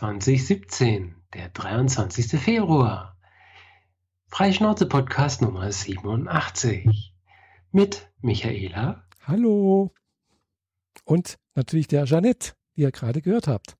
2017, 0.00 1.14
der 1.34 1.50
23. 1.50 2.40
Februar. 2.40 3.18
Freischnauze-Podcast 4.28 5.42
Nummer 5.42 5.70
87 5.70 7.12
mit 7.70 8.10
Michaela. 8.22 9.04
Hallo. 9.24 9.92
Und 11.04 11.36
natürlich 11.54 11.86
der 11.86 12.06
Jeanette, 12.06 12.54
die 12.74 12.80
ihr 12.80 12.92
gerade 12.92 13.20
gehört 13.20 13.46
habt. 13.46 13.76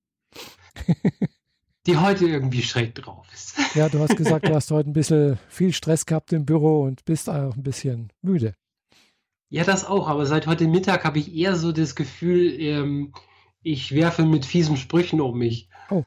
die 1.86 1.96
heute 1.96 2.26
irgendwie 2.26 2.60
schräg 2.60 2.94
drauf 2.96 3.26
ist. 3.32 3.56
Ja, 3.74 3.88
du 3.88 4.00
hast 4.00 4.14
gesagt, 4.14 4.46
du 4.46 4.54
hast 4.54 4.70
heute 4.72 4.90
ein 4.90 4.92
bisschen 4.92 5.38
viel 5.48 5.72
Stress 5.72 6.04
gehabt 6.04 6.34
im 6.34 6.44
Büro 6.44 6.82
und 6.82 7.06
bist 7.06 7.30
auch 7.30 7.56
ein 7.56 7.62
bisschen 7.62 8.12
müde. 8.20 8.52
Ja, 9.48 9.64
das 9.64 9.86
auch, 9.86 10.06
aber 10.06 10.26
seit 10.26 10.46
heute 10.46 10.68
Mittag 10.68 11.04
habe 11.04 11.18
ich 11.18 11.34
eher 11.34 11.56
so 11.56 11.72
das 11.72 11.94
Gefühl, 11.94 12.60
ähm, 12.60 13.14
ich 13.62 13.94
werfe 13.94 14.24
mit 14.24 14.44
fiesen 14.44 14.76
Sprüchen 14.76 15.20
um 15.20 15.38
mich. 15.38 15.68
Oh. 15.90 16.04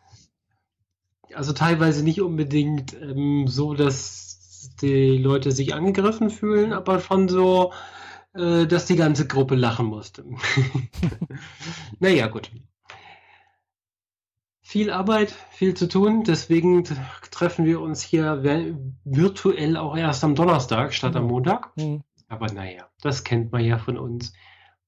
Also 1.33 1.53
teilweise 1.53 2.03
nicht 2.03 2.21
unbedingt 2.21 2.93
ähm, 2.93 3.47
so, 3.47 3.73
dass 3.73 4.71
die 4.81 5.17
Leute 5.17 5.51
sich 5.51 5.73
angegriffen 5.73 6.29
fühlen, 6.29 6.73
aber 6.73 6.99
schon 6.99 7.27
so, 7.27 7.73
äh, 8.33 8.65
dass 8.65 8.85
die 8.85 8.95
ganze 8.95 9.27
Gruppe 9.27 9.55
lachen 9.55 9.87
musste. 9.87 10.25
naja, 11.99 12.27
gut. 12.27 12.51
Viel 14.61 14.89
Arbeit, 14.89 15.31
viel 15.51 15.75
zu 15.75 15.87
tun, 15.87 16.23
deswegen 16.23 16.83
treffen 17.29 17.65
wir 17.65 17.79
uns 17.81 18.01
hier 18.01 18.41
virtuell 19.03 19.77
auch 19.77 19.95
erst 19.95 20.23
am 20.23 20.35
Donnerstag 20.35 20.93
statt 20.93 21.15
am 21.15 21.23
mhm. 21.23 21.29
Montag. 21.29 21.77
Mhm. 21.77 22.03
Aber 22.27 22.47
naja, 22.47 22.87
das 23.01 23.23
kennt 23.23 23.51
man 23.51 23.63
ja 23.63 23.77
von 23.77 23.97
uns. 23.97 24.33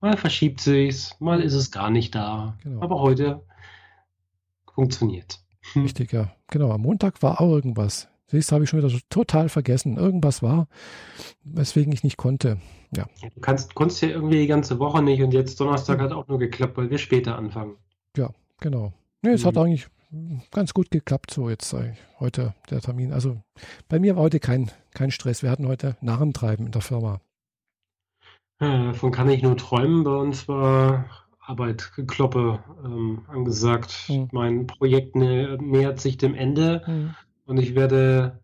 Mal 0.02 0.18
verschiebt 0.18 0.62
sich's, 0.62 1.16
mal 1.20 1.42
ist 1.42 1.54
es 1.54 1.72
gar 1.72 1.90
nicht 1.90 2.14
da. 2.14 2.58
Genau. 2.64 2.82
Aber 2.82 3.00
heute 3.02 3.44
funktioniert. 4.74 5.40
Richtig, 5.76 6.12
ja. 6.12 6.32
Genau, 6.48 6.72
am 6.72 6.82
Montag 6.82 7.24
war 7.24 7.42
auch 7.42 7.52
irgendwas. 7.52 8.08
Siehst 8.28 8.52
habe 8.52 8.64
ich 8.64 8.70
schon 8.70 8.82
wieder 8.82 8.94
total 9.10 9.50
vergessen. 9.50 9.98
Irgendwas 9.98 10.42
war, 10.42 10.68
weswegen 11.44 11.94
ich 11.94 12.04
nicht 12.04 12.18
konnte. 12.18 12.58
Ja. 12.96 13.06
Du 13.22 13.40
kannst, 13.40 13.76
konntest 13.76 14.02
ja 14.02 14.10
irgendwie 14.10 14.40
die 14.40 14.48
ganze 14.48 14.80
Woche 14.80 15.02
nicht 15.02 15.22
und 15.22 15.34
jetzt 15.34 15.60
Donnerstag 15.60 16.00
hat 16.00 16.12
auch 16.12 16.28
nur 16.28 16.40
geklappt, 16.40 16.78
weil 16.78 16.90
wir 16.90 16.98
später 16.98 17.38
anfangen. 17.38 17.76
Ja, 18.18 18.32
genau. 18.60 18.94
Nee, 19.22 19.32
es 19.32 19.44
mhm. 19.44 19.48
hat 19.48 19.58
eigentlich 19.58 19.88
ganz 20.52 20.74
gut 20.74 20.92
geklappt, 20.92 21.32
so 21.32 21.50
jetzt 21.50 21.76
heute 22.20 22.54
der 22.70 22.82
Termin. 22.82 23.12
Also 23.12 23.42
bei 23.90 24.00
mir 24.00 24.16
war 24.16 24.24
heute 24.24 24.40
kein, 24.40 24.72
kein 24.94 25.12
Stress. 25.12 25.44
Wir 25.44 25.52
hatten 25.52 25.68
heute 25.68 25.98
Narrentreiben 26.02 26.68
in 26.68 26.72
der 26.72 26.82
Firma. 26.82 27.22
Davon 28.60 29.12
kann 29.12 29.30
ich 29.30 29.44
nur 29.44 29.58
träumen. 29.58 30.04
Bei 30.04 30.16
uns 30.16 30.48
war 30.48 31.06
Arbeit, 31.40 31.92
Kloppe 32.08 32.64
ähm, 32.84 33.24
angesagt. 33.28 34.06
Mhm. 34.10 34.30
Mein 34.32 34.68
Projekt 34.68 35.16
nä 35.16 35.58
nähert 35.60 36.00
sich 36.00 36.18
dem 36.18 36.34
Ende 36.34 36.84
mhm. 36.88 37.16
und 37.46 37.58
ich 37.58 37.76
werde 37.76 38.40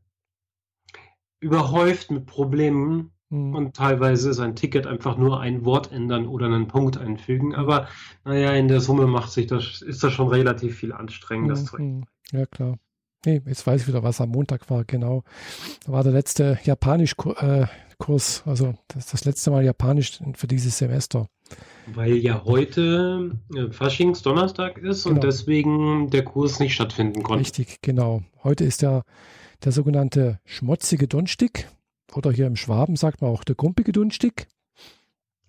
überhäuft 1.40 2.12
mit 2.12 2.26
Problemen. 2.26 3.12
Mhm. 3.30 3.56
Und 3.56 3.76
teilweise 3.76 4.30
ist 4.30 4.40
ein 4.40 4.56
Ticket 4.56 4.86
einfach 4.86 5.18
nur 5.18 5.40
ein 5.40 5.66
Wort 5.66 5.92
ändern 5.92 6.28
oder 6.28 6.46
einen 6.48 6.68
Punkt 6.68 6.98
einfügen. 6.98 7.56
Aber 7.56 7.88
naja, 8.24 8.52
in 8.54 8.68
der 8.68 8.82
Summe 8.82 9.08
macht 9.08 9.32
sich 9.32 9.48
das, 9.48 9.82
ist 9.82 10.04
das 10.04 10.14
schon 10.14 10.28
relativ 10.28 10.78
viel 10.78 10.92
anstrengend, 10.92 11.50
das 11.50 11.66
Zeug. 11.66 11.80
Mhm. 11.80 12.06
Ja, 12.32 12.46
klar. 12.46 12.78
Nee, 13.26 13.42
jetzt 13.46 13.68
weiß 13.68 13.82
ich 13.82 13.88
wieder, 13.88 14.02
was 14.04 14.20
am 14.20 14.30
Montag 14.30 14.70
war, 14.70 14.84
genau. 14.84 15.24
Da 15.86 15.92
war 15.92 16.04
der 16.04 16.14
letzte 16.14 16.60
Japanisch-Kurs, 16.64 18.44
äh, 18.46 18.50
also 18.50 18.74
das, 18.88 19.08
das 19.08 19.26
letzte 19.26 19.52
Mal 19.52 19.64
Japanisch 19.64 20.20
für 20.36 20.48
dieses 20.48 20.78
Semester. 20.78 21.28
Weil 21.94 22.18
ja 22.18 22.44
heute 22.46 23.38
äh, 23.56 23.72
Faschings 23.72 24.22
Donnerstag 24.24 24.78
ist 24.80 25.04
genau. 25.04 25.16
und 25.16 25.24
deswegen 25.24 26.10
der 26.10 26.24
Kurs 26.24 26.60
nicht 26.60 26.74
stattfinden 26.74 27.22
konnte. 27.22 27.42
Richtig, 27.42 27.80
genau. 27.82 28.24
Heute 28.44 28.64
ist 28.64 28.82
der, 28.82 29.04
der 29.64 29.72
sogenannte 29.72 30.40
schmutzige 30.46 31.08
Dunstig 31.08 31.68
oder 32.16 32.32
hier 32.32 32.48
im 32.48 32.56
Schwaben 32.56 32.96
sagt 32.96 33.22
man 33.22 33.32
auch 33.32 33.44
der 33.44 33.56
grumpige 33.56 33.92
Dunstig. 33.92 34.48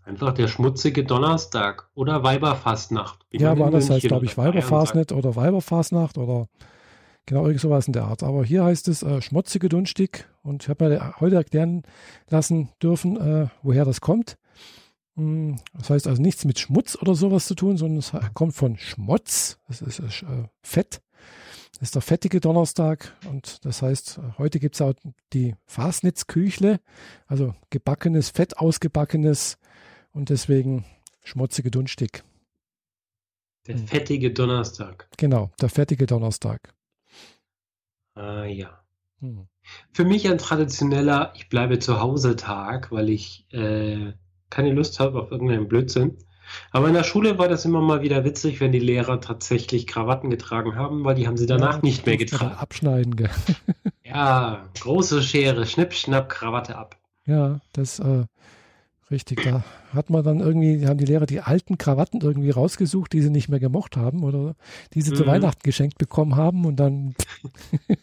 Einfach 0.04 0.34
der 0.34 0.48
schmutzige 0.48 1.04
Donnerstag 1.04 1.88
oder 1.94 2.24
Weiberfastnacht. 2.24 3.24
Ja, 3.30 3.56
war 3.58 3.70
das 3.70 3.88
heißt, 3.88 4.06
glaube 4.06 4.26
ich, 4.26 4.36
Weiberfastnacht 4.36 5.12
oder 5.12 5.36
Weiberfastnacht 5.36 6.18
oder 6.18 6.48
Genau, 7.26 7.46
irgend 7.46 7.60
sowas 7.60 7.86
in 7.86 7.92
der 7.92 8.04
Art. 8.04 8.22
Aber 8.22 8.44
hier 8.44 8.64
heißt 8.64 8.88
es 8.88 9.02
äh, 9.02 9.22
schmutzige 9.22 9.68
Dunstig 9.68 10.28
und 10.42 10.64
ich 10.64 10.68
habe 10.68 10.88
mir 10.88 11.20
heute 11.20 11.36
erklären 11.36 11.82
lassen 12.28 12.70
dürfen, 12.82 13.16
äh, 13.16 13.48
woher 13.62 13.84
das 13.84 14.00
kommt. 14.00 14.38
Hm, 15.16 15.60
das 15.74 15.90
heißt 15.90 16.06
also 16.08 16.20
nichts 16.20 16.44
mit 16.44 16.58
Schmutz 16.58 16.96
oder 16.96 17.14
sowas 17.14 17.46
zu 17.46 17.54
tun, 17.54 17.76
sondern 17.76 17.98
es 17.98 18.12
kommt 18.34 18.54
von 18.54 18.76
Schmutz. 18.76 19.58
Das 19.68 19.82
ist 19.82 20.00
äh, 20.00 20.48
Fett. 20.62 21.00
Das 21.72 21.88
ist 21.88 21.94
der 21.94 22.02
fettige 22.02 22.40
Donnerstag 22.40 23.16
und 23.28 23.64
das 23.64 23.80
heißt, 23.82 24.20
heute 24.36 24.60
gibt 24.60 24.74
es 24.74 24.82
auch 24.82 24.92
die 25.32 25.56
Fasnitzküchle, 25.64 26.80
also 27.26 27.54
gebackenes, 27.70 28.28
fett 28.28 28.58
ausgebackenes 28.58 29.56
und 30.12 30.28
deswegen 30.28 30.84
schmutzige 31.24 31.70
Dunstig. 31.70 32.24
Der 33.66 33.78
fettige 33.78 34.32
Donnerstag. 34.32 35.08
Genau, 35.16 35.50
der 35.60 35.70
fettige 35.70 36.06
Donnerstag. 36.06 36.74
Ah 38.14 38.44
ja. 38.44 38.82
Hm. 39.20 39.46
Für 39.92 40.04
mich 40.04 40.28
ein 40.28 40.38
traditioneller 40.38 41.32
Ich 41.36 41.48
bleibe 41.48 41.78
zu 41.78 42.00
Hause 42.00 42.36
Tag, 42.36 42.90
weil 42.90 43.08
ich 43.10 43.46
äh, 43.52 44.12
keine 44.50 44.72
Lust 44.72 45.00
habe 45.00 45.20
auf 45.20 45.30
irgendeinen 45.30 45.68
Blödsinn. 45.68 46.18
Aber 46.70 46.88
in 46.88 46.94
der 46.94 47.04
Schule 47.04 47.38
war 47.38 47.48
das 47.48 47.64
immer 47.64 47.80
mal 47.80 48.02
wieder 48.02 48.24
witzig, 48.24 48.60
wenn 48.60 48.72
die 48.72 48.78
Lehrer 48.78 49.20
tatsächlich 49.20 49.86
Krawatten 49.86 50.28
getragen 50.28 50.74
haben, 50.74 51.04
weil 51.04 51.14
die 51.14 51.26
haben 51.26 51.36
sie 51.36 51.46
danach 51.46 51.76
ja, 51.76 51.82
nicht 51.82 52.04
mehr 52.04 52.16
getragen. 52.16 52.56
Abschneiden, 52.56 53.16
gell? 53.16 53.30
ja, 54.04 54.68
große 54.80 55.22
Schere, 55.22 55.64
Schnipp, 55.66 55.94
Schnapp, 55.94 56.28
Krawatte 56.28 56.76
ab. 56.76 56.98
Ja, 57.26 57.60
das 57.72 58.00
äh, 58.00 58.24
richtig. 59.12 59.42
Da 59.44 59.62
hat 59.94 60.10
man 60.10 60.24
dann 60.24 60.40
irgendwie, 60.40 60.86
haben 60.86 60.98
die 60.98 61.04
Lehrer 61.04 61.26
die 61.26 61.40
alten 61.40 61.78
Krawatten 61.78 62.20
irgendwie 62.20 62.50
rausgesucht, 62.50 63.12
die 63.12 63.22
sie 63.22 63.30
nicht 63.30 63.48
mehr 63.48 63.60
gemocht 63.60 63.96
haben 63.96 64.24
oder 64.24 64.56
die 64.94 65.02
sie 65.02 65.12
mhm. 65.12 65.16
zu 65.16 65.26
Weihnachten 65.26 65.62
geschenkt 65.62 65.98
bekommen 65.98 66.34
haben 66.34 66.64
und 66.64 66.76
dann 66.76 67.14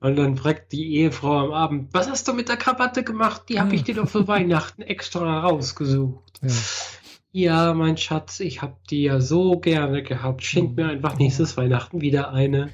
Und 0.00 0.16
dann 0.16 0.36
fragt 0.36 0.72
die 0.72 0.96
Ehefrau 0.96 1.40
am 1.40 1.52
Abend, 1.52 1.88
was 1.92 2.08
hast 2.08 2.26
du 2.26 2.32
mit 2.32 2.48
der 2.48 2.56
Krawatte 2.56 3.04
gemacht? 3.04 3.42
Die 3.50 3.60
habe 3.60 3.74
ich 3.74 3.84
dir 3.84 3.94
doch 3.94 4.08
für 4.08 4.26
Weihnachten 4.26 4.80
extra 4.80 5.40
rausgesucht. 5.40 6.40
Ja. 6.40 7.66
ja, 7.66 7.74
mein 7.74 7.98
Schatz, 7.98 8.40
ich 8.40 8.62
habe 8.62 8.76
die 8.88 9.02
ja 9.02 9.20
so 9.20 9.60
gerne 9.60 10.02
gehabt. 10.02 10.42
Schenk 10.42 10.74
mir 10.74 10.86
einfach 10.86 11.18
nächstes 11.18 11.58
Weihnachten 11.58 12.00
wieder 12.00 12.32
eine. 12.32 12.70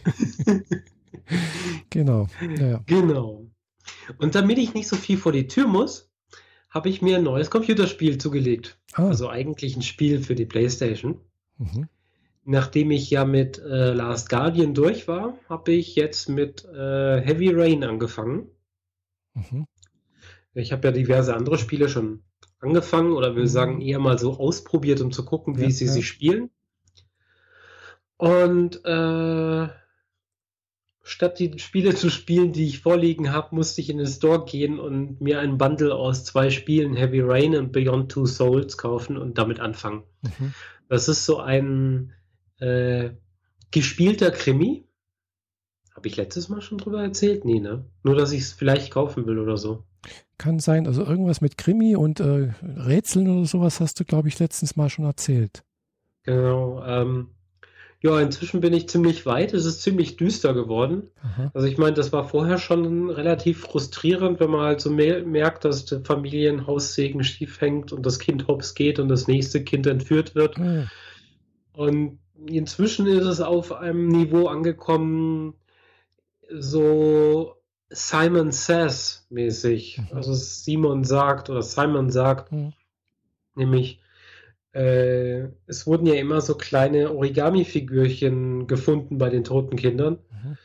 genau. 1.90 2.28
Ja. 2.60 2.80
Genau. 2.86 3.44
Und 4.18 4.36
damit 4.36 4.58
ich 4.58 4.74
nicht 4.74 4.86
so 4.86 4.94
viel 4.94 5.18
vor 5.18 5.32
die 5.32 5.48
Tür 5.48 5.66
muss, 5.66 6.05
habe 6.76 6.88
ich 6.88 7.02
mir 7.02 7.16
ein 7.16 7.24
neues 7.24 7.50
Computerspiel 7.50 8.18
zugelegt. 8.18 8.78
Ah. 8.92 9.08
Also 9.08 9.28
eigentlich 9.28 9.76
ein 9.76 9.82
Spiel 9.82 10.22
für 10.22 10.34
die 10.34 10.46
PlayStation. 10.46 11.20
Mhm 11.58 11.88
nachdem 12.46 12.92
ich 12.92 13.10
ja 13.10 13.24
mit 13.24 13.58
äh, 13.58 13.92
Last 13.92 14.30
Guardian 14.30 14.72
durch 14.72 15.08
war, 15.08 15.36
habe 15.48 15.72
ich 15.72 15.96
jetzt 15.96 16.28
mit 16.28 16.64
äh, 16.64 17.20
Heavy 17.20 17.50
Rain 17.50 17.82
angefangen. 17.84 18.48
Mhm. 19.34 19.66
Ich 20.54 20.72
habe 20.72 20.88
ja 20.88 20.92
diverse 20.92 21.34
andere 21.34 21.58
Spiele 21.58 21.88
schon 21.88 22.22
angefangen 22.60 23.12
oder 23.12 23.34
will 23.34 23.42
mhm. 23.42 23.48
sagen 23.48 23.80
eher 23.80 23.98
mal 23.98 24.18
so 24.18 24.38
ausprobiert, 24.38 25.00
um 25.00 25.10
zu 25.10 25.24
gucken, 25.24 25.58
wie 25.58 25.64
ja, 25.64 25.70
sie 25.70 25.86
ja. 25.86 25.92
sie 25.92 26.02
spielen. 26.04 26.50
Und 28.16 28.82
äh, 28.84 29.68
statt 31.06 31.38
die 31.38 31.56
Spiele 31.60 31.94
zu 31.94 32.10
spielen, 32.10 32.52
die 32.52 32.66
ich 32.66 32.80
vorliegen 32.80 33.32
habe, 33.32 33.54
musste 33.54 33.80
ich 33.80 33.90
in 33.90 33.98
den 33.98 34.08
Store 34.08 34.44
gehen 34.44 34.80
und 34.80 35.20
mir 35.20 35.38
ein 35.38 35.56
Bundle 35.56 35.94
aus 35.94 36.24
zwei 36.24 36.50
Spielen, 36.50 36.96
Heavy 36.96 37.20
Rain 37.20 37.54
und 37.54 37.70
Beyond 37.70 38.10
Two 38.10 38.26
Souls, 38.26 38.76
kaufen 38.76 39.16
und 39.16 39.38
damit 39.38 39.60
anfangen. 39.60 40.02
Mhm. 40.22 40.52
Das 40.88 41.08
ist 41.08 41.24
so 41.24 41.38
ein 41.38 42.12
äh, 42.58 43.10
gespielter 43.70 44.32
Krimi. 44.32 44.84
Habe 45.94 46.08
ich 46.08 46.16
letztes 46.16 46.48
Mal 46.48 46.60
schon 46.60 46.78
drüber 46.78 47.02
erzählt? 47.02 47.44
Nee, 47.44 47.60
ne? 47.60 47.84
Nur, 48.02 48.16
dass 48.16 48.32
ich 48.32 48.40
es 48.40 48.52
vielleicht 48.52 48.90
kaufen 48.90 49.26
will 49.26 49.38
oder 49.38 49.58
so. 49.58 49.84
Kann 50.38 50.58
sein. 50.58 50.88
Also 50.88 51.04
irgendwas 51.04 51.40
mit 51.40 51.56
Krimi 51.56 51.94
und 51.94 52.18
äh, 52.18 52.52
Rätseln 52.62 53.28
oder 53.28 53.46
sowas 53.46 53.78
hast 53.78 54.00
du, 54.00 54.04
glaube 54.04 54.26
ich, 54.26 54.40
letztens 54.40 54.74
mal 54.74 54.90
schon 54.90 55.04
erzählt. 55.04 55.62
Genau. 56.24 56.84
Ähm, 56.84 57.28
ja, 58.00 58.20
inzwischen 58.20 58.60
bin 58.60 58.74
ich 58.74 58.88
ziemlich 58.88 59.24
weit. 59.26 59.54
Es 59.54 59.64
ist 59.64 59.82
ziemlich 59.82 60.16
düster 60.16 60.52
geworden. 60.52 61.10
Aha. 61.22 61.50
Also 61.54 61.66
ich 61.66 61.78
meine, 61.78 61.94
das 61.94 62.12
war 62.12 62.24
vorher 62.24 62.58
schon 62.58 63.10
relativ 63.10 63.60
frustrierend, 63.60 64.38
wenn 64.38 64.50
man 64.50 64.60
halt 64.60 64.80
so 64.80 64.90
merkt, 64.90 65.64
dass 65.64 65.86
der 65.86 66.02
Familienhaussegen 66.02 67.24
schief 67.24 67.60
hängt 67.60 67.92
und 67.92 68.04
das 68.04 68.18
Kind 68.18 68.48
hops 68.48 68.74
geht 68.74 68.98
und 68.98 69.08
das 69.08 69.28
nächste 69.28 69.64
Kind 69.64 69.86
entführt 69.86 70.34
wird. 70.34 70.58
Mhm. 70.58 70.88
Und 71.72 72.18
inzwischen 72.46 73.06
ist 73.06 73.24
es 73.24 73.40
auf 73.40 73.72
einem 73.72 74.08
Niveau 74.08 74.46
angekommen, 74.46 75.54
so 76.50 77.56
Simon 77.88 78.52
Says 78.52 79.26
mäßig. 79.30 79.98
Mhm. 79.98 80.16
Also 80.16 80.34
Simon 80.34 81.04
sagt 81.04 81.48
oder 81.48 81.62
Simon 81.62 82.10
sagt, 82.10 82.52
mhm. 82.52 82.72
nämlich 83.54 84.00
äh, 84.76 85.48
es 85.66 85.86
wurden 85.86 86.06
ja 86.06 86.14
immer 86.14 86.42
so 86.42 86.54
kleine 86.54 87.10
Origami-Figürchen 87.10 88.66
gefunden 88.66 89.16
bei 89.16 89.30
den 89.30 89.42
toten 89.42 89.76
Kindern. 89.76 90.18
Mhm. 90.30 90.58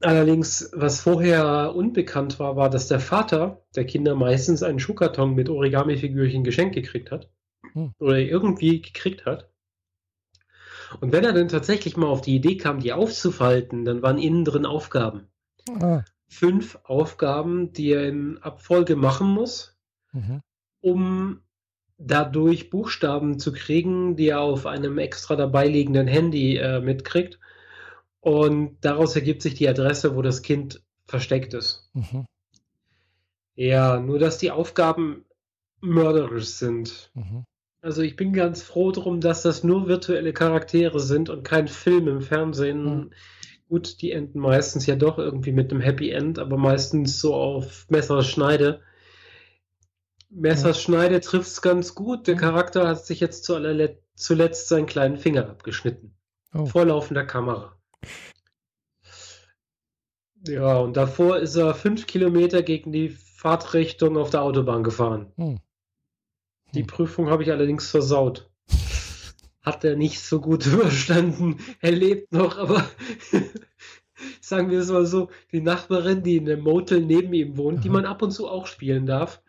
Allerdings, 0.00 0.70
was 0.74 1.00
vorher 1.00 1.74
unbekannt 1.74 2.38
war, 2.38 2.56
war, 2.56 2.68
dass 2.68 2.86
der 2.86 3.00
Vater 3.00 3.62
der 3.74 3.86
Kinder 3.86 4.14
meistens 4.14 4.62
einen 4.62 4.78
Schuhkarton 4.78 5.34
mit 5.34 5.48
Origami-Figürchen 5.48 6.44
geschenkt 6.44 6.74
gekriegt 6.74 7.10
hat. 7.10 7.30
Mhm. 7.72 7.94
Oder 7.98 8.18
irgendwie 8.18 8.82
gekriegt 8.82 9.24
hat. 9.24 9.48
Und 11.00 11.12
wenn 11.12 11.24
er 11.24 11.32
dann 11.32 11.48
tatsächlich 11.48 11.96
mal 11.96 12.08
auf 12.08 12.20
die 12.20 12.36
Idee 12.36 12.58
kam, 12.58 12.80
die 12.80 12.92
aufzufalten, 12.92 13.86
dann 13.86 14.02
waren 14.02 14.18
innen 14.18 14.44
drin 14.44 14.66
Aufgaben. 14.66 15.28
Ah. 15.80 16.04
Fünf 16.28 16.78
Aufgaben, 16.84 17.72
die 17.72 17.92
er 17.92 18.06
in 18.06 18.36
Abfolge 18.38 18.96
machen 18.96 19.28
muss, 19.28 19.78
mhm. 20.12 20.42
um 20.82 21.40
dadurch 21.98 22.70
Buchstaben 22.70 23.38
zu 23.38 23.52
kriegen, 23.52 24.16
die 24.16 24.28
er 24.28 24.40
auf 24.40 24.66
einem 24.66 24.98
extra 24.98 25.36
dabei 25.36 25.66
liegenden 25.66 26.06
Handy 26.06 26.56
äh, 26.56 26.80
mitkriegt. 26.80 27.38
Und 28.20 28.78
daraus 28.80 29.14
ergibt 29.14 29.42
sich 29.42 29.54
die 29.54 29.68
Adresse, 29.68 30.16
wo 30.16 30.22
das 30.22 30.42
Kind 30.42 30.82
versteckt 31.06 31.54
ist. 31.54 31.88
Mhm. 31.94 32.26
Ja, 33.54 34.00
nur 34.00 34.18
dass 34.18 34.38
die 34.38 34.50
Aufgaben 34.50 35.24
mörderisch 35.80 36.46
sind. 36.46 37.10
Mhm. 37.14 37.44
Also 37.80 38.02
ich 38.02 38.16
bin 38.16 38.32
ganz 38.32 38.62
froh 38.62 38.90
darum, 38.90 39.20
dass 39.20 39.42
das 39.42 39.62
nur 39.62 39.86
virtuelle 39.86 40.32
Charaktere 40.32 40.98
sind 40.98 41.30
und 41.30 41.44
kein 41.44 41.68
Film 41.68 42.08
im 42.08 42.20
Fernsehen. 42.20 42.84
Mhm. 42.84 43.10
Gut, 43.68 44.02
die 44.02 44.12
enden 44.12 44.40
meistens 44.40 44.86
ja 44.86 44.96
doch 44.96 45.18
irgendwie 45.18 45.52
mit 45.52 45.70
einem 45.70 45.80
Happy 45.80 46.10
End, 46.10 46.38
aber 46.38 46.56
meistens 46.56 47.20
so 47.20 47.34
auf 47.34 47.86
Messerschneide. 47.88 48.80
Messerschneide 50.28 51.20
trifft 51.20 51.48
es 51.48 51.62
ganz 51.62 51.94
gut. 51.94 52.26
Der 52.26 52.36
Charakter 52.36 52.88
hat 52.88 53.06
sich 53.06 53.20
jetzt 53.20 53.44
zuletzt 53.44 54.68
seinen 54.68 54.86
kleinen 54.86 55.18
Finger 55.18 55.48
abgeschnitten. 55.48 56.14
Oh. 56.54 56.66
Vor 56.66 56.86
laufender 56.86 57.24
Kamera. 57.24 57.76
Ja, 60.46 60.78
und 60.78 60.96
davor 60.96 61.38
ist 61.38 61.56
er 61.56 61.74
fünf 61.74 62.06
Kilometer 62.06 62.62
gegen 62.62 62.92
die 62.92 63.10
Fahrtrichtung 63.10 64.16
auf 64.16 64.30
der 64.30 64.42
Autobahn 64.42 64.84
gefahren. 64.84 65.32
Hm. 65.36 65.58
Die. 66.74 66.82
Prüfung 66.82 67.30
habe 67.30 67.42
ich 67.42 67.50
allerdings 67.50 67.90
versaut. 67.90 68.50
Hat 69.62 69.84
er 69.84 69.96
nicht 69.96 70.20
so 70.20 70.40
gut 70.40 70.66
überstanden. 70.72 71.58
Er 71.80 71.92
lebt 71.92 72.32
noch, 72.32 72.58
aber 72.58 72.84
sagen 74.40 74.70
wir 74.70 74.80
es 74.80 74.90
mal 74.90 75.06
so, 75.06 75.30
die 75.52 75.60
Nachbarin, 75.60 76.22
die 76.22 76.36
in 76.36 76.44
dem 76.44 76.60
Motel 76.60 77.00
neben 77.00 77.32
ihm 77.32 77.56
wohnt, 77.56 77.78
Aha. 77.78 77.82
die 77.82 77.90
man 77.90 78.04
ab 78.04 78.22
und 78.22 78.30
zu 78.30 78.48
auch 78.48 78.66
spielen 78.66 79.06
darf, 79.06 79.42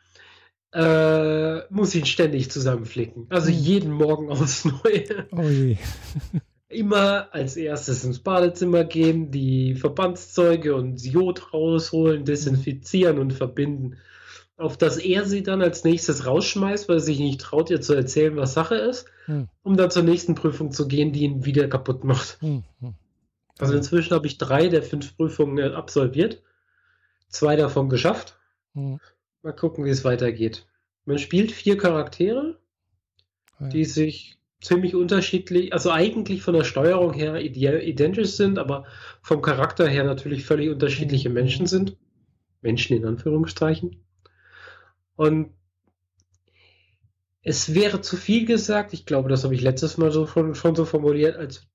äh, 0.78 1.74
muss 1.74 1.96
ihn 1.96 2.06
ständig 2.06 2.52
zusammenflicken. 2.52 3.26
Also 3.30 3.50
hm. 3.50 3.56
jeden 3.56 3.92
Morgen 3.92 4.30
aufs 4.30 4.64
Neue. 4.66 5.28
Oh 5.32 6.38
Immer 6.70 7.34
als 7.34 7.56
erstes 7.56 8.04
ins 8.04 8.20
Badezimmer 8.20 8.84
gehen, 8.84 9.32
die 9.32 9.76
Verbandszeuge 9.76 10.76
und 10.76 11.02
Jod 11.04 11.54
rausholen, 11.54 12.26
desinfizieren 12.26 13.20
und 13.20 13.34
verbinden 13.34 13.96
auf 14.58 14.76
dass 14.76 14.98
er 14.98 15.24
sie 15.26 15.44
dann 15.44 15.62
als 15.62 15.84
nächstes 15.84 16.26
rausschmeißt, 16.26 16.90
weil 16.90 16.98
er 16.98 17.02
sich 17.02 17.20
nicht 17.20 17.40
traut, 17.40 17.70
ihr 17.70 17.80
zu 17.80 17.94
erzählen, 17.94 18.36
was 18.38 18.54
Sache 18.54 18.76
ist, 18.76 19.06
hm. 19.26 19.48
um 19.62 19.78
dann 19.78 19.92
zur 19.92 20.02
nächsten 20.02 20.34
Prüfung 20.34 20.72
zu 20.72 20.88
gehen, 20.88 21.14
die 21.14 21.22
ihn 21.22 21.46
wieder 21.46 21.68
kaputt 21.68 22.04
macht. 22.04 22.42
Hm. 22.42 22.64
Hm. 22.82 22.96
Also 23.60 23.76
inzwischen 23.76 24.16
habe 24.16 24.26
ich 24.26 24.40
drei 24.40 24.68
der 24.68 24.82
fünf 24.82 25.16
Prüfungen 25.16 25.74
absolviert, 25.74 26.42
zwei 27.30 27.56
davon 27.56 27.88
geschafft. 27.88 28.40
Mal 29.48 29.54
gucken, 29.54 29.86
wie 29.86 29.90
es 29.90 30.04
weitergeht. 30.04 30.68
Man 31.06 31.20
spielt 31.20 31.54
vier 31.54 31.78
Charaktere, 31.78 32.60
ja. 33.62 33.70
die 33.70 33.86
sich 33.86 34.38
ziemlich 34.60 34.94
unterschiedlich, 34.94 35.72
also 35.72 35.90
eigentlich 35.90 36.42
von 36.42 36.54
der 36.54 36.66
Steuerung 36.66 37.14
her 37.14 37.40
identisch 37.40 38.32
sind, 38.32 38.60
aber 38.60 38.84
vom 39.22 39.42
Charakter 39.42 39.88
her 39.88 40.04
natürlich 40.04 40.44
völlig 40.44 40.70
unterschiedliche 40.70 41.30
hm. 41.30 41.34
Menschen 41.34 41.66
sind. 41.66 41.96
Menschen 42.60 42.98
in 42.98 43.06
Anführungszeichen. 43.06 44.04
Und 45.16 45.54
es 47.42 47.74
wäre 47.74 48.02
zu 48.02 48.18
viel 48.18 48.46
gesagt, 48.46 48.92
ich 48.92 49.06
glaube, 49.06 49.30
das 49.30 49.46
habe 49.46 49.56
ich 49.56 49.62
letztes 49.62 49.98
Mal 49.98 50.12
so 50.12 50.28
schon, 50.28 50.56
schon 50.56 50.76
so 50.76 50.84
formuliert, 50.84 51.38
als 51.38 51.66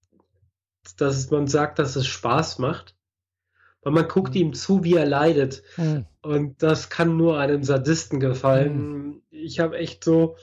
dass 0.99 1.31
man 1.31 1.47
sagt, 1.47 1.79
dass 1.79 1.97
es 1.97 2.07
Spaß 2.07 2.59
macht. 2.59 2.99
Weil 3.83 3.93
man 3.93 4.09
guckt 4.09 4.35
mhm. 4.35 4.41
ihm 4.41 4.55
zu, 4.55 4.85
wie 4.85 4.95
er 4.95 5.07
leidet. 5.07 5.63
Mhm. 5.77 6.07
Und 6.23 6.63
das 6.63 6.89
kann 6.89 7.17
nur 7.17 7.39
einem 7.39 7.65
Sadisten 7.65 8.21
gefallen. 8.21 8.77
Mhm. 8.79 9.23
Ich 9.31 9.61
habe 9.61 9.77
echt 9.77 10.05
so, 10.05 10.37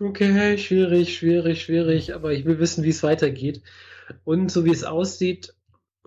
okay, 0.00 0.56
schwierig, 0.58 1.16
schwierig, 1.16 1.62
schwierig, 1.62 2.14
aber 2.14 2.32
ich 2.32 2.44
will 2.44 2.58
wissen, 2.58 2.84
wie 2.84 2.90
es 2.90 3.02
weitergeht. 3.02 3.62
Und 4.24 4.50
so 4.50 4.64
wie 4.64 4.72
es 4.72 4.84
aussieht, 4.84 5.54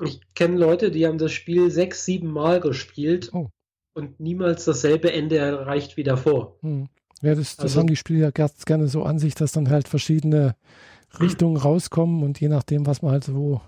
ich 0.03 0.19
kenne 0.35 0.57
Leute, 0.57 0.91
die 0.91 1.07
haben 1.07 1.17
das 1.17 1.31
Spiel 1.31 1.71
sechs, 1.71 2.05
sieben 2.05 2.31
Mal 2.31 2.59
gespielt. 2.59 3.31
Oh 3.33 3.49
und 3.97 4.19
niemals 4.19 4.63
dasselbe 4.63 5.11
Ende 5.11 5.37
erreicht 5.37 5.97
wie 5.97 6.03
davor. 6.03 6.55
Hm. 6.61 6.87
Ja, 7.23 7.33
das, 7.33 7.55
das 7.55 7.63
also, 7.63 7.79
haben 7.79 7.87
die 7.87 7.95
Spiele 7.95 8.19
ja 8.19 8.29
gerne 8.29 8.87
so 8.87 9.03
an 9.03 9.17
sich, 9.17 9.33
dass 9.33 9.51
dann 9.51 9.69
halt 9.69 9.87
verschiedene 9.87 10.55
Richtungen 11.19 11.57
rauskommen 11.57 12.21
und 12.21 12.39
je 12.39 12.47
nachdem, 12.47 12.85
was 12.85 13.01
man 13.01 13.11
halt 13.11 13.23
so 13.23 13.59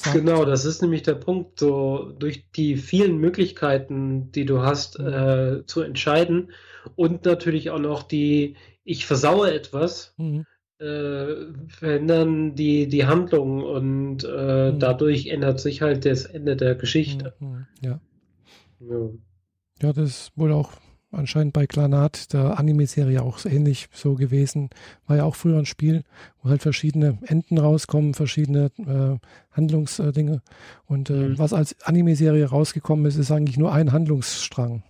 sagt. 0.00 0.16
Genau, 0.16 0.44
das 0.44 0.64
ist 0.64 0.82
nämlich 0.82 1.02
der 1.02 1.14
Punkt, 1.14 1.58
so 1.58 2.12
durch 2.18 2.50
die 2.52 2.76
vielen 2.76 3.18
Möglichkeiten, 3.18 4.32
die 4.32 4.44
du 4.44 4.62
hast, 4.62 4.98
mhm. 4.98 5.06
äh, 5.06 5.66
zu 5.66 5.82
entscheiden 5.82 6.50
und 6.96 7.24
natürlich 7.24 7.70
auch 7.70 7.78
noch 7.78 8.02
die, 8.02 8.56
ich 8.84 9.06
versaue 9.06 9.52
etwas, 9.52 10.14
mhm. 10.16 10.46
äh, 10.78 11.34
verändern 11.68 12.54
die, 12.54 12.88
die 12.88 13.06
Handlung 13.06 13.62
und 13.62 14.24
äh, 14.24 14.72
mhm. 14.72 14.78
dadurch 14.78 15.26
ändert 15.26 15.60
sich 15.60 15.82
halt 15.82 16.04
das 16.04 16.24
Ende 16.24 16.56
der 16.56 16.74
Geschichte. 16.74 17.34
Mhm. 17.38 17.66
Ja. 17.82 18.00
ja. 18.80 19.10
Ja, 19.82 19.92
das 19.94 20.10
ist 20.10 20.32
wohl 20.36 20.52
auch 20.52 20.72
anscheinend 21.12 21.52
bei 21.52 21.66
Klanat, 21.66 22.32
der 22.32 22.58
Anime-Serie, 22.58 23.22
auch 23.22 23.44
ähnlich 23.44 23.88
so 23.92 24.14
gewesen. 24.14 24.70
War 25.06 25.16
ja 25.16 25.24
auch 25.24 25.34
früher 25.34 25.58
ein 25.58 25.66
Spiel, 25.66 26.04
wo 26.42 26.50
halt 26.50 26.62
verschiedene 26.62 27.18
Enden 27.22 27.58
rauskommen, 27.58 28.14
verschiedene 28.14 28.70
äh, 28.78 29.18
Handlungsdinge. 29.50 30.42
Und 30.86 31.10
äh, 31.10 31.28
mhm. 31.30 31.38
was 31.38 31.52
als 31.52 31.80
Anime-Serie 31.82 32.46
rausgekommen 32.46 33.06
ist, 33.06 33.16
ist 33.16 33.30
eigentlich 33.30 33.58
nur 33.58 33.72
ein 33.72 33.92
Handlungsstrang, 33.92 34.82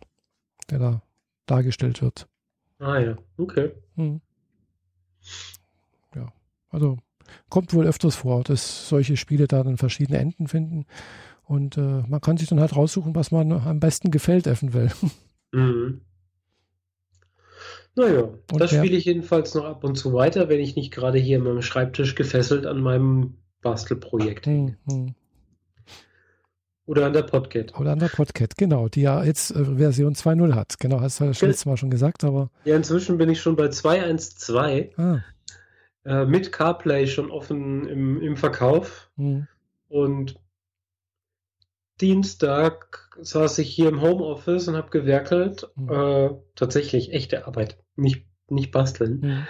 der 0.70 0.78
da 0.78 1.02
dargestellt 1.46 2.02
wird. 2.02 2.28
Ah 2.78 2.98
ja, 2.98 3.16
okay. 3.36 3.72
Mhm. 3.96 4.20
Ja, 6.14 6.32
also 6.70 6.98
kommt 7.48 7.74
wohl 7.74 7.86
öfters 7.86 8.16
vor, 8.16 8.42
dass 8.44 8.88
solche 8.88 9.16
Spiele 9.16 9.46
da 9.46 9.62
dann 9.62 9.76
verschiedene 9.76 10.18
Enden 10.18 10.48
finden. 10.48 10.86
Und 11.44 11.76
äh, 11.76 12.02
man 12.06 12.20
kann 12.20 12.36
sich 12.36 12.48
dann 12.48 12.60
halt 12.60 12.76
raussuchen, 12.76 13.14
was 13.14 13.32
man 13.32 13.50
am 13.52 13.80
besten 13.80 14.10
gefällt, 14.10 14.46
eventuell. 14.46 14.90
Mhm. 15.52 16.02
Naja, 17.96 18.28
und 18.52 18.60
das 18.60 18.70
spiele 18.70 18.96
ich 18.96 19.04
jedenfalls 19.04 19.54
noch 19.54 19.64
ab 19.64 19.84
und 19.84 19.96
zu 19.96 20.12
weiter, 20.12 20.48
wenn 20.48 20.60
ich 20.60 20.76
nicht 20.76 20.92
gerade 20.92 21.18
hier 21.18 21.38
in 21.38 21.44
meinem 21.44 21.62
Schreibtisch 21.62 22.14
gefesselt 22.14 22.66
an 22.66 22.80
meinem 22.80 23.34
Bastelprojekt 23.62 24.46
hänge. 24.46 24.76
Mhm. 24.86 25.14
Oder 26.86 27.06
an 27.06 27.12
der 27.12 27.22
Podcat. 27.22 27.78
Oder 27.78 27.92
an 27.92 28.00
der 28.00 28.08
Podcat, 28.08 28.56
genau, 28.56 28.88
die 28.88 29.02
ja 29.02 29.22
jetzt 29.22 29.52
äh, 29.52 29.76
Version 29.76 30.14
2.0 30.14 30.54
hat. 30.54 30.78
Genau, 30.80 31.00
hast 31.00 31.20
du 31.20 31.26
das 31.26 31.40
letzte 31.40 31.68
Mal 31.68 31.76
schon 31.76 31.90
gesagt, 31.90 32.24
aber. 32.24 32.50
Ja, 32.64 32.74
inzwischen 32.74 33.16
bin 33.16 33.28
ich 33.28 33.40
schon 33.40 33.54
bei 33.54 33.66
2.1.2 33.66 34.98
ah. 34.98 35.20
äh, 36.04 36.24
mit 36.26 36.50
CarPlay 36.50 37.06
schon 37.06 37.30
offen 37.30 37.86
im, 37.86 38.20
im 38.20 38.36
Verkauf. 38.36 39.08
Mhm. 39.16 39.46
Und 39.88 40.34
Dienstag 42.00 43.08
saß 43.20 43.58
ich 43.58 43.70
hier 43.70 43.88
im 43.88 44.00
Homeoffice 44.00 44.68
und 44.68 44.76
habe 44.76 44.90
gewerkelt. 44.90 45.68
Mhm. 45.76 45.90
Äh, 45.90 46.30
tatsächlich 46.54 47.12
echte 47.12 47.46
Arbeit, 47.46 47.78
nicht, 47.96 48.26
nicht 48.48 48.70
basteln. 48.70 49.46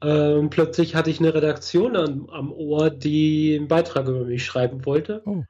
Mhm. 0.00 0.08
Äh, 0.08 0.48
plötzlich 0.48 0.94
hatte 0.94 1.10
ich 1.10 1.20
eine 1.20 1.34
Redaktion 1.34 1.96
an, 1.96 2.26
am 2.30 2.52
Ohr, 2.52 2.90
die 2.90 3.56
einen 3.58 3.68
Beitrag 3.68 4.08
über 4.08 4.24
mich 4.24 4.44
schreiben 4.44 4.84
wollte. 4.86 5.22
Oh. 5.26 5.44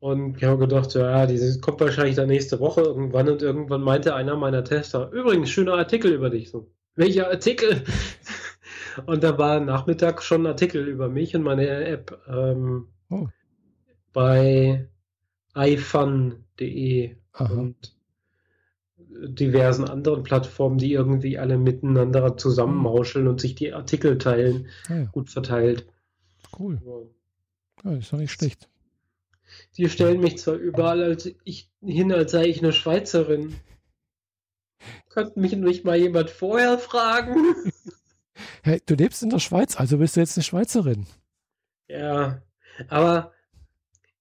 Und 0.00 0.36
ich 0.36 0.44
habe 0.44 0.58
gedacht, 0.58 0.94
ja, 0.94 1.24
die 1.24 1.60
kommt 1.60 1.80
wahrscheinlich 1.80 2.16
dann 2.16 2.28
nächste 2.28 2.60
Woche 2.60 2.82
irgendwann. 2.82 3.28
Und 3.28 3.40
irgendwann 3.40 3.80
meinte 3.80 4.14
einer 4.14 4.36
meiner 4.36 4.62
Tester, 4.62 5.10
übrigens, 5.12 5.48
schöner 5.48 5.74
Artikel 5.74 6.12
über 6.12 6.28
dich. 6.28 6.50
So, 6.50 6.70
welcher 6.94 7.30
Artikel? 7.30 7.84
und 9.06 9.24
da 9.24 9.38
war 9.38 9.60
Nachmittag 9.60 10.22
schon 10.22 10.42
ein 10.42 10.48
Artikel 10.48 10.86
über 10.86 11.08
mich 11.08 11.34
und 11.34 11.42
meine 11.42 11.66
App. 11.66 12.20
Ähm, 12.28 12.88
oh. 13.08 13.28
Bei 14.12 14.88
ifun.de 15.56 17.16
und 17.38 17.94
diversen 19.28 19.88
anderen 19.88 20.22
Plattformen, 20.22 20.78
die 20.78 20.92
irgendwie 20.92 21.38
alle 21.38 21.58
miteinander 21.58 22.36
zusammenmauscheln 22.36 23.28
und 23.28 23.40
sich 23.40 23.54
die 23.54 23.72
Artikel 23.72 24.18
teilen, 24.18 24.68
ah, 24.88 24.94
ja. 24.94 25.04
gut 25.04 25.30
verteilt. 25.30 25.86
Cool. 26.58 26.80
Ja, 27.84 27.92
ist 27.92 28.12
doch 28.12 28.18
nicht 28.18 28.32
schlecht. 28.32 28.68
Die 29.76 29.88
stellen 29.88 30.20
mich 30.20 30.38
zwar 30.38 30.54
überall 30.54 31.02
als 31.02 31.30
ich, 31.44 31.70
hin, 31.80 32.12
als 32.12 32.32
sei 32.32 32.46
ich 32.46 32.58
eine 32.58 32.72
Schweizerin. 32.72 33.54
Könnte 35.08 35.38
mich 35.38 35.54
nicht 35.56 35.84
mal 35.84 35.96
jemand 35.96 36.30
vorher 36.30 36.78
fragen? 36.78 37.36
hey, 38.62 38.82
du 38.84 38.94
lebst 38.94 39.22
in 39.22 39.30
der 39.30 39.38
Schweiz, 39.38 39.78
also 39.78 39.98
bist 39.98 40.16
du 40.16 40.20
jetzt 40.20 40.36
eine 40.36 40.44
Schweizerin. 40.44 41.06
Ja, 41.88 42.42
aber 42.88 43.33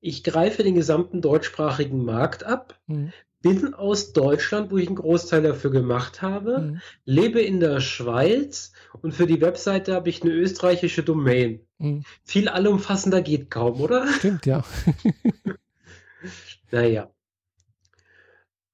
ich 0.03 0.23
greife 0.23 0.63
den 0.63 0.75
gesamten 0.75 1.21
deutschsprachigen 1.21 2.03
Markt 2.03 2.43
ab, 2.43 2.77
mhm. 2.87 3.13
bin 3.41 3.73
aus 3.73 4.11
Deutschland, 4.11 4.69
wo 4.69 4.77
ich 4.77 4.87
einen 4.87 4.97
Großteil 4.97 5.41
dafür 5.41 5.71
gemacht 5.71 6.21
habe, 6.21 6.59
mhm. 6.59 6.81
lebe 7.05 7.39
in 7.39 7.61
der 7.61 7.79
Schweiz 7.79 8.73
und 9.01 9.13
für 9.13 9.27
die 9.27 9.39
Webseite 9.39 9.95
habe 9.95 10.09
ich 10.09 10.21
eine 10.21 10.31
österreichische 10.31 11.03
Domain. 11.03 11.61
Mhm. 11.77 12.03
Viel 12.25 12.49
allumfassender 12.49 13.21
geht 13.21 13.49
kaum, 13.49 13.79
oder? 13.79 14.05
Stimmt, 14.07 14.45
ja. 14.45 14.65
naja. 16.71 17.09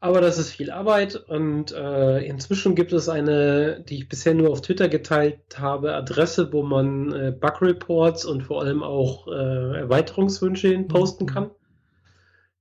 Aber 0.02 0.22
das 0.22 0.38
ist 0.38 0.52
viel 0.52 0.72
Arbeit 0.72 1.18
und 1.18 1.74
äh, 1.74 2.20
inzwischen 2.26 2.74
gibt 2.74 2.94
es 2.94 3.10
eine, 3.10 3.82
die 3.82 3.98
ich 3.98 4.08
bisher 4.08 4.34
nur 4.34 4.50
auf 4.50 4.62
Twitter 4.62 4.88
geteilt 4.88 5.60
habe, 5.60 5.94
Adresse, 5.94 6.54
wo 6.54 6.64
man 6.64 7.12
äh, 7.12 7.32
Bug-Reports 7.38 8.24
und 8.24 8.44
vor 8.44 8.62
allem 8.62 8.82
auch 8.82 9.28
äh, 9.28 9.78
Erweiterungswünsche 9.78 10.70
hin 10.70 10.88
posten 10.88 11.26
mhm. 11.26 11.30
kann. 11.30 11.52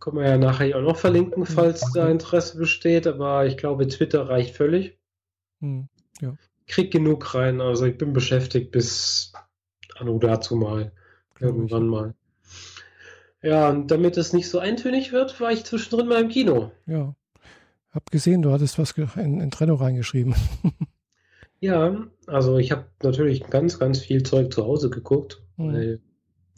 Können 0.00 0.16
wir 0.16 0.28
ja 0.28 0.36
nachher 0.36 0.76
auch 0.76 0.82
noch 0.82 0.96
verlinken, 0.96 1.46
falls 1.46 1.92
da 1.92 2.08
Interesse 2.08 2.58
besteht, 2.58 3.06
aber 3.06 3.46
ich 3.46 3.56
glaube, 3.56 3.86
Twitter 3.86 4.28
reicht 4.28 4.56
völlig. 4.56 4.98
Mhm. 5.60 5.88
Ja. 6.20 6.34
Krieg 6.66 6.90
genug 6.90 7.34
rein, 7.36 7.60
also 7.60 7.86
ich 7.86 7.96
bin 7.98 8.12
beschäftigt 8.12 8.72
bis 8.72 9.32
anno 9.96 10.18
dazu 10.18 10.56
mal. 10.56 10.90
Irgendwann 11.40 11.86
mal. 11.86 12.14
Ja, 13.42 13.68
und 13.68 13.92
damit 13.92 14.16
es 14.16 14.32
nicht 14.32 14.50
so 14.50 14.58
eintönig 14.58 15.12
wird, 15.12 15.40
war 15.40 15.52
ich 15.52 15.64
zwischendrin 15.64 16.08
mal 16.08 16.20
im 16.20 16.28
Kino. 16.28 16.72
Ja. 16.86 17.14
Hab 17.90 18.10
gesehen, 18.10 18.42
du 18.42 18.52
hattest 18.52 18.78
was 18.78 18.92
in, 19.16 19.40
in 19.40 19.50
Trello 19.50 19.74
reingeschrieben. 19.74 20.34
ja, 21.60 22.06
also 22.26 22.58
ich 22.58 22.70
habe 22.70 22.86
natürlich 23.02 23.46
ganz, 23.48 23.78
ganz 23.78 24.00
viel 24.00 24.22
Zeug 24.22 24.52
zu 24.52 24.64
Hause 24.64 24.90
geguckt, 24.90 25.42
mhm. 25.56 25.72
weil, 25.72 26.00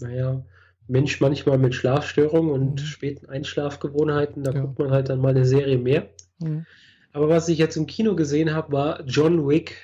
naja, 0.01 0.45
Mensch 0.89 1.21
manchmal 1.21 1.59
mit 1.59 1.75
Schlafstörungen 1.75 2.51
und 2.51 2.81
mhm. 2.81 2.85
späten 2.85 3.27
Einschlafgewohnheiten, 3.27 4.43
da 4.43 4.53
ja. 4.53 4.61
guckt 4.61 4.79
man 4.79 4.91
halt 4.91 5.09
dann 5.09 5.21
mal 5.21 5.31
eine 5.31 5.45
Serie 5.45 5.79
mehr. 5.79 6.11
Mhm. 6.41 6.67
Aber 7.13 7.29
was 7.29 7.49
ich 7.49 7.59
jetzt 7.59 7.77
im 7.77 7.87
Kino 7.87 8.17
gesehen 8.17 8.53
habe, 8.53 8.73
war 8.73 9.05
John 9.05 9.49
Wick 9.49 9.77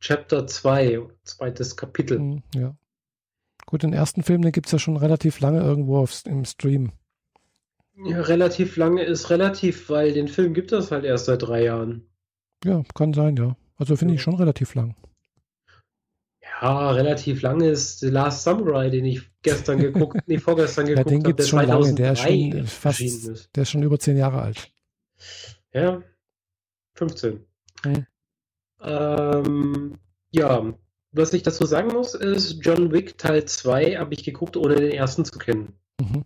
Chapter 0.00 0.46
2, 0.46 1.00
zweites 1.24 1.76
Kapitel. 1.76 2.18
Mhm, 2.18 2.42
ja. 2.54 2.76
Gut, 3.66 3.82
den 3.82 3.92
ersten 3.92 4.22
Film, 4.22 4.42
den 4.42 4.52
gibt 4.52 4.66
es 4.66 4.72
ja 4.72 4.78
schon 4.78 4.96
relativ 4.96 5.40
lange 5.40 5.60
irgendwo 5.60 5.98
auf, 5.98 6.22
im 6.24 6.44
Stream. 6.44 6.92
Ja, 8.04 8.20
relativ 8.20 8.76
lange 8.76 9.02
ist 9.02 9.30
relativ, 9.30 9.88
weil 9.90 10.12
den 10.12 10.28
Film 10.28 10.54
gibt 10.54 10.72
es 10.72 10.90
halt 10.90 11.04
erst 11.04 11.26
seit 11.26 11.42
drei 11.42 11.64
Jahren. 11.64 12.08
Ja, 12.64 12.82
kann 12.94 13.12
sein, 13.12 13.36
ja. 13.36 13.56
Also 13.76 13.96
finde 13.96 14.14
ich 14.14 14.22
schon 14.22 14.34
relativ 14.34 14.74
lang. 14.74 14.94
Ja, 16.60 16.90
relativ 16.90 17.42
lang 17.42 17.60
ist 17.60 18.00
The 18.00 18.08
Last 18.08 18.42
Samurai, 18.42 18.90
den 18.90 19.04
ich 19.04 19.22
gestern 19.42 19.78
geguckt, 19.78 20.20
nee, 20.26 20.38
vorgestern 20.38 20.86
geguckt 20.86 21.06
habe. 21.06 21.14
Ja, 21.14 21.18
den 21.18 21.22
gibt 21.24 21.40
es 21.40 21.48
schon 21.48 21.66
lange, 21.66 21.94
der 21.94 22.12
ist 22.12 22.20
schon 22.20 22.66
fast, 22.66 23.00
ist. 23.00 23.50
der 23.54 23.62
ist 23.62 23.70
schon 23.70 23.82
über 23.82 23.98
zehn 23.98 24.16
Jahre 24.16 24.42
alt. 24.42 24.70
Ja, 25.72 26.02
15. 26.94 27.44
Hm. 27.84 28.06
Ähm, 28.80 29.98
ja, 30.30 30.72
was 31.12 31.32
ich 31.32 31.42
dazu 31.42 31.64
sagen 31.64 31.92
muss, 31.92 32.14
ist, 32.14 32.58
John 32.64 32.92
Wick 32.92 33.18
Teil 33.18 33.44
2 33.44 33.96
habe 33.96 34.14
ich 34.14 34.24
geguckt, 34.24 34.56
ohne 34.56 34.76
den 34.76 34.92
ersten 34.92 35.24
zu 35.24 35.38
kennen. 35.38 35.74
Mhm. 36.00 36.24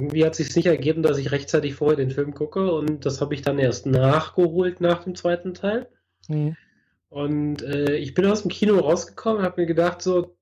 Irgendwie 0.00 0.24
hat 0.24 0.32
es 0.32 0.38
sich 0.38 0.56
nicht 0.56 0.66
ergeben, 0.66 1.02
dass 1.02 1.18
ich 1.18 1.30
rechtzeitig 1.30 1.74
vorher 1.74 1.96
den 1.96 2.10
Film 2.10 2.32
gucke 2.32 2.72
und 2.72 3.04
das 3.04 3.20
habe 3.20 3.34
ich 3.34 3.42
dann 3.42 3.58
erst 3.58 3.84
nachgeholt 3.84 4.80
nach 4.80 5.04
dem 5.04 5.14
zweiten 5.14 5.52
Teil. 5.52 5.88
Mhm. 6.28 6.56
Und 7.10 7.62
äh, 7.62 7.96
ich 7.96 8.14
bin 8.14 8.24
aus 8.24 8.42
dem 8.42 8.50
Kino 8.50 8.78
rausgekommen 8.78 9.40
und 9.40 9.44
habe 9.44 9.60
mir 9.60 9.66
gedacht, 9.66 10.00
so, 10.00 10.36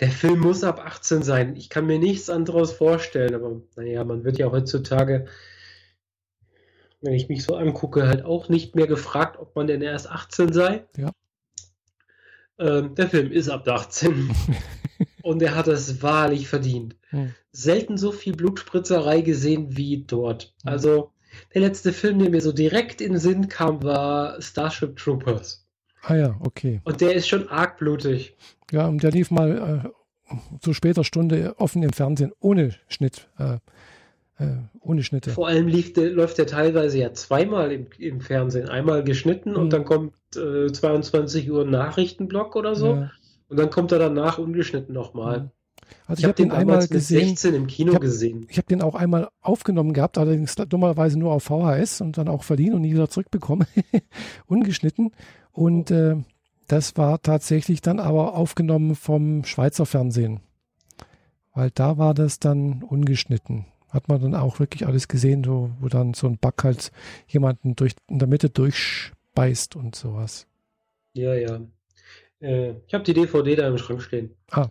der 0.00 0.10
Film 0.10 0.38
muss 0.40 0.62
ab 0.64 0.80
18 0.84 1.22
sein. 1.22 1.56
Ich 1.56 1.70
kann 1.70 1.86
mir 1.86 1.98
nichts 1.98 2.30
anderes 2.30 2.72
vorstellen, 2.72 3.34
aber 3.34 3.62
naja, 3.76 4.04
man 4.04 4.22
wird 4.24 4.38
ja 4.38 4.50
heutzutage, 4.50 5.26
wenn 7.00 7.14
ich 7.14 7.28
mich 7.28 7.42
so 7.42 7.56
angucke, 7.56 8.06
halt 8.06 8.24
auch 8.24 8.48
nicht 8.48 8.76
mehr 8.76 8.86
gefragt, 8.86 9.38
ob 9.38 9.56
man 9.56 9.66
denn 9.66 9.82
erst 9.82 10.08
18 10.08 10.52
sei. 10.52 10.86
Ja. 10.96 11.10
Ähm, 12.58 12.94
der 12.94 13.08
Film 13.08 13.32
ist 13.32 13.48
ab 13.48 13.66
18. 13.66 14.30
und 15.22 15.42
er 15.42 15.54
hat 15.54 15.68
es 15.68 16.02
wahrlich 16.02 16.48
verdient. 16.48 16.96
Hm. 17.10 17.34
Selten 17.52 17.96
so 17.96 18.12
viel 18.12 18.34
Blutspritzerei 18.34 19.20
gesehen 19.20 19.76
wie 19.76 20.04
dort. 20.06 20.54
Hm. 20.62 20.72
Also 20.72 21.10
der 21.54 21.62
letzte 21.62 21.92
Film, 21.92 22.18
der 22.18 22.30
mir 22.30 22.40
so 22.40 22.52
direkt 22.52 23.00
in 23.00 23.12
den 23.12 23.20
Sinn 23.20 23.48
kam, 23.48 23.82
war 23.82 24.40
Starship 24.40 24.96
Troopers. 24.96 25.66
Ah 26.02 26.16
ja, 26.16 26.36
okay. 26.40 26.80
Und 26.84 27.00
der 27.00 27.14
ist 27.14 27.28
schon 27.28 27.48
arg 27.48 27.78
blutig. 27.78 28.36
Ja, 28.70 28.86
und 28.88 29.02
der 29.02 29.12
lief 29.12 29.30
mal 29.30 29.84
äh, 29.84 30.36
zu 30.60 30.74
später 30.74 31.04
Stunde 31.04 31.54
offen 31.58 31.82
im 31.82 31.92
Fernsehen 31.92 32.32
ohne 32.40 32.74
Schnitt. 32.88 33.28
Äh, 33.38 33.58
äh, 34.38 34.56
ohne 34.80 35.04
Schnitte. 35.04 35.30
Vor 35.30 35.46
allem 35.46 35.68
lief, 35.68 35.94
läuft 35.96 36.38
der 36.38 36.46
teilweise 36.46 36.98
ja 36.98 37.12
zweimal 37.12 37.70
im, 37.70 37.86
im 37.98 38.20
Fernsehen. 38.20 38.68
Einmal 38.68 39.04
geschnitten 39.04 39.50
mhm. 39.50 39.56
und 39.56 39.72
dann 39.72 39.84
kommt 39.84 40.14
äh, 40.36 40.72
22 40.72 41.50
Uhr 41.50 41.64
Nachrichtenblock 41.64 42.56
oder 42.56 42.74
so. 42.74 42.94
Ja. 42.94 43.10
Und 43.52 43.58
dann 43.58 43.68
kommt 43.68 43.92
er 43.92 43.98
danach 43.98 44.38
ungeschnitten 44.38 44.94
nochmal. 44.94 45.40
Mhm. 45.40 45.50
Also 46.06 46.12
ich, 46.12 46.18
ich 46.20 46.24
habe 46.24 46.34
den 46.34 46.52
einmal 46.52 46.88
gesehen. 46.88 47.28
16 47.28 47.54
im 47.54 47.66
Kino 47.66 47.90
ich 47.90 47.96
hab, 47.96 48.00
gesehen. 48.00 48.46
Ich 48.48 48.56
habe 48.56 48.66
den 48.66 48.80
auch 48.80 48.94
einmal 48.94 49.28
aufgenommen 49.42 49.92
gehabt, 49.92 50.16
allerdings 50.16 50.54
dummerweise 50.54 51.18
nur 51.18 51.32
auf 51.32 51.44
VHS 51.44 52.00
und 52.00 52.16
dann 52.16 52.28
auch 52.28 52.44
verliehen 52.44 52.72
und 52.72 52.80
nie 52.80 52.94
wieder 52.94 53.10
zurückbekommen. 53.10 53.66
Ungeschnitten. 54.46 55.10
Und 55.50 55.90
äh, 55.90 56.16
das 56.66 56.96
war 56.96 57.20
tatsächlich 57.20 57.82
dann 57.82 58.00
aber 58.00 58.34
aufgenommen 58.34 58.94
vom 58.94 59.44
Schweizer 59.44 59.84
Fernsehen. 59.84 60.40
Weil 61.52 61.70
da 61.74 61.98
war 61.98 62.14
das 62.14 62.38
dann 62.38 62.82
ungeschnitten 62.82 63.66
hat 63.92 64.08
man 64.08 64.22
dann 64.22 64.34
auch 64.34 64.58
wirklich 64.58 64.86
alles 64.86 65.06
gesehen, 65.06 65.44
wo, 65.46 65.70
wo 65.78 65.88
dann 65.88 66.14
so 66.14 66.26
ein 66.26 66.38
Bug 66.38 66.64
halt 66.64 66.90
jemanden 67.28 67.76
durch, 67.76 67.92
in 68.08 68.18
der 68.18 68.26
Mitte 68.26 68.48
durchspeist 68.48 69.76
und 69.76 69.94
sowas. 69.94 70.46
Ja, 71.12 71.34
ja. 71.34 71.60
Äh, 72.42 72.74
ich 72.86 72.94
habe 72.94 73.04
die 73.04 73.14
DVD 73.14 73.56
da 73.56 73.68
im 73.68 73.78
Schrank 73.78 74.02
stehen. 74.02 74.34
Ah. 74.50 74.68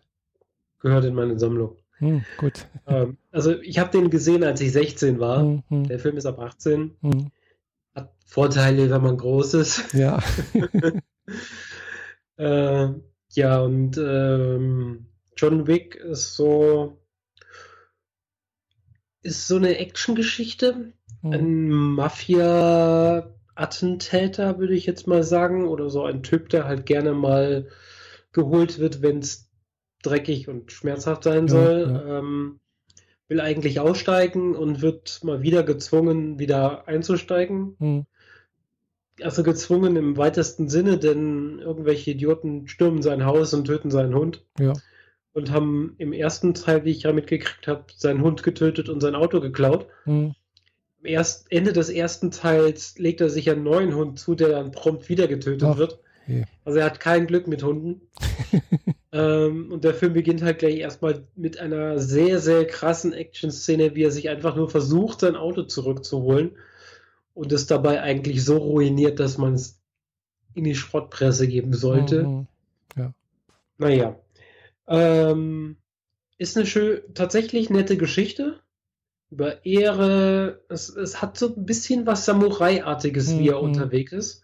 Gehört 0.79 1.05
in 1.05 1.15
meine 1.15 1.39
Sammlung. 1.39 1.77
Hm, 1.97 2.23
gut. 2.37 2.67
Ähm, 2.87 3.17
also 3.31 3.59
ich 3.61 3.79
habe 3.79 3.91
den 3.91 4.09
gesehen, 4.09 4.43
als 4.43 4.61
ich 4.61 4.71
16 4.71 5.19
war. 5.19 5.41
Hm, 5.41 5.63
hm. 5.69 5.87
Der 5.87 5.99
Film 5.99 6.17
ist 6.17 6.25
ab 6.25 6.39
18. 6.39 6.97
Hm. 7.01 7.31
Hat 7.95 8.13
Vorteile, 8.25 8.89
wenn 8.89 9.01
man 9.01 9.17
groß 9.17 9.53
ist. 9.55 9.93
Ja. 9.93 10.19
äh, 12.37 12.87
ja, 13.33 13.61
und 13.61 13.97
ähm, 13.97 15.05
John 15.37 15.67
Wick 15.67 15.95
ist 15.95 16.35
so 16.35 16.97
ist 19.23 19.47
so 19.47 19.57
eine 19.57 19.77
Actiongeschichte. 19.77 20.93
Mhm. 21.21 21.31
Ein 21.31 21.67
Mafia-Attentäter, 23.55 24.60
würde 24.60 24.74
ich 24.74 24.86
jetzt 24.86 25.08
mal 25.08 25.24
sagen, 25.24 25.67
oder 25.67 25.89
so 25.89 26.03
ein 26.03 26.24
Typ, 26.24 26.50
der 26.50 26.65
halt 26.65 26.86
gerne 26.86 27.13
mal 27.13 27.67
geholt 28.31 28.79
wird, 28.79 29.01
wenn 29.01 29.20
es 29.20 29.50
dreckig 30.03 30.48
und 30.48 30.72
schmerzhaft 30.72 31.24
sein 31.24 31.48
ja, 31.48 31.53
soll. 31.53 31.89
Ja. 31.89 32.20
Ähm, 32.20 32.60
will 33.27 33.39
eigentlich 33.39 33.79
aussteigen 33.79 34.55
und 34.55 34.81
wird 34.81 35.24
mal 35.24 35.41
wieder 35.41 35.63
gezwungen, 35.63 36.38
wieder 36.38 36.88
einzusteigen. 36.88 37.75
Mhm. 37.79 38.05
Also 39.22 39.43
gezwungen 39.43 39.96
im 39.96 40.17
weitesten 40.17 40.67
Sinne, 40.67 40.98
denn 40.98 41.60
irgendwelche 41.60 42.12
Idioten 42.12 42.67
stürmen 42.67 43.01
sein 43.01 43.25
Haus 43.25 43.53
und 43.53 43.65
töten 43.65 43.91
seinen 43.91 44.15
Hund. 44.15 44.43
Ja 44.60 44.74
und 45.34 45.51
haben 45.51 45.96
im 45.98 46.13
ersten 46.13 46.53
Teil, 46.53 46.84
wie 46.86 46.91
ich 46.91 47.03
ja 47.03 47.13
mitgekriegt 47.13 47.67
habe, 47.67 47.86
seinen 47.96 48.22
Hund 48.22 48.43
getötet 48.43 48.89
und 48.89 49.00
sein 49.00 49.15
Auto 49.15 49.39
geklaut. 49.39 49.88
Mhm. 50.05 50.34
Erst, 51.03 51.51
Ende 51.51 51.74
des 51.74 51.89
ersten 51.89 52.31
Teils 52.31 52.98
legt 52.98 53.22
er 53.22 53.29
sich 53.29 53.50
einen 53.50 53.63
neuen 53.63 53.96
Hund 53.96 54.20
zu, 54.20 54.36
der 54.36 54.50
dann 54.50 54.72
prompt 54.72 55.10
wieder 55.10 55.27
getötet 55.27 55.67
Ach, 55.67 55.77
wird. 55.77 56.00
Je. 56.27 56.43
Also 56.63 56.79
er 56.79 56.86
hat 56.86 57.00
kein 57.00 57.27
Glück 57.27 57.48
mit 57.48 57.63
Hunden. 57.63 58.01
ähm, 59.12 59.72
und 59.72 59.84
der 59.84 59.93
Film 59.93 60.13
beginnt 60.13 60.43
halt 60.43 60.60
gleich 60.60 60.77
erstmal 60.77 61.24
mit 61.36 61.60
einer 61.60 62.00
sehr, 62.00 62.39
sehr 62.39 62.65
krassen 62.65 63.13
Action-Szene, 63.13 63.96
wie 63.96 64.03
er 64.03 64.12
sich 64.12 64.29
einfach 64.29 64.55
nur 64.55 64.70
versucht, 64.70 65.22
sein 65.22 65.36
Auto 65.36 65.63
zurückzuholen 65.63 66.51
und 67.34 67.51
es 67.51 67.65
dabei 67.65 68.01
eigentlich 68.01 68.43
so 68.43 68.58
ruiniert, 68.58 69.20
dass 69.20 69.38
man 69.38 69.53
es 69.53 69.79
in 70.53 70.63
die 70.63 70.75
Schrottpresse 70.75 71.48
geben 71.48 71.74
sollte. 71.74 72.24
Mhm. 72.24 72.48
Ja. 72.98 73.13
Naja, 73.77 74.20
ähm, 74.88 75.77
ist 76.38 76.58
eine 76.58 76.65
schön, 76.65 77.01
tatsächlich 77.13 77.70
nette 77.70 77.98
Geschichte 77.98 78.60
über 79.31 79.65
Ehre. 79.65 80.61
Es, 80.69 80.89
es 80.89 81.21
hat 81.21 81.38
so 81.38 81.55
ein 81.55 81.65
bisschen 81.65 82.05
was 82.05 82.25
Samurai-artiges, 82.25 83.33
mhm. 83.33 83.39
wie 83.39 83.50
er 83.50 83.57
mhm. 83.57 83.69
unterwegs 83.69 84.11
ist. 84.11 84.43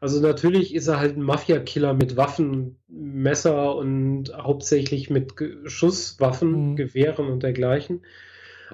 Also 0.00 0.20
natürlich 0.20 0.74
ist 0.74 0.86
er 0.86 1.00
halt 1.00 1.16
ein 1.16 1.22
Mafia-Killer 1.22 1.92
mit 1.92 2.16
Waffen, 2.16 2.76
Messer 2.86 3.74
und 3.74 4.32
hauptsächlich 4.32 5.10
mit 5.10 5.34
Schusswaffen, 5.64 6.70
mhm. 6.70 6.76
Gewehren 6.76 7.28
und 7.28 7.42
dergleichen. 7.42 8.02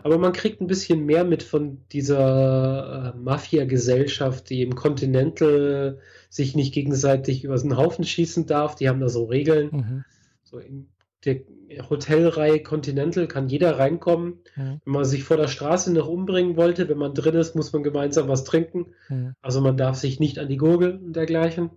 Aber 0.02 0.18
man 0.18 0.32
kriegt 0.32 0.60
ein 0.60 0.66
bisschen 0.66 1.06
mehr 1.06 1.24
mit 1.24 1.42
von 1.42 1.78
dieser 1.92 3.14
äh, 3.14 3.18
Mafia-Gesellschaft, 3.18 4.50
die 4.50 4.62
im 4.62 4.74
Continental 4.74 6.00
sich 6.28 6.56
nicht 6.56 6.74
gegenseitig 6.74 7.44
über 7.44 7.56
den 7.56 7.76
Haufen 7.76 8.04
schießen 8.04 8.46
darf. 8.46 8.74
Die 8.74 8.88
haben 8.88 9.00
da 9.00 9.08
so 9.08 9.24
Regeln. 9.24 9.70
Mhm. 9.72 10.04
So 10.42 10.58
in 10.58 10.88
der 11.24 11.40
Hotelreihe 11.88 12.62
Continental 12.62 13.26
kann 13.26 13.48
jeder 13.48 13.78
reinkommen. 13.78 14.40
Mhm. 14.56 14.80
Wenn 14.84 14.92
man 14.92 15.04
sich 15.04 15.24
vor 15.24 15.36
der 15.36 15.48
Straße 15.48 15.92
noch 15.92 16.08
umbringen 16.08 16.56
wollte, 16.56 16.88
wenn 16.88 16.98
man 16.98 17.14
drin 17.14 17.34
ist, 17.34 17.54
muss 17.54 17.72
man 17.72 17.82
gemeinsam 17.82 18.28
was 18.28 18.44
trinken. 18.44 18.94
Mhm. 19.08 19.34
Also 19.42 19.60
man 19.60 19.76
darf 19.76 19.96
sich 19.96 20.20
nicht 20.20 20.38
an 20.38 20.48
die 20.48 20.56
Gurgel 20.56 20.96
und 20.96 21.14
dergleichen. 21.14 21.70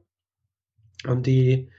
Und 1.07 1.27
die 1.27 1.69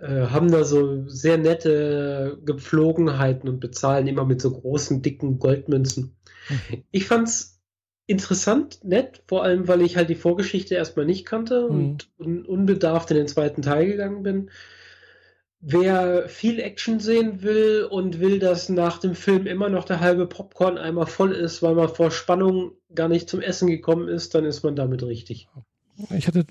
äh, 0.00 0.26
haben 0.26 0.50
da 0.50 0.64
so 0.64 1.08
sehr 1.08 1.38
nette 1.38 2.38
Gepflogenheiten 2.44 3.48
und 3.48 3.60
bezahlen 3.60 4.06
immer 4.06 4.24
mit 4.24 4.40
so 4.40 4.50
großen, 4.50 5.02
dicken 5.02 5.38
Goldmünzen. 5.38 6.16
Mhm. 6.48 6.82
Ich 6.90 7.06
fand's 7.06 7.60
interessant, 8.06 8.84
nett, 8.84 9.22
vor 9.26 9.42
allem, 9.42 9.68
weil 9.68 9.82
ich 9.82 9.96
halt 9.96 10.08
die 10.08 10.14
Vorgeschichte 10.14 10.74
erstmal 10.74 11.06
nicht 11.06 11.26
kannte 11.26 11.68
mhm. 11.68 11.76
und 11.76 12.10
un 12.18 12.44
unbedarft 12.44 13.10
in 13.10 13.16
den 13.16 13.28
zweiten 13.28 13.62
Teil 13.62 13.86
gegangen 13.86 14.22
bin. 14.22 14.50
Wer 15.68 16.28
viel 16.28 16.60
Action 16.60 17.00
sehen 17.00 17.42
will 17.42 17.88
und 17.90 18.20
will, 18.20 18.38
dass 18.38 18.68
nach 18.68 18.98
dem 18.98 19.16
Film 19.16 19.48
immer 19.48 19.68
noch 19.68 19.84
der 19.84 19.98
halbe 19.98 20.26
Popcorn 20.26 20.78
einmal 20.78 21.06
voll 21.06 21.32
ist, 21.32 21.60
weil 21.60 21.74
man 21.74 21.88
vor 21.88 22.12
Spannung 22.12 22.70
gar 22.94 23.08
nicht 23.08 23.28
zum 23.28 23.40
Essen 23.40 23.66
gekommen 23.66 24.06
ist, 24.06 24.36
dann 24.36 24.44
ist 24.44 24.62
man 24.62 24.76
damit 24.76 25.02
richtig. 25.02 25.48
Ich 26.16 26.28
hatte 26.28 26.46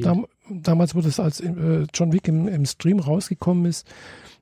dam 0.00 0.24
damals, 0.48 0.94
wo 0.94 1.00
das 1.00 1.18
als 1.18 1.40
äh, 1.40 1.86
John 1.92 2.12
Wick 2.12 2.28
im, 2.28 2.46
im 2.46 2.64
Stream 2.64 3.00
rausgekommen 3.00 3.64
ist, 3.64 3.88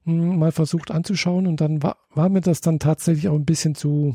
hm, 0.04 0.38
mal 0.38 0.52
versucht 0.52 0.90
anzuschauen 0.90 1.46
und 1.46 1.62
dann 1.62 1.82
war, 1.82 1.96
war 2.10 2.28
mir 2.28 2.42
das 2.42 2.60
dann 2.60 2.78
tatsächlich 2.78 3.28
auch 3.28 3.34
ein 3.34 3.46
bisschen 3.46 3.74
zu, 3.74 4.14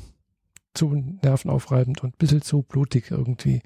zu 0.75 0.93
nervenaufreibend 1.24 2.03
und 2.03 2.13
ein 2.13 2.17
bisschen 2.20 2.43
zu 2.43 2.62
blutig 2.62 3.10
irgendwie. 3.10 3.63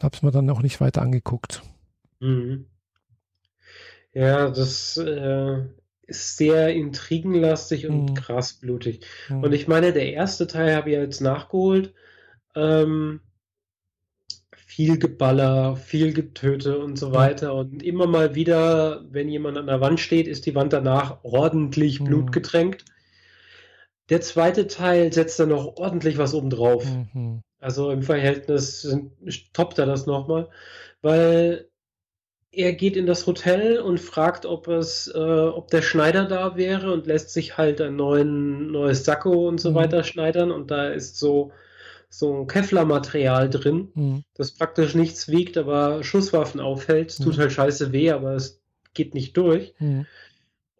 Hab's 0.00 0.22
mir 0.22 0.30
dann 0.30 0.48
auch 0.50 0.62
nicht 0.62 0.80
weiter 0.80 1.02
angeguckt. 1.02 1.64
Mhm. 2.20 2.66
Ja, 4.16 4.48
das 4.48 4.96
äh, 4.96 5.58
ist 6.06 6.38
sehr 6.38 6.70
intrigenlastig 6.70 7.86
und 7.86 8.06
mhm. 8.06 8.14
krass 8.14 8.54
blutig. 8.54 9.04
Mhm. 9.28 9.42
Und 9.42 9.52
ich 9.52 9.68
meine, 9.68 9.92
der 9.92 10.10
erste 10.10 10.46
Teil 10.46 10.74
habe 10.74 10.88
ich 10.88 10.96
jetzt 10.96 11.20
nachgeholt. 11.20 11.92
Ähm, 12.54 13.20
viel 14.54 14.96
Geballer, 14.98 15.76
viel 15.76 16.14
Getöte 16.14 16.78
und 16.78 16.98
so 16.98 17.12
weiter. 17.12 17.54
Und 17.54 17.82
immer 17.82 18.06
mal 18.06 18.34
wieder, 18.34 19.04
wenn 19.10 19.28
jemand 19.28 19.58
an 19.58 19.66
der 19.66 19.82
Wand 19.82 20.00
steht, 20.00 20.28
ist 20.28 20.46
die 20.46 20.54
Wand 20.54 20.72
danach 20.72 21.22
ordentlich 21.22 22.00
mhm. 22.00 22.04
blutgetränkt. 22.04 22.86
Der 24.08 24.22
zweite 24.22 24.66
Teil 24.66 25.12
setzt 25.12 25.38
dann 25.40 25.50
noch 25.50 25.76
ordentlich 25.76 26.16
was 26.16 26.32
oben 26.32 26.48
drauf. 26.48 26.86
Mhm. 27.12 27.42
Also 27.58 27.90
im 27.90 28.02
Verhältnis 28.02 28.96
toppt 29.52 29.78
er 29.78 29.84
das 29.84 30.06
nochmal, 30.06 30.48
weil 31.02 31.68
er 32.52 32.72
geht 32.72 32.96
in 32.96 33.06
das 33.06 33.26
Hotel 33.26 33.78
und 33.78 34.00
fragt, 34.00 34.46
ob 34.46 34.68
es, 34.68 35.08
äh, 35.14 35.18
ob 35.18 35.68
der 35.68 35.82
Schneider 35.82 36.24
da 36.24 36.56
wäre 36.56 36.92
und 36.92 37.06
lässt 37.06 37.30
sich 37.30 37.58
halt 37.58 37.80
ein 37.80 37.96
neuen, 37.96 38.70
neues 38.70 39.04
Sakko 39.04 39.48
und 39.48 39.60
so 39.60 39.70
mhm. 39.70 39.74
weiter 39.74 40.04
schneidern. 40.04 40.50
Und 40.50 40.70
da 40.70 40.88
ist 40.88 41.18
so 41.18 41.52
so 42.08 42.34
ein 42.34 42.46
Kevlar-Material 42.46 43.50
drin, 43.50 43.88
mhm. 43.94 44.24
das 44.34 44.52
praktisch 44.52 44.94
nichts 44.94 45.28
wiegt, 45.28 45.58
aber 45.58 46.02
Schusswaffen 46.02 46.60
aufhält. 46.60 47.10
Es 47.10 47.16
tut 47.16 47.36
mhm. 47.36 47.40
halt 47.42 47.52
scheiße 47.52 47.92
weh, 47.92 48.10
aber 48.10 48.34
es 48.34 48.62
geht 48.94 49.14
nicht 49.14 49.36
durch. 49.36 49.74
Mhm. 49.78 50.06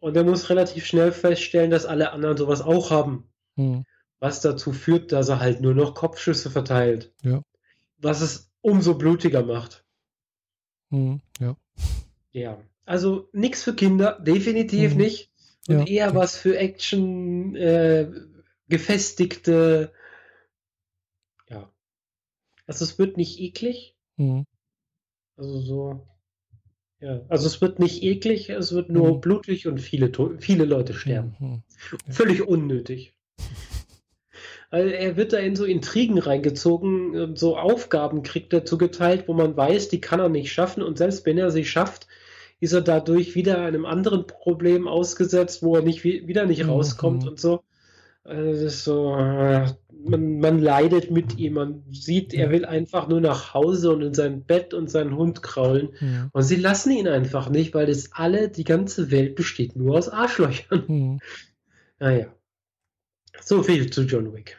Und 0.01 0.17
er 0.17 0.25
muss 0.25 0.51
relativ 0.51 0.87
schnell 0.87 1.13
feststellen, 1.13 1.71
dass 1.71 1.87
alle 1.87 2.13
anderen 2.13 2.37
sowas 2.37 2.63
auch 2.63 2.91
haben. 2.91 3.29
Mhm. 3.57 3.85
Was 4.19 4.41
dazu 4.41 4.73
führt, 4.73 5.13
dass 5.13 5.29
er 5.29 5.41
halt 5.41 5.61
nur 5.61 5.75
noch 5.75 5.95
Kopfschüsse 5.95 6.51
verteilt. 6.51 7.13
Ja. 7.23 7.43
Was 7.99 8.21
es 8.21 8.51
umso 8.63 8.95
blutiger 8.95 9.43
macht. 9.43 9.85
Mhm. 10.91 11.21
Ja. 11.41 11.57
Ja. 12.33 12.61
Also 12.85 13.29
nichts 13.33 13.63
für 13.63 13.75
Kinder, 13.75 14.19
definitiv 14.21 14.93
mhm. 14.93 15.01
nicht. 15.01 15.31
Und 15.69 15.81
ja, 15.81 15.87
eher 15.87 16.09
okay. 16.09 16.17
was 16.17 16.37
für 16.37 16.57
Action, 16.57 17.57
äh, 17.57 18.09
gefestigte 18.69 19.93
also 22.67 22.85
es 22.85 22.99
wird 22.99 23.17
nicht 23.17 23.41
eklig. 23.41 23.97
Mhm. 24.17 24.45
Also 25.37 25.61
so. 25.61 26.07
Ja, 27.01 27.21
also 27.29 27.47
es 27.47 27.61
wird 27.61 27.79
nicht 27.79 28.03
eklig, 28.03 28.49
es 28.49 28.73
wird 28.73 28.89
nur 28.89 29.17
mhm. 29.17 29.21
blutig 29.21 29.67
und 29.67 29.79
viele, 29.79 30.11
viele 30.39 30.65
Leute 30.65 30.95
sterben. 30.95 31.37
Mhm. 31.39 31.63
Ja. 32.07 32.13
Völlig 32.13 32.43
unnötig. 32.43 33.15
Also 34.71 34.89
er 34.89 35.17
wird 35.17 35.33
da 35.33 35.39
in 35.39 35.57
so 35.57 35.65
Intrigen 35.65 36.19
reingezogen, 36.19 37.37
so 37.37 37.57
Aufgaben 37.57 38.23
kriegt 38.23 38.53
er 38.53 38.65
zugeteilt, 38.65 39.29
wo 39.29 39.33
man 39.33 39.57
weiß, 39.57 39.89
die 39.89 40.01
kann 40.01 40.21
er 40.21 40.29
nicht 40.29 40.53
schaffen 40.53 40.83
und 40.83 40.99
selbst 40.99 41.25
wenn 41.25 41.39
er 41.39 41.51
sie 41.51 41.65
schafft, 41.65 42.09
ist 42.61 42.73
er 42.73 42.81
dadurch 42.81 43.35
wieder 43.35 43.59
einem 43.61 43.87
anderen 43.87 44.27
Problem 44.27 44.89
ausgesetzt, 44.89 45.63
wo 45.63 45.77
er 45.77 45.83
nicht 45.83 46.05
wieder 46.05 46.47
nicht 46.47 46.65
mhm. 46.65 46.71
rauskommt 46.71 47.27
und 47.27 47.39
so. 47.39 47.63
Also 48.25 48.51
das 48.51 48.61
ist 48.61 48.85
so, 48.85 49.15
äh, 49.15 49.67
man, 49.93 50.41
man 50.41 50.59
leidet 50.59 51.11
mit 51.11 51.39
ihm, 51.39 51.55
man 51.55 51.85
sieht, 51.93 52.35
er 52.35 52.51
will 52.51 52.65
einfach 52.65 53.09
nur 53.09 53.21
nach 53.21 53.55
Hause 53.55 53.93
und 53.93 54.03
in 54.03 54.15
sein 54.15 54.43
Bett 54.43 54.75
und 54.75 54.91
seinen 54.91 55.17
Hund 55.17 55.43
kraulen. 55.43 55.91
Ja. 56.01 56.29
Und 56.33 56.43
sie 56.43 56.57
lassen 56.57 56.91
ihn 56.91 57.07
einfach 57.07 57.51
nicht, 57.51 57.73
weil 57.75 57.87
das 57.87 58.11
alle, 58.13 58.49
die 58.49 58.65
ganze 58.65 59.11
Welt 59.11 59.37
besteht 59.37 59.77
nur 59.77 59.97
aus 59.97 60.09
Arschlöchern. 60.09 60.85
Mhm. 60.89 61.21
Naja. 61.99 62.27
So 63.43 63.63
viel 63.63 63.91
zu 63.91 64.03
John 64.03 64.33
Wick. 64.33 64.57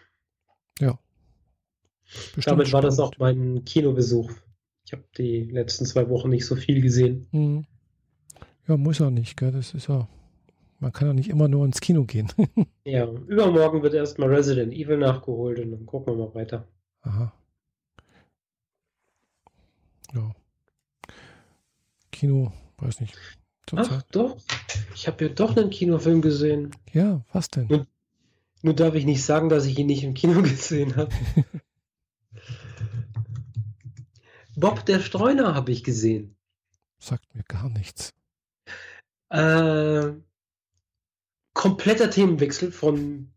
Ja. 0.80 0.98
Damit 2.46 2.72
war 2.72 2.82
das 2.82 3.00
auch 3.00 3.12
mein 3.18 3.66
Kinobesuch. 3.66 4.32
Ich 4.86 4.94
habe 4.94 5.04
die 5.18 5.44
letzten 5.44 5.86
zwei 5.86 6.08
Wochen 6.10 6.30
nicht 6.30 6.46
so 6.46 6.56
viel 6.56 6.82
gesehen. 6.82 7.28
Mhm. 7.32 7.66
Ja, 8.68 8.78
muss 8.78 9.00
er 9.00 9.12
nicht, 9.12 9.38
gell? 9.38 9.52
Das 9.52 9.74
ist 9.74 9.88
ja 9.88 10.08
man 10.80 10.92
kann 10.92 11.08
ja 11.08 11.14
nicht 11.14 11.30
immer 11.30 11.48
nur 11.48 11.66
ins 11.66 11.82
Kino 11.82 12.04
gehen. 12.04 12.32
ja, 12.86 13.06
übermorgen 13.06 13.82
wird 13.82 13.94
erstmal 13.94 14.30
Resident 14.30 14.74
Evil 14.74 14.98
nachgeholt 14.98 15.60
und 15.60 15.72
dann 15.72 15.86
gucken 15.86 16.14
wir 16.14 16.28
mal 16.28 16.36
weiter. 16.36 16.68
Aha. 17.02 17.34
Ja. 20.14 20.32
Kino, 22.12 22.52
weiß 22.78 23.02
nicht. 23.02 23.18
Ach, 23.76 24.02
doch. 24.12 24.38
Ich 24.94 25.08
habe 25.08 25.26
ja 25.26 25.34
doch 25.34 25.58
einen 25.58 25.70
Kinofilm 25.70 26.22
gesehen. 26.22 26.72
Ja, 26.94 27.26
was 27.34 27.50
denn? 27.50 27.68
Nur, 27.68 27.88
nur 28.62 28.74
darf 28.74 28.96
ich 28.96 29.06
nicht 29.06 29.24
sagen, 29.24 29.50
dass 29.50 29.66
ich 29.66 29.78
ihn 29.78 29.88
nicht 29.88 30.04
im 30.04 30.14
Kino 30.14 30.42
gesehen 30.44 30.96
habe. 30.96 31.14
Bob 34.56 34.86
der 34.86 35.00
Streuner 35.00 35.54
habe 35.54 35.72
ich 35.72 35.84
gesehen. 35.84 36.36
Sagt 37.00 37.36
mir 37.36 37.44
gar 37.44 37.70
nichts. 37.70 38.14
Äh, 39.30 40.14
kompletter 41.54 42.10
Themenwechsel 42.10 42.72
von 42.72 43.34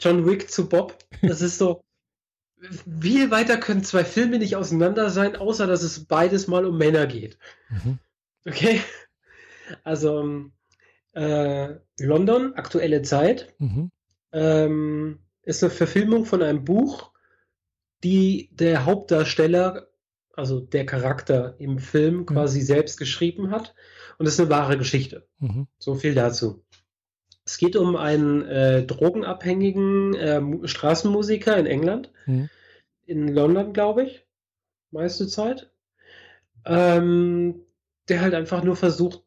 John 0.00 0.26
Wick 0.26 0.50
zu 0.50 0.68
Bob. 0.68 0.98
Das 1.20 1.42
ist 1.42 1.58
so, 1.58 1.84
wie 2.86 3.30
weiter 3.30 3.58
können 3.58 3.84
zwei 3.84 4.04
Filme 4.04 4.38
nicht 4.38 4.56
auseinander 4.56 5.10
sein, 5.10 5.36
außer 5.36 5.66
dass 5.66 5.82
es 5.82 6.04
beides 6.04 6.46
mal 6.46 6.64
um 6.64 6.78
Männer 6.78 7.06
geht. 7.06 7.38
Mhm. 7.68 7.98
Okay? 8.46 8.80
Also, 9.84 10.50
äh, 11.12 11.74
London, 11.98 12.54
aktuelle 12.54 13.02
Zeit, 13.02 13.54
mhm. 13.58 13.90
Ähm, 14.32 15.18
ist 15.42 15.62
eine 15.62 15.70
Verfilmung 15.70 16.24
von 16.24 16.42
einem 16.42 16.64
Buch, 16.64 17.12
die 18.04 18.50
der 18.52 18.84
Hauptdarsteller, 18.84 19.88
also 20.34 20.60
der 20.60 20.86
Charakter 20.86 21.54
im 21.58 21.78
Film, 21.78 22.18
mhm. 22.18 22.26
quasi 22.26 22.60
selbst 22.60 22.98
geschrieben 22.98 23.50
hat. 23.50 23.74
Und 24.18 24.26
das 24.26 24.34
ist 24.34 24.40
eine 24.40 24.50
wahre 24.50 24.78
Geschichte. 24.78 25.26
Mhm. 25.38 25.66
So 25.78 25.94
viel 25.94 26.14
dazu. 26.14 26.64
Es 27.44 27.58
geht 27.58 27.76
um 27.76 27.96
einen 27.96 28.42
äh, 28.42 28.84
drogenabhängigen 28.84 30.14
äh, 30.14 30.68
Straßenmusiker 30.68 31.56
in 31.56 31.66
England, 31.66 32.12
mhm. 32.26 32.48
in 33.04 33.28
London, 33.28 33.72
glaube 33.72 34.04
ich, 34.04 34.26
meiste 34.90 35.26
Zeit, 35.26 35.72
ähm, 36.64 37.62
der 38.08 38.20
halt 38.20 38.34
einfach 38.34 38.62
nur 38.62 38.76
versucht, 38.76 39.24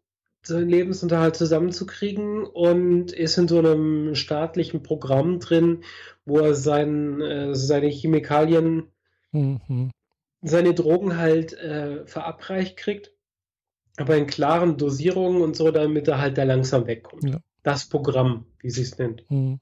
seinen 0.47 0.69
Lebensunterhalt 0.69 1.35
zusammenzukriegen 1.35 2.45
und 2.45 3.11
ist 3.11 3.37
in 3.37 3.47
so 3.47 3.59
einem 3.59 4.15
staatlichen 4.15 4.83
Programm 4.83 5.39
drin, 5.39 5.83
wo 6.25 6.39
er 6.39 6.55
sein, 6.55 7.21
äh, 7.21 7.55
seine 7.55 7.87
Chemikalien, 7.87 8.91
mhm. 9.31 9.91
seine 10.41 10.73
Drogen 10.73 11.17
halt 11.17 11.53
äh, 11.53 12.05
verabreicht 12.05 12.77
kriegt, 12.77 13.11
aber 13.97 14.17
in 14.17 14.27
klaren 14.27 14.77
Dosierungen 14.77 15.41
und 15.41 15.55
so, 15.55 15.71
damit 15.71 16.07
er 16.07 16.19
halt 16.19 16.37
da 16.37 16.43
langsam 16.43 16.87
wegkommt. 16.87 17.23
Ja 17.29 17.39
das 17.65 17.89
Programm, 17.89 18.45
wie 18.59 18.69
sie 18.69 18.83
es 18.83 18.97
nennt. 18.97 19.29
Mhm. 19.29 19.59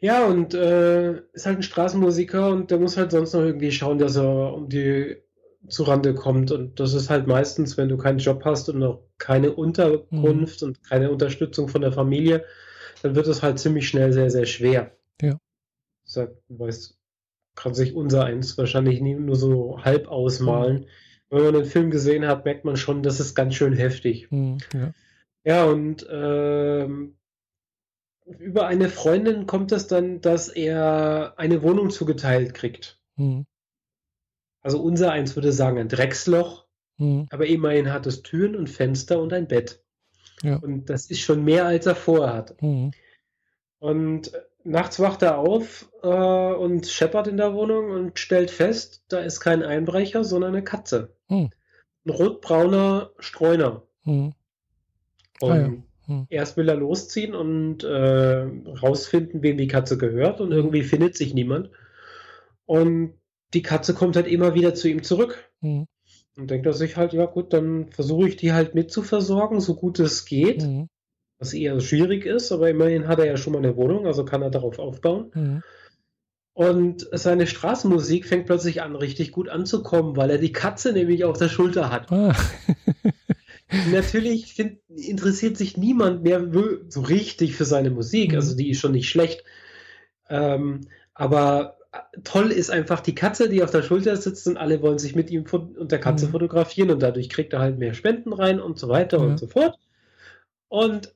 Ja, 0.00 0.24
und 0.24 0.54
äh, 0.54 1.20
ist 1.32 1.46
halt 1.46 1.58
ein 1.58 1.62
Straßenmusiker 1.62 2.48
und 2.48 2.70
der 2.70 2.78
muss 2.78 2.96
halt 2.96 3.10
sonst 3.10 3.34
noch 3.34 3.42
irgendwie 3.42 3.72
schauen, 3.72 3.98
dass 3.98 4.16
er 4.16 4.54
um 4.54 4.68
die 4.68 5.16
zurande 5.66 6.14
kommt. 6.14 6.52
Und 6.52 6.78
das 6.80 6.94
ist 6.94 7.10
halt 7.10 7.26
meistens, 7.26 7.76
wenn 7.76 7.88
du 7.88 7.96
keinen 7.96 8.18
Job 8.18 8.44
hast 8.44 8.68
und 8.68 8.78
noch 8.78 9.02
keine 9.18 9.52
Unterkunft 9.52 10.62
mhm. 10.62 10.68
und 10.68 10.82
keine 10.84 11.10
Unterstützung 11.10 11.68
von 11.68 11.80
der 11.80 11.92
Familie, 11.92 12.44
dann 13.02 13.14
wird 13.14 13.26
es 13.26 13.42
halt 13.42 13.58
ziemlich 13.58 13.88
schnell 13.88 14.12
sehr, 14.12 14.30
sehr 14.30 14.46
schwer. 14.46 14.92
Ja. 15.20 15.38
sagt, 16.04 16.36
weiß, 16.48 16.96
kann 17.56 17.74
sich 17.74 17.94
unser 17.94 18.24
eins 18.24 18.56
wahrscheinlich 18.56 19.00
nie 19.00 19.14
nur 19.14 19.34
so 19.36 19.84
halb 19.84 20.06
ausmalen. 20.08 20.80
Mhm. 20.80 20.86
Wenn 21.30 21.44
man 21.44 21.54
den 21.54 21.64
Film 21.64 21.90
gesehen 21.90 22.26
hat, 22.26 22.44
merkt 22.44 22.64
man 22.64 22.76
schon, 22.76 23.02
das 23.02 23.20
ist 23.20 23.34
ganz 23.34 23.54
schön 23.54 23.74
heftig. 23.74 24.30
Mhm, 24.30 24.58
ja. 24.72 24.94
ja. 25.44 25.64
und 25.64 26.06
ähm, 26.10 27.16
über 28.38 28.66
eine 28.66 28.88
Freundin 28.88 29.46
kommt 29.46 29.72
es 29.72 29.86
dann, 29.88 30.20
dass 30.20 30.48
er 30.48 31.34
eine 31.36 31.62
Wohnung 31.62 31.90
zugeteilt 31.90 32.54
kriegt. 32.54 32.98
Mhm. 33.16 33.44
Also 34.62 34.80
unser 34.80 35.12
eins 35.12 35.36
würde 35.36 35.52
sagen 35.52 35.78
ein 35.78 35.88
Drecksloch, 35.88 36.66
mhm. 36.96 37.26
aber 37.30 37.46
immerhin 37.46 37.92
hat 37.92 38.06
es 38.06 38.22
Türen 38.22 38.56
und 38.56 38.68
Fenster 38.68 39.20
und 39.20 39.32
ein 39.32 39.48
Bett. 39.48 39.82
Ja. 40.42 40.56
Und 40.56 40.90
das 40.90 41.10
ist 41.10 41.20
schon 41.20 41.44
mehr, 41.44 41.66
als 41.66 41.86
er 41.86 41.94
vorher 41.94 42.34
hat. 42.34 42.60
Mhm. 42.62 42.92
Und 43.78 44.32
nachts 44.64 45.00
wacht 45.00 45.22
er 45.22 45.38
auf 45.38 45.90
äh, 46.02 46.08
und 46.08 46.86
scheppert 46.86 47.28
in 47.28 47.36
der 47.36 47.54
Wohnung 47.54 47.90
und 47.90 48.18
stellt 48.18 48.50
fest, 48.50 49.04
da 49.08 49.20
ist 49.20 49.40
kein 49.40 49.62
Einbrecher, 49.62 50.24
sondern 50.24 50.54
eine 50.54 50.64
Katze. 50.64 51.16
Mhm. 51.28 51.50
Ein 52.04 52.10
rotbrauner 52.10 53.10
Streuner. 53.18 53.82
Und 55.40 55.50
ah, 55.50 55.56
ja. 55.56 55.72
hm. 56.06 56.26
erst 56.30 56.56
will 56.56 56.68
er 56.68 56.76
losziehen 56.76 57.34
und 57.34 57.84
äh, 57.84 58.46
rausfinden, 58.82 59.42
wem 59.42 59.58
die 59.58 59.68
Katze 59.68 59.98
gehört 59.98 60.40
und 60.40 60.52
irgendwie 60.52 60.82
findet 60.82 61.16
sich 61.16 61.34
niemand. 61.34 61.70
Und 62.66 63.14
die 63.54 63.62
Katze 63.62 63.94
kommt 63.94 64.16
halt 64.16 64.26
immer 64.26 64.54
wieder 64.54 64.74
zu 64.74 64.88
ihm 64.88 65.02
zurück. 65.02 65.50
Mhm. 65.60 65.86
Und 66.36 66.50
denkt 66.50 66.66
er 66.66 66.72
sich 66.72 66.96
halt, 66.96 67.12
ja 67.12 67.26
gut, 67.26 67.52
dann 67.52 67.88
versuche 67.90 68.28
ich 68.28 68.36
die 68.36 68.52
halt 68.52 68.74
mitzuversorgen, 68.74 69.60
so 69.60 69.74
gut 69.74 69.98
es 69.98 70.24
geht. 70.24 70.62
Mhm. 70.62 70.88
Was 71.38 71.52
eher 71.52 71.80
schwierig 71.80 72.26
ist, 72.26 72.50
aber 72.52 72.68
immerhin 72.68 73.06
hat 73.06 73.18
er 73.18 73.26
ja 73.26 73.36
schon 73.36 73.52
mal 73.52 73.60
eine 73.60 73.76
Wohnung, 73.76 74.06
also 74.06 74.24
kann 74.24 74.42
er 74.42 74.50
darauf 74.50 74.78
aufbauen. 74.78 75.30
Mhm. 75.34 75.62
Und 76.52 77.08
seine 77.12 77.46
Straßenmusik 77.46 78.26
fängt 78.26 78.46
plötzlich 78.46 78.82
an, 78.82 78.96
richtig 78.96 79.30
gut 79.30 79.48
anzukommen, 79.48 80.16
weil 80.16 80.30
er 80.30 80.38
die 80.38 80.52
Katze 80.52 80.92
nämlich 80.92 81.24
auf 81.24 81.38
der 81.38 81.48
Schulter 81.48 81.90
hat. 81.90 82.10
Ah. 82.10 82.34
Natürlich 83.92 84.54
find, 84.54 84.80
interessiert 84.88 85.56
sich 85.56 85.76
niemand 85.76 86.24
mehr 86.24 86.44
so 86.88 87.00
richtig 87.02 87.54
für 87.54 87.64
seine 87.64 87.90
Musik. 87.90 88.34
Also 88.34 88.56
die 88.56 88.70
ist 88.70 88.80
schon 88.80 88.90
nicht 88.90 89.08
schlecht. 89.08 89.44
Ähm, 90.28 90.88
aber 91.14 91.77
toll 92.24 92.50
ist 92.50 92.70
einfach 92.70 93.00
die 93.00 93.14
Katze, 93.14 93.48
die 93.48 93.62
auf 93.62 93.70
der 93.70 93.82
Schulter 93.82 94.16
sitzt 94.16 94.46
und 94.46 94.56
alle 94.56 94.82
wollen 94.82 94.98
sich 94.98 95.14
mit 95.14 95.30
ihm 95.30 95.44
und 95.52 95.90
der 95.92 96.00
Katze 96.00 96.26
mhm. 96.26 96.30
fotografieren 96.32 96.90
und 96.90 97.02
dadurch 97.02 97.28
kriegt 97.28 97.52
er 97.52 97.60
halt 97.60 97.78
mehr 97.78 97.94
Spenden 97.94 98.32
rein 98.32 98.60
und 98.60 98.78
so 98.78 98.88
weiter 98.88 99.18
mhm. 99.18 99.26
und 99.26 99.38
so 99.38 99.46
fort. 99.46 99.78
Und 100.68 101.14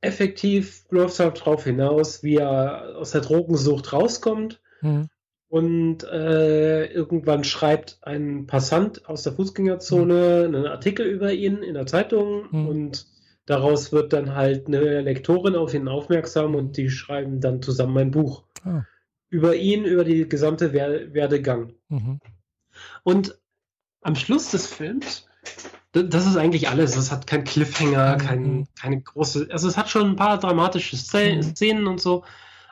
effektiv 0.00 0.84
läuft 0.90 1.14
es 1.14 1.20
halt 1.20 1.40
darauf 1.40 1.64
hinaus, 1.64 2.22
wie 2.22 2.36
er 2.36 2.96
aus 2.96 3.12
der 3.12 3.22
Drogensucht 3.22 3.92
rauskommt. 3.92 4.60
Mhm. 4.80 5.08
Und 5.48 6.04
äh, 6.04 6.86
irgendwann 6.86 7.44
schreibt 7.44 7.98
ein 8.02 8.46
Passant 8.46 9.08
aus 9.08 9.22
der 9.22 9.34
Fußgängerzone 9.34 10.46
mhm. 10.48 10.54
einen 10.54 10.66
Artikel 10.66 11.06
über 11.06 11.32
ihn 11.32 11.62
in 11.62 11.74
der 11.74 11.86
Zeitung 11.86 12.46
mhm. 12.50 12.68
und 12.68 13.06
daraus 13.46 13.92
wird 13.92 14.12
dann 14.12 14.34
halt 14.34 14.66
eine 14.66 15.00
Lektorin 15.00 15.54
auf 15.54 15.74
ihn 15.74 15.86
aufmerksam 15.86 16.54
und 16.54 16.76
die 16.76 16.90
schreiben 16.90 17.40
dann 17.40 17.62
zusammen 17.62 17.98
ein 17.98 18.10
Buch. 18.10 18.44
Ah 18.64 18.82
über 19.34 19.56
ihn, 19.56 19.84
über 19.84 20.04
die 20.04 20.28
gesamte 20.28 20.72
Werdegang. 20.72 21.72
Mhm. 21.88 22.20
Und 23.02 23.36
am 24.00 24.14
Schluss 24.14 24.52
des 24.52 24.68
Films, 24.68 25.26
das 25.90 26.26
ist 26.26 26.36
eigentlich 26.36 26.68
alles. 26.68 26.96
Es 26.96 27.10
hat 27.10 27.26
keinen 27.26 27.42
Cliffhanger, 27.42 28.14
mhm. 28.14 28.18
kein, 28.18 28.68
keine 28.80 29.00
große. 29.02 29.48
Also 29.50 29.66
es 29.66 29.76
hat 29.76 29.90
schon 29.90 30.10
ein 30.10 30.16
paar 30.16 30.38
dramatische 30.38 30.94
mhm. 30.94 31.42
Szenen 31.42 31.86
und 31.88 32.00
so, 32.00 32.24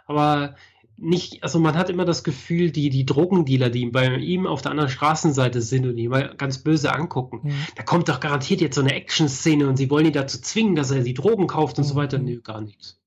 aber 0.07 0.55
nicht, 0.97 1.43
also 1.43 1.59
man 1.59 1.75
hat 1.75 1.91
immer 1.91 2.05
das 2.05 2.23
Gefühl, 2.23 2.71
die, 2.71 2.89
die 2.89 3.05
Drogendealer, 3.05 3.71
die 3.71 3.87
bei 3.87 4.07
ihm 4.19 4.47
auf 4.47 4.63
der 4.63 4.71
anderen 4.71 4.91
Straßenseite 4.91 5.61
sind 5.61 5.85
und 5.85 5.99
ihn 5.99 6.11
mal 6.11 6.33
ganz 6.37 6.59
böse 6.59 6.95
angucken, 6.95 7.41
mhm. 7.43 7.67
da 7.75 7.83
kommt 7.83 8.09
doch 8.09 8.21
garantiert 8.21 8.61
jetzt 8.61 8.77
so 8.77 8.83
eine 8.83 8.95
Action-Szene 8.95 9.67
und 9.67 9.77
sie 9.77 9.91
wollen 9.91 10.07
ihn 10.07 10.13
dazu 10.13 10.41
zwingen, 10.41 10.77
dass 10.77 10.93
er 10.93 11.01
die 11.01 11.15
Drogen 11.15 11.49
kauft 11.49 11.79
und 11.79 11.85
mhm. 11.85 11.89
so 11.89 11.95
weiter. 11.97 12.19
Nö, 12.19 12.41
gar 12.41 12.61
nichts. 12.61 13.02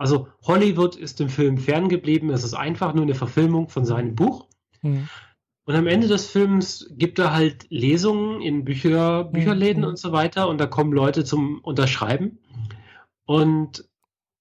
Also 0.00 0.28
Hollywood 0.40 0.96
ist 0.96 1.20
dem 1.20 1.28
Film 1.28 1.58
ferngeblieben. 1.58 2.30
Es 2.30 2.42
ist 2.42 2.54
einfach 2.54 2.94
nur 2.94 3.02
eine 3.02 3.14
Verfilmung 3.14 3.68
von 3.68 3.84
seinem 3.84 4.14
Buch. 4.14 4.46
Mhm. 4.80 5.10
Und 5.66 5.74
am 5.74 5.86
Ende 5.86 6.08
des 6.08 6.30
Films 6.30 6.88
gibt 6.92 7.18
er 7.18 7.34
halt 7.34 7.66
Lesungen 7.68 8.40
in 8.40 8.64
Bücher, 8.64 9.24
Bücherläden 9.24 9.82
mhm. 9.82 9.88
und 9.90 9.98
so 9.98 10.10
weiter. 10.10 10.48
Und 10.48 10.56
da 10.56 10.66
kommen 10.66 10.94
Leute 10.94 11.22
zum 11.24 11.60
Unterschreiben. 11.60 12.38
Und 13.26 13.90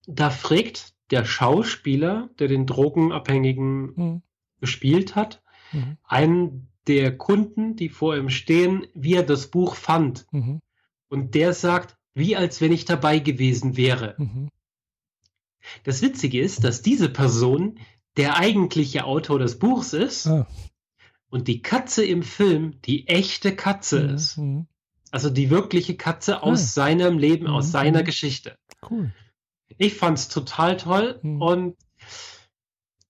da 0.08 0.30
fragt 0.30 0.94
der 1.12 1.26
Schauspieler, 1.26 2.30
der 2.40 2.48
den 2.48 2.66
Drogenabhängigen 2.66 3.82
mhm. 3.96 4.22
gespielt 4.62 5.18
hat, 5.18 5.44
mhm. 5.74 5.98
einen 6.06 6.70
der 6.88 7.18
Kunden, 7.18 7.76
die 7.76 7.90
vor 7.90 8.16
ihm 8.16 8.30
stehen, 8.30 8.88
wie 8.94 9.16
er 9.16 9.24
das 9.24 9.48
Buch 9.48 9.76
fand. 9.76 10.26
Mhm. 10.32 10.62
Und 11.10 11.36
der 11.36 11.52
sagt, 11.52 11.98
wie 12.14 12.38
als 12.38 12.62
wenn 12.62 12.72
ich 12.72 12.86
dabei 12.86 13.20
gewesen 13.20 13.76
wäre. 13.76 14.16
Mhm. 14.18 14.48
Das 15.84 16.02
Witzige 16.02 16.42
ist, 16.42 16.64
dass 16.64 16.82
diese 16.82 17.10
Person 17.10 17.80
der 18.18 18.38
eigentliche 18.38 19.06
Autor 19.06 19.40
des 19.40 19.60
Buchs 19.60 19.94
ist 19.94 20.28
ah. 20.28 20.48
und 21.30 21.48
die 21.48 21.62
Katze 21.62 22.06
im 22.06 22.24
Film 22.24 22.82
die 22.82 23.08
echte 23.08 23.56
Katze 23.56 24.04
mhm. 24.04 24.16
ist. 24.16 24.40
Also 25.12 25.30
die 25.30 25.50
wirkliche 25.50 25.96
Katze 25.96 26.44
aus 26.44 26.62
ah. 26.62 26.66
seinem 26.66 27.18
Leben, 27.18 27.46
mhm. 27.46 27.54
aus 27.54 27.72
seiner 27.72 28.04
Geschichte. 28.04 28.58
Cool. 28.90 29.14
Ich 29.78 29.96
fand's 29.96 30.28
total 30.28 30.78
toll 30.78 31.20
mhm. 31.22 31.42
und 31.42 31.76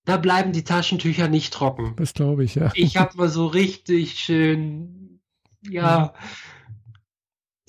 da 0.05 0.17
bleiben 0.17 0.53
die 0.53 0.63
Taschentücher 0.63 1.27
nicht 1.27 1.53
trocken. 1.53 1.93
Das 1.97 2.13
glaube 2.13 2.43
ich, 2.43 2.55
ja. 2.55 2.71
Ich 2.73 2.97
habe 2.97 3.15
mal 3.17 3.29
so 3.29 3.45
richtig 3.45 4.19
schön, 4.19 5.19
ja, 5.61 6.13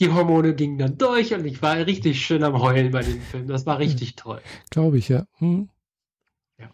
die 0.01 0.11
Hormone 0.11 0.55
gingen 0.55 0.79
dann 0.79 0.97
durch 0.97 1.35
und 1.35 1.45
ich 1.45 1.61
war 1.61 1.77
richtig 1.77 2.25
schön 2.25 2.43
am 2.43 2.61
Heulen 2.61 2.91
bei 2.91 3.03
dem 3.03 3.21
Film. 3.21 3.47
Das 3.47 3.67
war 3.67 3.79
richtig 3.79 4.17
toll. 4.17 4.41
Glaube 4.71 4.99
ich, 4.99 5.09
ja. 5.11 5.27
Hm. 5.39 5.69
Ja. 6.59 6.71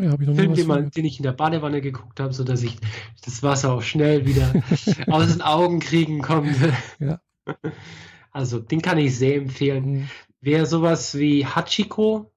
Ja 0.00 0.14
ich 0.14 0.36
Film, 0.36 0.54
den, 0.54 0.66
man, 0.68 0.90
den 0.90 1.04
ich 1.04 1.18
in 1.18 1.24
der 1.24 1.32
Badewanne 1.32 1.80
geguckt 1.80 2.20
habe, 2.20 2.32
sodass 2.32 2.62
ich 2.62 2.78
das 3.24 3.42
Wasser 3.42 3.72
auch 3.72 3.82
schnell 3.82 4.24
wieder 4.24 4.52
aus 5.08 5.32
den 5.32 5.42
Augen 5.42 5.80
kriegen 5.80 6.22
konnte. 6.22 6.72
Ja. 7.00 7.20
Also, 8.30 8.60
den 8.60 8.80
kann 8.80 8.98
ich 8.98 9.18
sehr 9.18 9.36
empfehlen. 9.36 9.92
Mhm. 9.92 10.08
Wer 10.40 10.66
sowas 10.66 11.18
wie 11.18 11.44
Hachiko 11.44 12.32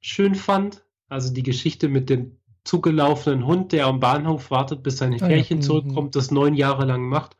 schön 0.00 0.34
fand, 0.34 0.84
also 1.08 1.32
die 1.32 1.42
Geschichte 1.42 1.88
mit 1.88 2.10
dem 2.10 2.36
zugelaufenen 2.64 3.46
Hund, 3.46 3.72
der 3.72 3.86
am 3.86 3.98
Bahnhof 3.98 4.50
wartet, 4.50 4.82
bis 4.82 4.98
sein 4.98 5.16
ah, 5.22 5.28
ja. 5.28 5.60
zurückkommt, 5.60 6.14
das 6.14 6.30
neun 6.30 6.52
Jahre 6.52 6.84
lang 6.84 7.08
macht 7.08 7.38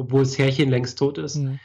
obwohl 0.00 0.20
das 0.20 0.38
Härchen 0.38 0.70
längst 0.70 0.98
tot 0.98 1.18
ist. 1.18 1.36
Mhm. 1.36 1.58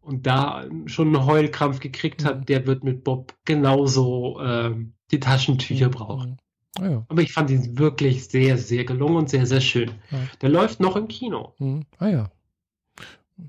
Und 0.00 0.26
da 0.26 0.64
schon 0.86 1.08
einen 1.08 1.26
Heulkrampf 1.26 1.80
gekriegt 1.80 2.24
hat, 2.24 2.40
mhm. 2.40 2.46
der 2.46 2.66
wird 2.66 2.84
mit 2.84 3.04
Bob 3.04 3.34
genauso 3.44 4.40
äh, 4.40 4.74
die 5.10 5.20
Taschentücher 5.20 5.88
mhm. 5.88 5.92
brauchen. 5.92 6.36
Ah, 6.78 6.88
ja. 6.88 7.06
Aber 7.08 7.22
ich 7.22 7.32
fand 7.32 7.50
ihn 7.50 7.78
wirklich 7.78 8.28
sehr, 8.28 8.58
sehr 8.58 8.84
gelungen 8.84 9.16
und 9.16 9.30
sehr, 9.30 9.46
sehr 9.46 9.60
schön. 9.60 9.90
Ja. 10.10 10.18
Der 10.40 10.48
läuft 10.48 10.80
noch 10.80 10.96
im 10.96 11.08
Kino. 11.08 11.54
Mhm. 11.58 11.84
Ah 11.98 12.08
ja. 12.08 12.30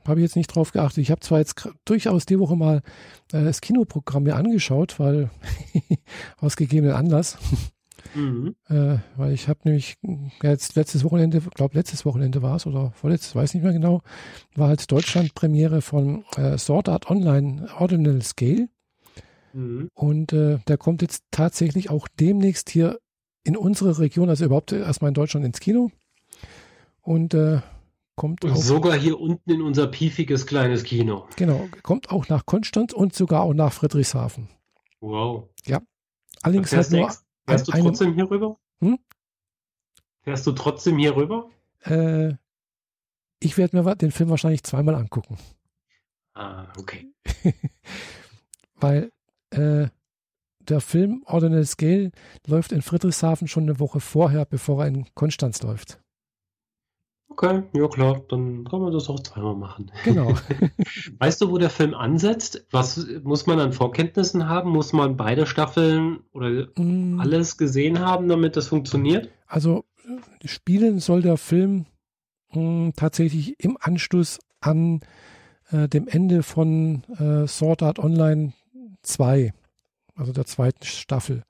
Habe 0.08 0.20
ich 0.20 0.24
jetzt 0.24 0.36
nicht 0.36 0.54
drauf 0.54 0.72
geachtet. 0.72 1.00
Ich 1.00 1.12
habe 1.12 1.22
zwar 1.22 1.40
jetzt 1.40 1.68
durchaus 1.86 2.26
die 2.26 2.40
Woche 2.40 2.56
mal 2.56 2.78
äh, 3.32 3.44
das 3.44 3.62
Kinoprogramm 3.62 4.24
mir 4.24 4.36
angeschaut, 4.36 5.00
weil 5.00 5.30
aus 6.38 6.56
gegebenen 6.56 6.96
Anlass. 6.96 7.38
Mhm. 8.16 8.56
Äh, 8.68 8.98
weil 9.18 9.34
ich 9.34 9.48
habe 9.48 9.60
nämlich 9.64 9.98
jetzt 10.42 10.76
letztes 10.76 11.04
Wochenende, 11.04 11.42
glaube 11.42 11.78
letztes 11.78 12.06
Wochenende 12.06 12.42
war 12.42 12.56
es 12.56 12.66
oder 12.66 12.92
vorletztes, 12.92 13.36
weiß 13.36 13.54
nicht 13.54 13.64
mehr 13.64 13.74
genau, 13.74 14.02
war 14.56 14.70
halt 14.70 14.92
Deutschland-Premiere 14.92 15.82
von 15.82 16.24
äh, 16.36 16.58
Sword 16.58 16.90
Art 16.90 17.10
Online 17.10 17.70
Ordinal 17.78 18.22
Scale. 18.22 18.70
Mhm. 19.54 19.90
Und 19.94 20.34
äh, 20.34 20.60
der 20.68 20.78
kommt 20.78 21.02
jetzt 21.02 21.24
tatsächlich 21.32 21.90
auch 21.90 22.08
demnächst 22.08 22.70
hier 22.70 23.00
in 23.44 23.56
unsere 23.58 24.00
Region, 24.00 24.30
also 24.30 24.46
überhaupt 24.46 24.72
erstmal 24.72 25.10
in 25.10 25.16
Deutschland 25.16 25.46
ins 25.46 25.60
Kino. 25.60 25.92
Und 27.02 27.34
äh, 27.34 27.62
kommt 28.16 28.46
auch, 28.46 28.56
sogar 28.56 28.98
hier 28.98 29.20
unten 29.20 29.50
in 29.50 29.62
unser 29.62 29.88
piefiges 29.88 30.46
kleines 30.46 30.84
Kino. 30.84 31.28
Genau, 31.36 31.68
kommt 31.84 32.12
auch 32.12 32.28
nach 32.28 32.46
Konstanz 32.46 32.94
und 32.94 33.16
sogar 33.16 33.44
auch 33.44 33.54
nach 33.54 33.74
Friedrichshafen. 33.74 34.50
Wow. 35.00 35.50
Ja. 35.66 35.82
Allerdings 36.42 36.72
halt 36.74 36.92
nur, 36.92 37.12
Fährst 37.50 37.68
du 37.68 37.72
trotzdem 37.72 38.14
hier 38.14 38.30
rüber? 38.30 38.58
Hm? 38.82 39.00
Fährst 40.22 40.48
du 40.48 40.52
trotzdem 40.52 40.98
hier 40.98 41.16
rüber? 41.16 41.50
Äh, 41.84 42.36
ich 43.40 43.58
werde 43.58 43.82
mir 43.82 43.96
den 43.96 44.12
Film 44.12 44.30
wahrscheinlich 44.30 44.64
zweimal 44.64 44.96
angucken. 44.96 45.38
Ah, 46.34 46.68
okay. 46.78 47.12
Weil 48.76 49.12
äh, 49.52 49.88
der 50.60 50.82
Film 50.82 51.24
Ordinal 51.26 51.66
Scale 51.66 52.12
läuft 52.46 52.72
in 52.72 52.82
Friedrichshafen 52.82 53.48
schon 53.48 53.64
eine 53.64 53.80
Woche 53.80 54.00
vorher, 54.00 54.46
bevor 54.46 54.84
er 54.84 54.88
in 54.88 55.08
Konstanz 55.16 55.62
läuft. 55.62 56.00
Okay, 57.42 57.64
ja 57.72 57.88
klar, 57.88 58.22
dann 58.28 58.66
kann 58.66 58.82
man 58.82 58.92
das 58.92 59.08
auch 59.08 59.22
zweimal 59.22 59.56
machen. 59.56 59.94
Genau. 60.04 60.34
weißt 61.20 61.40
du, 61.40 61.50
wo 61.50 61.58
der 61.58 61.70
Film 61.70 61.94
ansetzt? 61.94 62.66
Was 62.70 63.08
muss 63.24 63.46
man 63.46 63.62
an 63.62 63.72
Vorkenntnissen 63.72 64.50
haben? 64.50 64.72
Muss 64.72 64.92
man 64.92 65.16
beide 65.16 65.46
Staffeln 65.46 66.20
oder 66.34 66.68
mm. 66.76 67.18
alles 67.18 67.56
gesehen 67.56 68.00
haben, 68.00 68.28
damit 68.28 68.58
das 68.58 68.68
funktioniert? 68.68 69.30
Also 69.48 69.86
spielen 70.44 71.00
soll 71.00 71.22
der 71.22 71.38
Film 71.38 71.86
mh, 72.52 72.56
hm, 72.56 72.94
tatsächlich 72.98 73.56
im 73.58 73.78
Anschluss 73.80 74.40
an 74.60 75.00
äh, 75.72 75.88
dem 75.88 76.10
Ende 76.10 76.44
von 76.44 77.04
äh, 77.20 77.48
Sword 77.48 77.84
Art 77.84 78.00
Online 78.00 78.52
2, 79.04 79.54
also 80.14 80.34
der 80.34 80.46
zweiten 80.46 80.84
Staffel. 80.84 81.44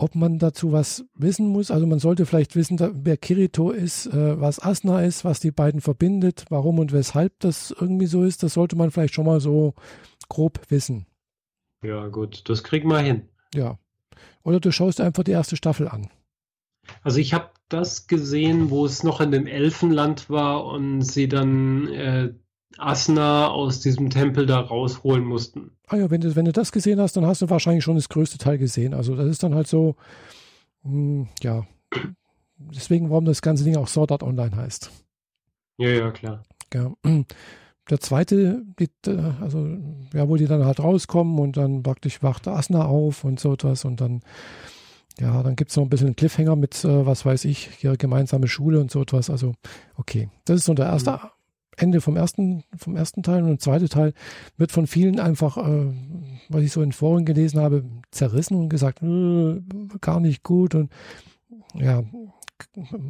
Ob 0.00 0.14
man 0.14 0.38
dazu 0.38 0.70
was 0.70 1.04
wissen 1.14 1.48
muss, 1.48 1.72
also 1.72 1.84
man 1.86 1.98
sollte 1.98 2.24
vielleicht 2.24 2.54
wissen, 2.54 2.78
wer 3.04 3.16
Kirito 3.16 3.72
ist, 3.72 4.06
äh, 4.06 4.40
was 4.40 4.62
Asna 4.62 5.02
ist, 5.02 5.24
was 5.24 5.40
die 5.40 5.50
beiden 5.50 5.80
verbindet, 5.80 6.44
warum 6.50 6.78
und 6.78 6.92
weshalb 6.92 7.38
das 7.40 7.72
irgendwie 7.72 8.06
so 8.06 8.22
ist, 8.22 8.44
das 8.44 8.54
sollte 8.54 8.76
man 8.76 8.92
vielleicht 8.92 9.14
schon 9.14 9.26
mal 9.26 9.40
so 9.40 9.74
grob 10.28 10.60
wissen. 10.68 11.06
Ja, 11.82 12.06
gut, 12.08 12.48
das 12.48 12.62
kriegen 12.62 12.88
wir 12.88 13.00
hin. 13.00 13.28
Ja. 13.54 13.78
Oder 14.44 14.60
du 14.60 14.70
schaust 14.70 15.00
einfach 15.00 15.24
die 15.24 15.32
erste 15.32 15.56
Staffel 15.56 15.88
an. 15.88 16.08
Also 17.02 17.18
ich 17.18 17.34
habe 17.34 17.50
das 17.68 18.06
gesehen, 18.06 18.70
wo 18.70 18.86
es 18.86 19.02
noch 19.02 19.20
in 19.20 19.30
dem 19.30 19.46
Elfenland 19.46 20.30
war 20.30 20.64
und 20.64 21.02
sie 21.02 21.28
dann 21.28 21.88
äh, 21.88 22.32
Asna 22.76 23.48
aus 23.48 23.80
diesem 23.80 24.10
Tempel 24.10 24.46
da 24.46 24.60
rausholen 24.60 25.24
mussten. 25.24 25.72
Ah 25.86 25.96
ja, 25.96 26.10
wenn 26.10 26.20
du, 26.20 26.36
wenn 26.36 26.44
du 26.44 26.52
das 26.52 26.70
gesehen 26.72 27.00
hast, 27.00 27.16
dann 27.16 27.26
hast 27.26 27.42
du 27.42 27.50
wahrscheinlich 27.50 27.84
schon 27.84 27.96
das 27.96 28.08
größte 28.08 28.38
Teil 28.38 28.58
gesehen. 28.58 28.94
Also 28.94 29.16
das 29.16 29.26
ist 29.26 29.42
dann 29.42 29.54
halt 29.54 29.66
so, 29.66 29.96
mh, 30.82 30.90
hm, 30.92 31.28
ja, 31.42 31.66
deswegen, 32.58 33.10
warum 33.10 33.24
das 33.24 33.42
ganze 33.42 33.64
Ding 33.64 33.76
auch 33.76 33.88
Sword 33.88 34.12
Art 34.12 34.22
Online 34.22 34.54
heißt. 34.56 34.90
Ja, 35.78 35.88
ja, 35.88 36.10
klar. 36.10 36.42
Ja. 36.74 36.92
Der 37.90 38.00
zweite, 38.00 38.62
die, 38.78 38.90
also 39.40 39.66
ja, 40.12 40.28
wo 40.28 40.36
die 40.36 40.44
dann 40.44 40.66
halt 40.66 40.78
rauskommen 40.78 41.38
und 41.38 41.56
dann 41.56 41.82
praktisch 41.82 42.22
wacht 42.22 42.46
Asna 42.46 42.84
auf 42.84 43.24
und 43.24 43.40
so 43.40 43.54
etwas 43.54 43.86
und 43.86 44.02
dann 44.02 44.20
ja, 45.20 45.42
dann 45.42 45.56
gibt 45.56 45.70
es 45.70 45.76
noch 45.76 45.84
ein 45.84 45.88
bisschen 45.88 46.08
einen 46.08 46.16
Cliffhanger 46.16 46.54
mit, 46.54 46.84
äh, 46.84 47.06
was 47.06 47.24
weiß 47.24 47.44
ich, 47.46 47.82
ihre 47.82 47.96
gemeinsame 47.96 48.46
Schule 48.46 48.80
und 48.80 48.90
so 48.90 49.02
etwas. 49.02 49.30
Also, 49.30 49.54
okay. 49.96 50.28
Das 50.44 50.58
ist 50.58 50.66
so 50.66 50.74
der 50.74 50.86
erste 50.86 51.12
mhm. 51.12 51.18
Ende 51.78 52.00
vom 52.00 52.16
ersten, 52.16 52.64
vom 52.76 52.96
ersten 52.96 53.22
Teil. 53.22 53.42
Und 53.42 53.48
der 53.48 53.58
zweite 53.58 53.88
Teil 53.88 54.12
wird 54.56 54.72
von 54.72 54.86
vielen 54.86 55.20
einfach, 55.20 55.56
äh, 55.56 55.92
was 56.48 56.62
ich 56.62 56.72
so 56.72 56.82
in 56.82 56.92
Foren 56.92 57.24
gelesen 57.24 57.60
habe, 57.60 57.84
zerrissen 58.10 58.56
und 58.56 58.68
gesagt, 58.68 59.02
äh, 59.02 59.60
gar 60.00 60.20
nicht 60.20 60.42
gut. 60.42 60.74
Und 60.74 60.90
ja, 61.74 62.02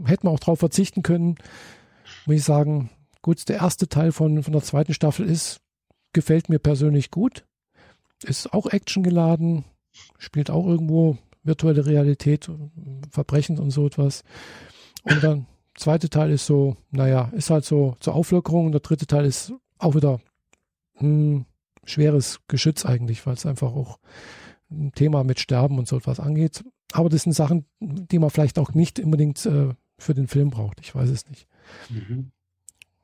hätte 0.04 0.26
man 0.26 0.34
auch 0.34 0.40
darauf 0.40 0.58
verzichten 0.58 1.02
können, 1.02 1.36
muss 2.26 2.36
ich 2.36 2.44
sagen, 2.44 2.90
gut, 3.22 3.48
der 3.48 3.56
erste 3.56 3.88
Teil 3.88 4.12
von, 4.12 4.42
von 4.42 4.52
der 4.52 4.62
zweiten 4.62 4.94
Staffel 4.94 5.28
ist, 5.28 5.60
gefällt 6.12 6.48
mir 6.48 6.58
persönlich 6.58 7.10
gut. 7.10 7.44
Ist 8.24 8.52
auch 8.52 8.66
actiongeladen, 8.66 9.64
spielt 10.18 10.50
auch 10.50 10.66
irgendwo 10.66 11.16
virtuelle 11.44 11.86
Realität, 11.86 12.50
Verbrechen 13.10 13.58
und 13.58 13.70
so 13.70 13.86
etwas. 13.86 14.24
Und 15.04 15.22
dann 15.22 15.46
zweite 15.78 16.10
Teil 16.10 16.30
ist 16.30 16.46
so, 16.46 16.76
naja, 16.90 17.30
ist 17.34 17.50
halt 17.50 17.64
so 17.64 17.96
zur 18.00 18.14
Auflockerung. 18.14 18.66
Und 18.66 18.72
der 18.72 18.80
dritte 18.80 19.06
Teil 19.06 19.24
ist 19.24 19.52
auch 19.78 19.94
wieder 19.94 20.20
hm, 20.94 21.46
schweres 21.84 22.40
Geschütz 22.48 22.84
eigentlich, 22.84 23.24
weil 23.26 23.34
es 23.34 23.46
einfach 23.46 23.72
auch 23.72 23.98
ein 24.70 24.92
Thema 24.92 25.24
mit 25.24 25.40
Sterben 25.40 25.78
und 25.78 25.88
so 25.88 25.96
etwas 25.96 26.20
angeht. 26.20 26.64
Aber 26.92 27.08
das 27.08 27.22
sind 27.22 27.32
Sachen, 27.32 27.66
die 27.80 28.18
man 28.18 28.30
vielleicht 28.30 28.58
auch 28.58 28.74
nicht 28.74 28.98
unbedingt 28.98 29.44
äh, 29.46 29.74
für 29.98 30.14
den 30.14 30.28
Film 30.28 30.50
braucht. 30.50 30.80
Ich 30.80 30.94
weiß 30.94 31.08
es 31.08 31.28
nicht. 31.28 31.46
Mhm. 31.88 32.30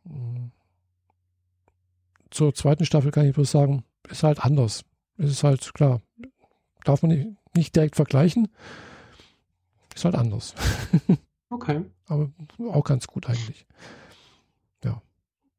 Hm. 0.06 0.50
Zur 2.30 2.54
zweiten 2.54 2.84
Staffel 2.84 3.12
kann 3.12 3.26
ich 3.26 3.34
bloß 3.34 3.50
sagen, 3.50 3.84
ist 4.08 4.24
halt 4.24 4.44
anders. 4.44 4.84
Es 5.16 5.30
ist 5.30 5.44
halt 5.44 5.72
klar, 5.74 6.02
darf 6.82 7.02
man 7.02 7.12
nicht, 7.12 7.28
nicht 7.54 7.76
direkt 7.76 7.94
vergleichen. 7.94 8.48
Ist 9.94 10.04
halt 10.04 10.16
anders. 10.16 10.54
Okay. 11.54 11.84
Aber 12.08 12.30
auch 12.72 12.82
ganz 12.82 13.06
gut 13.06 13.28
eigentlich. 13.28 13.64
Ja. 14.82 15.00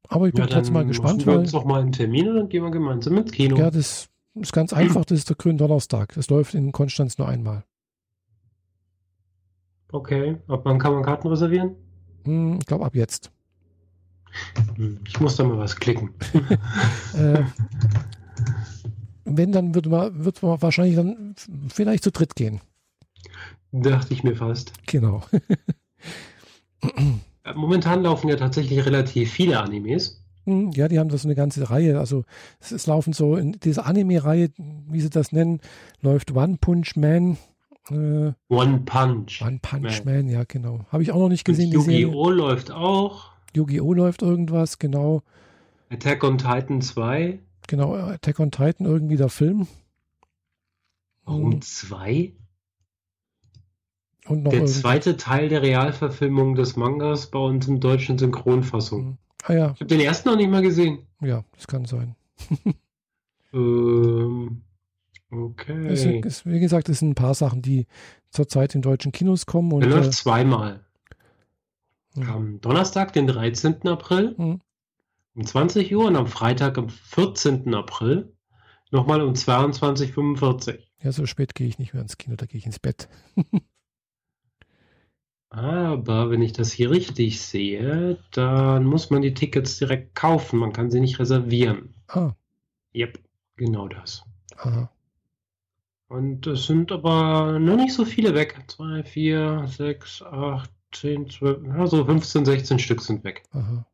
Aber 0.08 0.28
ich 0.28 0.34
bin 0.34 0.44
ja, 0.44 0.50
trotzdem 0.50 0.74
mal 0.74 0.84
gespannt. 0.84 1.24
Wir 1.24 1.38
uns 1.38 1.52
noch 1.52 1.64
mal 1.64 1.80
einen 1.80 1.92
Termin 1.92 2.28
und 2.28 2.36
dann 2.36 2.48
gehen 2.50 2.62
wir 2.62 2.70
gemeinsam 2.70 3.16
ins 3.16 3.32
Kino. 3.32 3.56
Ja, 3.56 3.70
das 3.70 4.10
ist 4.34 4.52
ganz 4.52 4.74
einfach. 4.74 5.06
Das 5.06 5.18
ist 5.18 5.30
der 5.30 5.36
grüne 5.36 5.56
Donnerstag. 5.56 6.12
Das 6.14 6.28
läuft 6.28 6.52
in 6.52 6.70
Konstanz 6.72 7.16
nur 7.16 7.28
einmal. 7.28 7.64
Okay. 9.90 10.36
Ab 10.48 10.60
wann 10.64 10.78
kann 10.78 10.92
man 10.92 11.02
Karten 11.02 11.28
reservieren? 11.28 11.76
Hm, 12.24 12.58
ich 12.60 12.66
glaube, 12.66 12.84
ab 12.84 12.94
jetzt. 12.94 13.32
Ich 15.06 15.18
muss 15.18 15.36
da 15.36 15.44
mal 15.44 15.56
was 15.56 15.76
klicken. 15.76 16.10
äh, 17.14 17.42
wenn, 19.24 19.50
dann 19.50 19.74
wird 19.74 19.86
man, 19.86 20.26
wird 20.26 20.42
man 20.42 20.60
wahrscheinlich 20.60 20.96
dann 20.96 21.34
vielleicht 21.68 22.04
zu 22.04 22.10
dritt 22.10 22.36
gehen. 22.36 22.60
Dachte 23.72 24.12
ich 24.12 24.24
mir 24.24 24.36
fast. 24.36 24.74
Genau. 24.86 25.22
Momentan 27.54 28.02
laufen 28.02 28.28
ja 28.28 28.36
tatsächlich 28.36 28.84
relativ 28.84 29.32
viele 29.32 29.60
Animes. 29.60 30.22
Hm, 30.44 30.70
ja, 30.72 30.88
die 30.88 30.98
haben 30.98 31.08
das 31.08 31.22
so 31.22 31.28
eine 31.28 31.34
ganze 31.34 31.70
Reihe. 31.70 31.98
Also 31.98 32.24
es, 32.60 32.72
es 32.72 32.86
laufen 32.86 33.12
so 33.12 33.36
in 33.36 33.52
dieser 33.52 33.86
Anime-Reihe, 33.86 34.50
wie 34.56 35.00
sie 35.00 35.10
das 35.10 35.32
nennen, 35.32 35.60
läuft 36.00 36.32
One 36.32 36.56
Punch 36.60 36.96
Man. 36.96 37.36
Äh, 37.90 38.32
One 38.48 38.80
Punch. 38.84 39.42
One 39.42 39.58
Punch 39.60 40.04
Man, 40.04 40.16
Man 40.16 40.28
ja, 40.28 40.44
genau. 40.44 40.86
Habe 40.90 41.02
ich 41.02 41.12
auch 41.12 41.18
noch 41.18 41.28
nicht 41.28 41.44
gesehen. 41.44 41.72
Yu-Gi-Oh! 41.72 42.30
läuft 42.30 42.70
auch. 42.70 43.30
Yu-Gi-Oh! 43.54 43.92
läuft 43.92 44.22
irgendwas, 44.22 44.78
genau. 44.78 45.22
Attack 45.90 46.24
on 46.24 46.38
Titan 46.38 46.80
2. 46.80 47.38
Genau, 47.68 47.94
Attack 47.94 48.38
on 48.38 48.50
Titan, 48.50 48.86
irgendwie 48.86 49.16
der 49.16 49.28
Film. 49.28 49.66
Warum 51.24 51.60
2? 51.60 52.32
Der 54.28 54.52
irgendwie. 54.52 54.72
zweite 54.72 55.16
Teil 55.16 55.48
der 55.48 55.62
Realverfilmung 55.62 56.54
des 56.54 56.76
Mangas 56.76 57.30
bei 57.30 57.38
uns 57.38 57.68
im 57.68 57.80
deutschen 57.80 58.18
Synchronfassung. 58.18 59.04
Mhm. 59.04 59.18
Ah 59.44 59.52
ja. 59.52 59.70
Ich 59.74 59.80
habe 59.80 59.86
den 59.86 60.00
ersten 60.00 60.28
noch 60.28 60.36
nicht 60.36 60.50
mal 60.50 60.62
gesehen. 60.62 61.06
Ja, 61.20 61.44
das 61.54 61.66
kann 61.66 61.84
sein. 61.84 62.16
ähm, 63.52 64.62
okay. 65.30 65.86
Es 65.86 66.04
ist, 66.04 66.46
wie 66.46 66.60
gesagt, 66.60 66.88
es 66.88 66.98
sind 66.98 67.10
ein 67.10 67.14
paar 67.14 67.34
Sachen, 67.34 67.62
die 67.62 67.86
zurzeit 68.30 68.74
in 68.74 68.82
deutschen 68.82 69.12
Kinos 69.12 69.46
kommen. 69.46 69.72
Und, 69.72 69.80
der 69.80 69.90
läuft 69.90 70.08
äh, 70.08 70.12
zweimal. 70.12 70.80
Mhm. 72.14 72.30
Am 72.30 72.60
Donnerstag, 72.60 73.12
den 73.12 73.26
13. 73.26 73.86
April, 73.86 74.34
mhm. 74.36 74.60
um 75.34 75.46
20 75.46 75.94
Uhr 75.94 76.06
und 76.06 76.16
am 76.16 76.26
Freitag, 76.26 76.76
am 76.76 76.88
14. 76.88 77.72
April, 77.74 78.32
nochmal 78.90 79.22
um 79.22 79.34
22.45 79.34 80.68
Uhr. 80.68 80.78
Ja, 81.02 81.12
so 81.12 81.26
spät 81.26 81.54
gehe 81.54 81.68
ich 81.68 81.78
nicht 81.78 81.94
mehr 81.94 82.02
ins 82.02 82.18
Kino, 82.18 82.34
da 82.36 82.46
gehe 82.46 82.58
ich 82.58 82.66
ins 82.66 82.80
Bett. 82.80 83.08
Aber 85.56 86.30
wenn 86.30 86.42
ich 86.42 86.52
das 86.52 86.70
hier 86.70 86.90
richtig 86.90 87.40
sehe, 87.40 88.18
dann 88.32 88.84
muss 88.84 89.08
man 89.08 89.22
die 89.22 89.32
Tickets 89.32 89.78
direkt 89.78 90.14
kaufen. 90.14 90.58
Man 90.58 90.74
kann 90.74 90.90
sie 90.90 91.00
nicht 91.00 91.18
reservieren. 91.18 91.94
Ah. 92.08 92.32
Yep, 92.94 93.18
genau 93.56 93.88
das. 93.88 94.22
Aha. 94.58 94.90
Und 96.08 96.46
es 96.46 96.66
sind 96.66 96.92
aber 96.92 97.58
noch 97.58 97.76
nicht 97.76 97.94
so 97.94 98.04
viele 98.04 98.34
weg. 98.34 98.64
2, 98.66 99.02
4, 99.02 99.66
6, 99.66 100.22
8, 100.24 100.70
10, 100.92 101.30
12, 101.30 101.70
also 101.70 102.04
15, 102.04 102.44
16 102.44 102.78
Stück 102.78 103.00
sind 103.00 103.24
weg. 103.24 103.42
Aha. 103.52 103.86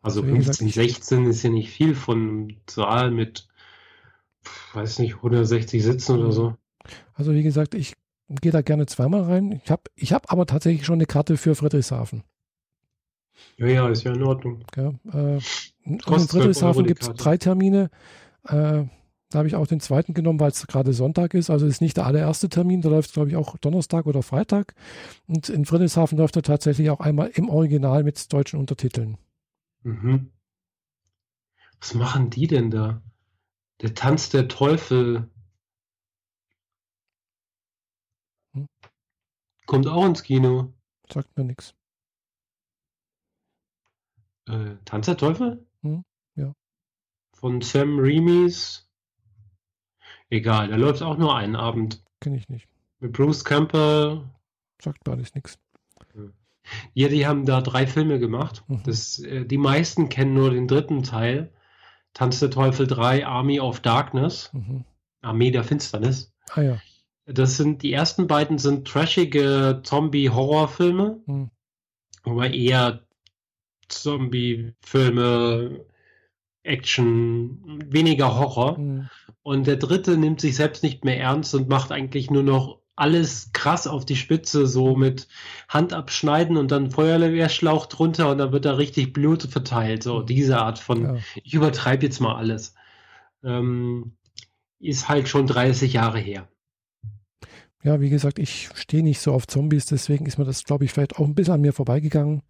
Also, 0.00 0.22
also 0.22 0.34
15, 0.34 0.70
16 0.70 1.26
ist 1.26 1.42
ja 1.42 1.50
nicht 1.50 1.68
viel 1.68 1.94
von 1.94 2.56
Saal 2.66 3.10
mit, 3.10 3.46
weiß 4.72 5.00
nicht, 5.00 5.16
160 5.16 5.82
Sitzen 5.82 6.18
oder 6.18 6.32
so. 6.32 6.56
Also 7.12 7.34
wie 7.34 7.42
gesagt, 7.42 7.74
ich 7.74 7.92
gehe 8.28 8.52
da 8.52 8.62
gerne 8.62 8.86
zweimal 8.86 9.22
rein. 9.22 9.60
Ich 9.64 9.70
habe 9.70 9.82
ich 9.94 10.12
hab 10.12 10.30
aber 10.32 10.46
tatsächlich 10.46 10.84
schon 10.84 10.96
eine 10.96 11.06
Karte 11.06 11.36
für 11.36 11.54
Friedrichshafen. 11.54 12.22
Ja, 13.56 13.66
ja, 13.66 13.88
ist 13.88 14.04
ja 14.04 14.12
in 14.12 14.22
Ordnung. 14.22 14.64
Ja, 14.76 14.92
äh, 15.12 15.40
in 15.84 16.00
Friedrichshafen 16.00 16.86
gibt 16.86 17.02
es 17.02 17.12
drei 17.14 17.36
Termine. 17.36 17.90
Äh, 18.44 18.84
da 19.30 19.38
habe 19.38 19.48
ich 19.48 19.56
auch 19.56 19.66
den 19.66 19.80
zweiten 19.80 20.14
genommen, 20.14 20.40
weil 20.40 20.50
es 20.50 20.66
gerade 20.66 20.92
Sonntag 20.94 21.34
ist. 21.34 21.50
Also 21.50 21.66
ist 21.66 21.82
nicht 21.82 21.98
der 21.98 22.06
allererste 22.06 22.48
Termin. 22.48 22.80
Da 22.80 22.88
läuft, 22.88 23.12
glaube 23.12 23.28
ich, 23.28 23.36
auch 23.36 23.58
Donnerstag 23.58 24.06
oder 24.06 24.22
Freitag. 24.22 24.74
Und 25.26 25.50
in 25.50 25.66
Friedrichshafen 25.66 26.16
läuft 26.16 26.36
er 26.36 26.42
tatsächlich 26.42 26.88
auch 26.90 27.00
einmal 27.00 27.30
im 27.34 27.50
Original 27.50 28.04
mit 28.04 28.32
deutschen 28.32 28.58
Untertiteln. 28.58 29.18
Mhm. 29.82 30.30
Was 31.78 31.94
machen 31.94 32.30
die 32.30 32.46
denn 32.46 32.70
da? 32.70 33.02
Der 33.82 33.94
Tanz 33.94 34.30
der 34.30 34.48
Teufel 34.48 35.28
Kommt 39.68 39.86
auch 39.86 40.06
ins 40.06 40.22
Kino. 40.22 40.72
Sagt 41.12 41.36
mir 41.36 41.44
nichts. 41.44 41.74
Äh, 44.48 44.76
Tanz 44.86 45.04
der 45.04 45.18
Teufel? 45.18 45.66
Hm, 45.82 46.04
ja. 46.36 46.54
Von 47.34 47.60
Sam 47.60 47.98
Reemies. 47.98 48.88
Egal, 50.30 50.68
der 50.68 50.78
läuft 50.78 51.02
auch 51.02 51.18
nur 51.18 51.36
einen 51.36 51.54
Abend. 51.54 52.02
Kenne 52.20 52.38
ich 52.38 52.48
nicht. 52.48 52.66
Mit 53.00 53.12
Bruce 53.12 53.44
Campbell. 53.44 54.22
Sagt 54.80 55.06
mir 55.06 55.12
alles 55.12 55.34
nichts. 55.34 55.58
Ja, 56.94 57.08
die 57.08 57.26
haben 57.26 57.44
da 57.44 57.60
drei 57.60 57.86
Filme 57.86 58.18
gemacht. 58.18 58.64
Mhm. 58.68 58.82
Das, 58.84 59.18
äh, 59.18 59.44
die 59.44 59.58
meisten 59.58 60.08
kennen 60.08 60.32
nur 60.32 60.50
den 60.50 60.66
dritten 60.66 61.02
Teil. 61.02 61.52
Tanz 62.14 62.40
der 62.40 62.50
Teufel 62.50 62.86
3, 62.86 63.26
Army 63.26 63.60
of 63.60 63.80
Darkness. 63.80 64.50
Mhm. 64.54 64.86
Armee 65.20 65.50
der 65.50 65.64
Finsternis. 65.64 66.32
Ah 66.52 66.62
ja. 66.62 66.80
Das 67.30 67.58
sind, 67.58 67.82
die 67.82 67.92
ersten 67.92 68.26
beiden 68.26 68.58
sind 68.58 68.88
trashige 68.88 69.80
Zombie-Horrorfilme. 69.82 71.20
Mhm. 71.26 71.50
Aber 72.24 72.50
eher 72.52 73.06
Zombie-Filme, 73.88 75.84
Action, 76.62 77.82
weniger 77.86 78.38
Horror. 78.38 78.78
Mhm. 78.78 79.10
Und 79.42 79.66
der 79.66 79.76
dritte 79.76 80.16
nimmt 80.16 80.40
sich 80.40 80.56
selbst 80.56 80.82
nicht 80.82 81.04
mehr 81.04 81.20
ernst 81.20 81.54
und 81.54 81.68
macht 81.68 81.92
eigentlich 81.92 82.30
nur 82.30 82.42
noch 82.42 82.80
alles 82.96 83.52
krass 83.52 83.86
auf 83.86 84.04
die 84.04 84.16
Spitze, 84.16 84.66
so 84.66 84.96
mit 84.96 85.28
Hand 85.68 85.92
abschneiden 85.92 86.56
und 86.56 86.70
dann 86.72 86.90
Feuerwehrschlauch 86.90 87.86
drunter 87.86 88.30
und 88.30 88.38
dann 88.38 88.52
wird 88.52 88.64
da 88.64 88.72
richtig 88.72 89.12
Blut 89.12 89.42
verteilt. 89.44 90.02
So 90.02 90.20
mhm. 90.20 90.26
diese 90.26 90.58
Art 90.58 90.78
von, 90.78 91.02
ja. 91.02 91.16
ich 91.44 91.54
übertreibe 91.54 92.06
jetzt 92.06 92.20
mal 92.20 92.36
alles. 92.36 92.74
Ähm, 93.44 94.16
ist 94.80 95.08
halt 95.08 95.28
schon 95.28 95.46
30 95.46 95.92
Jahre 95.92 96.18
her. 96.18 96.48
Ja, 97.88 98.00
wie 98.02 98.10
gesagt, 98.10 98.38
ich 98.38 98.68
stehe 98.74 99.02
nicht 99.02 99.18
so 99.18 99.32
auf 99.32 99.46
Zombies, 99.46 99.86
deswegen 99.86 100.26
ist 100.26 100.36
mir 100.36 100.44
das, 100.44 100.64
glaube 100.64 100.84
ich, 100.84 100.92
vielleicht 100.92 101.16
auch 101.16 101.24
ein 101.24 101.34
bisschen 101.34 101.54
an 101.54 101.62
mir 101.62 101.72
vorbeigegangen. 101.72 102.42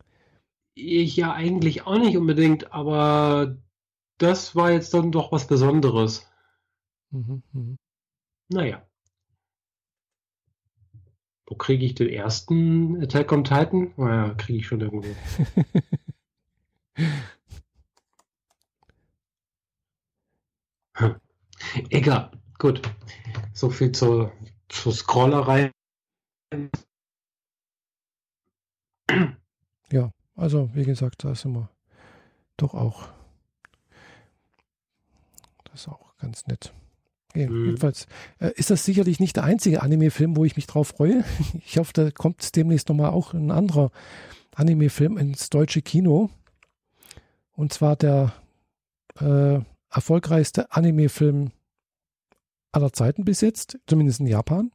Ich 0.75 1.17
ja 1.17 1.33
eigentlich 1.33 1.87
auch 1.87 1.97
nicht 1.97 2.17
unbedingt, 2.17 2.73
aber 2.73 3.57
das 4.19 4.57
war 4.57 4.73
jetzt 4.73 4.93
dann 4.95 5.13
doch 5.13 5.31
was 5.31 5.47
Besonderes. 5.47 6.29
Mhm, 7.13 7.45
mh. 7.53 7.77
Naja. 8.49 8.83
Wo 11.47 11.55
kriege 11.55 11.87
ich 11.87 11.95
den 11.95 12.09
ersten 12.09 13.01
Attack 13.01 13.31
on 13.31 13.45
Titan? 13.45 13.93
Naja, 13.97 14.35
kriege 14.35 14.59
ich 14.59 14.67
schon 14.67 14.81
irgendwo. 14.81 15.07
Egal, 21.91 22.33
gut. 22.59 22.83
So 23.53 23.71
viel 23.71 23.93
zur, 23.93 24.33
zur 24.69 24.93
Scrollerei. 24.93 25.71
Ja, 29.91 30.11
also 30.37 30.71
wie 30.75 30.85
gesagt, 30.85 31.25
da 31.25 31.35
sind 31.35 31.53
wir 31.53 31.71
doch 32.57 32.75
auch. 32.75 33.09
Das 35.65 35.81
ist 35.81 35.89
auch 35.89 36.17
ganz 36.19 36.47
nett. 36.47 36.73
Mhm. 37.35 37.67
Jedenfalls 37.67 38.07
äh, 38.39 38.53
ist 38.55 38.71
das 38.71 38.85
sicherlich 38.85 39.21
nicht 39.21 39.37
der 39.37 39.45
einzige 39.45 39.83
Anime-Film, 39.83 40.37
wo 40.37 40.45
ich 40.45 40.57
mich 40.57 40.67
drauf 40.67 40.89
freue. 40.89 41.25
Ich 41.67 41.79
hoffe, 41.79 41.93
da 41.93 42.11
kommt 42.11 42.57
demnächst 42.57 42.89
nochmal 42.89 43.11
auch 43.11 43.35
ein 43.35 43.51
anderer 43.51 43.91
Anime-Film 44.55 45.19
ins 45.19 45.51
deutsche 45.51 45.83
Kino. 45.83 46.31
Und 47.53 47.73
zwar 47.73 47.97
der 47.97 48.33
äh, 49.21 49.61
erfolgreichste 49.91 50.73
Anime-Film 50.73 51.51
aller 52.73 52.93
Zeiten 52.93 53.25
bis 53.25 53.41
jetzt, 53.41 53.79
zumindest 53.87 54.21
in 54.21 54.27
Japan. 54.27 54.73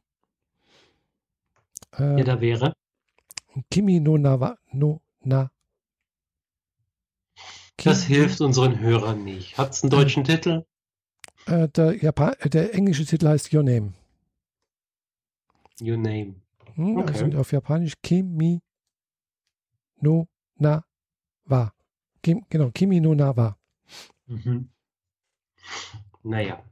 Äh, 1.98 2.18
ja, 2.18 2.24
da 2.24 2.40
wäre. 2.40 2.74
Kimi 3.70 4.00
no 4.00 4.18
Nawa, 4.18 4.58
no 4.72 5.00
Na. 5.20 5.50
Kimi, 7.76 7.92
das 7.92 8.04
hilft 8.04 8.40
unseren 8.40 8.78
Hörern 8.80 9.24
nicht. 9.24 9.58
Hat 9.58 9.72
es 9.72 9.82
einen 9.82 9.90
deutschen 9.90 10.22
äh, 10.24 10.26
Titel? 10.26 10.64
Äh, 11.46 11.68
der, 11.68 11.96
Japan 11.96 12.34
der 12.44 12.74
englische 12.74 13.04
Titel 13.04 13.28
heißt 13.28 13.52
Your 13.52 13.62
Name. 13.62 13.94
Your 15.80 15.96
Name. 15.96 16.36
Hm, 16.74 16.98
okay. 16.98 17.24
Also 17.24 17.38
auf 17.38 17.52
Japanisch 17.52 17.94
Kimi 18.02 18.60
no 20.00 20.28
na 20.56 20.84
wa. 21.44 21.72
Kim, 22.22 22.44
genau, 22.48 22.70
Kimi 22.70 23.00
no 23.00 23.14
na 23.14 23.36
wa. 23.36 23.56
Mhm. 24.26 24.70
Naja. 26.22 26.64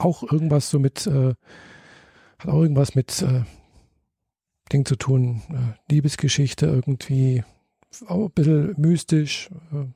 Auch 0.00 0.22
irgendwas 0.22 0.70
so 0.70 0.78
mit, 0.78 1.06
äh, 1.06 1.34
hat 2.38 2.48
auch 2.48 2.62
irgendwas 2.62 2.94
mit 2.94 3.22
äh, 3.22 3.42
Ding 4.72 4.84
zu 4.84 4.96
tun, 4.96 5.42
äh, 5.50 5.92
Liebesgeschichte 5.92 6.66
irgendwie, 6.66 7.44
auch 8.06 8.26
ein 8.26 8.30
bisschen 8.32 8.74
mystisch, 8.78 9.50
äh, 9.72 9.86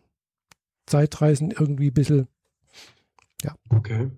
Zeitreisen 0.86 1.50
irgendwie 1.50 1.88
ein 1.88 1.94
bisschen 1.94 2.28
ja. 3.44 3.54
Okay. 3.68 4.10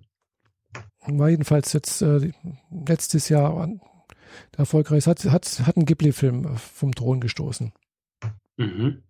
War 1.06 1.28
jedenfalls 1.28 1.72
jetzt 1.72 2.02
äh, 2.02 2.32
letztes 2.70 3.28
Jahr 3.28 3.68
erfolgreich. 4.56 5.06
Hat, 5.06 5.24
hat, 5.24 5.60
hat 5.66 5.76
einen 5.76 5.86
Ghibli-Film 5.86 6.56
vom 6.56 6.94
Thron 6.94 7.20
gestoßen. 7.20 7.72
Mhm. 8.56 9.02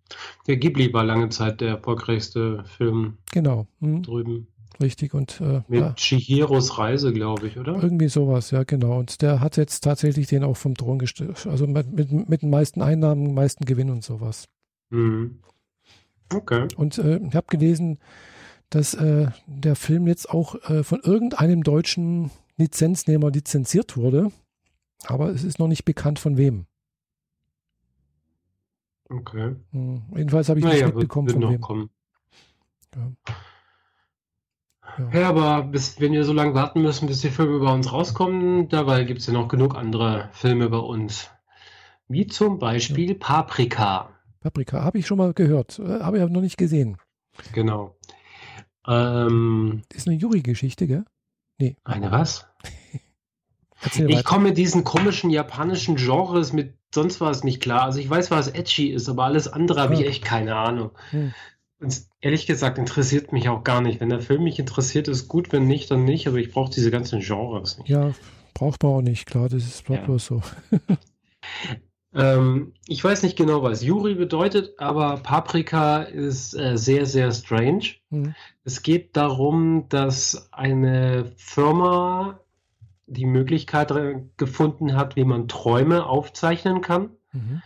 Der 0.47 0.57
Ghibli 0.57 0.91
war 0.93 1.03
lange 1.03 1.29
Zeit 1.29 1.61
der 1.61 1.69
erfolgreichste 1.69 2.63
Film 2.65 3.17
genau. 3.31 3.67
Mhm. 3.79 4.03
drüben. 4.03 4.47
Richtig 4.79 5.13
und 5.13 5.41
äh, 5.41 5.61
mit 5.67 5.79
ja. 5.81 5.93
Chihiros 5.93 6.77
Reise, 6.77 7.11
glaube 7.11 7.47
ich, 7.47 7.57
oder? 7.57 7.81
Irgendwie 7.81 8.09
sowas, 8.09 8.51
ja, 8.51 8.63
genau. 8.63 8.99
Und 8.99 9.21
der 9.21 9.39
hat 9.39 9.57
jetzt 9.57 9.83
tatsächlich 9.83 10.27
den 10.27 10.43
auch 10.43 10.57
vom 10.57 10.75
Thron 10.75 10.99
gestoßen. 10.99 11.49
Also 11.49 11.65
mit, 11.65 11.91
mit, 11.91 12.29
mit, 12.29 12.41
den 12.43 12.49
meisten 12.49 12.81
Einnahmen, 12.81 13.33
meisten 13.33 13.65
Gewinn 13.65 13.89
und 13.89 14.03
sowas. 14.03 14.47
Mhm. 14.89 15.39
Okay. 16.31 16.67
Und 16.75 16.97
äh, 16.99 17.17
ich 17.17 17.35
habe 17.35 17.47
gelesen, 17.49 17.99
dass 18.69 18.93
äh, 18.93 19.27
der 19.47 19.75
Film 19.75 20.07
jetzt 20.07 20.29
auch 20.29 20.55
äh, 20.69 20.83
von 20.83 20.99
irgendeinem 21.01 21.63
deutschen 21.63 22.31
Lizenznehmer 22.57 23.31
lizenziert 23.31 23.97
wurde, 23.97 24.31
aber 25.05 25.29
es 25.29 25.43
ist 25.43 25.59
noch 25.59 25.67
nicht 25.67 25.85
bekannt 25.85 26.19
von 26.19 26.37
wem. 26.37 26.65
Okay. 29.09 29.55
Hm, 29.71 30.03
jedenfalls 30.15 30.49
habe 30.49 30.59
ich 30.59 30.65
naja, 30.65 30.87
nicht 30.87 30.95
mitbekommen 30.95 31.27
wird, 31.27 31.37
wird 31.37 31.45
von 31.45 31.53
wem. 31.53 31.61
Kommen. 31.61 31.89
Ja. 32.95 33.11
Ja. 35.13 35.29
aber 35.29 35.63
bis, 35.63 35.99
wenn 35.99 36.11
wir 36.11 36.23
so 36.23 36.33
lange 36.33 36.53
warten 36.53 36.81
müssen, 36.81 37.07
bis 37.07 37.21
die 37.21 37.29
Filme 37.29 37.59
bei 37.59 37.71
uns 37.71 37.91
rauskommen, 37.91 38.69
dabei 38.69 39.03
gibt 39.03 39.21
es 39.21 39.27
ja 39.27 39.33
noch 39.33 39.47
genug 39.47 39.75
andere 39.75 40.29
Filme 40.31 40.69
bei 40.69 40.77
uns. 40.77 41.29
Wie 42.07 42.27
zum 42.27 42.57
Beispiel 42.59 43.11
ja. 43.11 43.17
Paprika. 43.19 44.09
Paprika, 44.41 44.83
habe 44.83 44.97
ich 44.97 45.07
schon 45.07 45.17
mal 45.17 45.33
gehört, 45.33 45.79
äh, 45.79 45.99
habe 45.99 46.17
ich 46.17 46.23
aber 46.23 46.31
noch 46.31 46.41
nicht 46.41 46.57
gesehen. 46.57 46.97
Genau. 47.53 47.95
Ähm, 48.87 49.81
das 49.89 49.99
ist 49.99 50.07
eine 50.07 50.17
Yuri-Geschichte, 50.17 50.87
gell? 50.87 51.05
Nee. 51.59 51.75
Eine 51.83 52.11
was? 52.11 52.47
ich 54.07 54.23
komme 54.23 54.49
mit 54.49 54.57
diesen 54.57 54.83
komischen 54.83 55.29
japanischen 55.29 55.95
Genres 55.95 56.53
mit 56.53 56.77
sonst 56.93 57.19
was 57.19 57.43
nicht 57.43 57.61
klar. 57.61 57.83
Also 57.83 57.99
ich 57.99 58.09
weiß, 58.09 58.31
was 58.31 58.47
Edgy 58.47 58.91
ist, 58.91 59.09
aber 59.09 59.25
alles 59.25 59.47
andere 59.47 59.81
habe 59.81 59.93
ich 59.95 60.01
ah. 60.01 60.05
echt 60.05 60.23
keine 60.23 60.55
Ahnung. 60.55 60.91
Hm. 61.09 61.33
Ehrlich 62.21 62.47
gesagt 62.47 62.77
interessiert 62.77 63.31
mich 63.31 63.49
auch 63.49 63.63
gar 63.63 63.81
nicht. 63.81 63.99
Wenn 63.99 64.09
der 64.09 64.21
Film 64.21 64.43
mich 64.43 64.57
interessiert, 64.57 65.07
ist 65.07 65.27
gut. 65.27 65.51
Wenn 65.51 65.67
nicht, 65.67 65.91
dann 65.91 66.05
nicht. 66.05 66.27
Aber 66.27 66.37
ich 66.37 66.51
brauche 66.51 66.71
diese 66.71 66.89
ganzen 66.89 67.19
Genres 67.19 67.77
nicht. 67.77 67.89
Ja, 67.89 68.13
braucht 68.53 68.81
man 68.83 68.91
auch 68.93 69.01
nicht. 69.01 69.27
Klar, 69.27 69.49
das 69.49 69.63
ist 69.63 69.87
ja. 69.87 69.97
bloß 69.97 70.25
so. 70.25 70.41
Ähm, 72.13 72.73
ich 72.87 73.03
weiß 73.03 73.21
nicht 73.21 73.37
genau, 73.37 73.61
was 73.61 73.83
Yuri 73.83 74.15
bedeutet, 74.15 74.79
aber 74.79 75.17
Paprika 75.17 76.01
ist 76.01 76.55
äh, 76.55 76.75
sehr, 76.75 77.05
sehr 77.05 77.31
strange. 77.31 77.95
Mhm. 78.09 78.33
Es 78.63 78.81
geht 78.81 79.15
darum, 79.15 79.87
dass 79.89 80.51
eine 80.51 81.31
Firma 81.35 82.39
die 83.05 83.27
Möglichkeit 83.27 83.93
gefunden 84.37 84.95
hat, 84.95 85.15
wie 85.15 85.25
man 85.25 85.47
Träume 85.47 86.07
aufzeichnen 86.07 86.81
kann 86.81 87.11
mhm. 87.31 87.61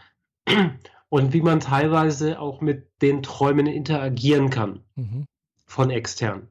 und 1.11 1.33
wie 1.33 1.41
man 1.41 1.59
teilweise 1.59 2.39
auch 2.39 2.61
mit 2.61 2.89
den 3.01 3.21
Träumen 3.21 3.67
interagieren 3.67 4.49
kann 4.49 4.85
mhm. 4.95 5.25
von 5.65 5.89
extern. 5.89 6.47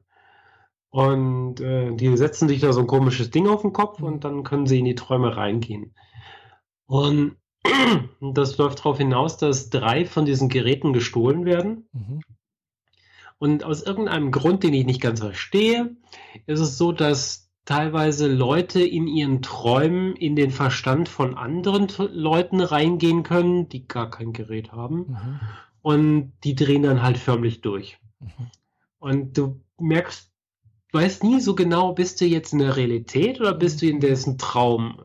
Und 0.91 1.59
äh, 1.61 1.95
die 1.95 2.15
setzen 2.15 2.47
sich 2.47 2.61
da 2.61 2.71
so 2.71 2.81
ein 2.81 2.87
komisches 2.87 3.31
Ding 3.31 3.47
auf 3.47 3.63
den 3.63 3.73
Kopf 3.73 4.03
und 4.03 4.17
mhm. 4.17 4.19
dann 4.19 4.43
können 4.43 4.67
sie 4.67 4.77
in 4.77 4.85
die 4.85 4.93
Träume 4.93 5.35
reingehen. 5.35 5.95
Und 6.85 7.37
das 8.21 8.59
läuft 8.59 8.79
darauf 8.79 8.99
hinaus, 8.99 9.37
dass 9.37 9.71
drei 9.71 10.05
von 10.05 10.25
diesen 10.25 10.47
Geräten 10.47 10.93
gestohlen 10.93 11.45
werden. 11.45 11.89
Mhm. 11.91 12.21
Und 13.39 13.63
aus 13.63 13.81
irgendeinem 13.81 14.29
Grund, 14.29 14.61
den 14.61 14.75
ich 14.75 14.85
nicht 14.85 15.01
ganz 15.01 15.21
verstehe, 15.21 15.95
ist 16.45 16.59
es 16.59 16.77
so, 16.77 16.91
dass 16.91 17.50
teilweise 17.65 18.27
Leute 18.27 18.81
in 18.81 19.07
ihren 19.07 19.41
Träumen 19.41 20.15
in 20.15 20.35
den 20.35 20.51
Verstand 20.51 21.09
von 21.09 21.37
anderen 21.37 21.87
Leuten 22.11 22.61
reingehen 22.61 23.23
können, 23.23 23.69
die 23.69 23.87
gar 23.87 24.09
kein 24.09 24.33
Gerät 24.33 24.71
haben. 24.71 24.97
Mhm. 24.97 25.39
Und 25.81 26.33
die 26.43 26.55
drehen 26.55 26.83
dann 26.83 27.01
halt 27.01 27.17
förmlich 27.17 27.61
durch. 27.61 27.99
Mhm. 28.19 28.47
Und 28.99 29.37
du 29.37 29.61
merkst 29.79 30.31
weißt 30.91 31.23
nie 31.23 31.39
so 31.39 31.55
genau, 31.55 31.93
bist 31.93 32.19
du 32.21 32.25
jetzt 32.25 32.53
in 32.53 32.59
der 32.59 32.75
Realität 32.75 33.39
oder 33.39 33.53
bist 33.53 33.81
du 33.81 33.87
in 33.87 33.99
dessen 33.99 34.37
Traum. 34.37 34.99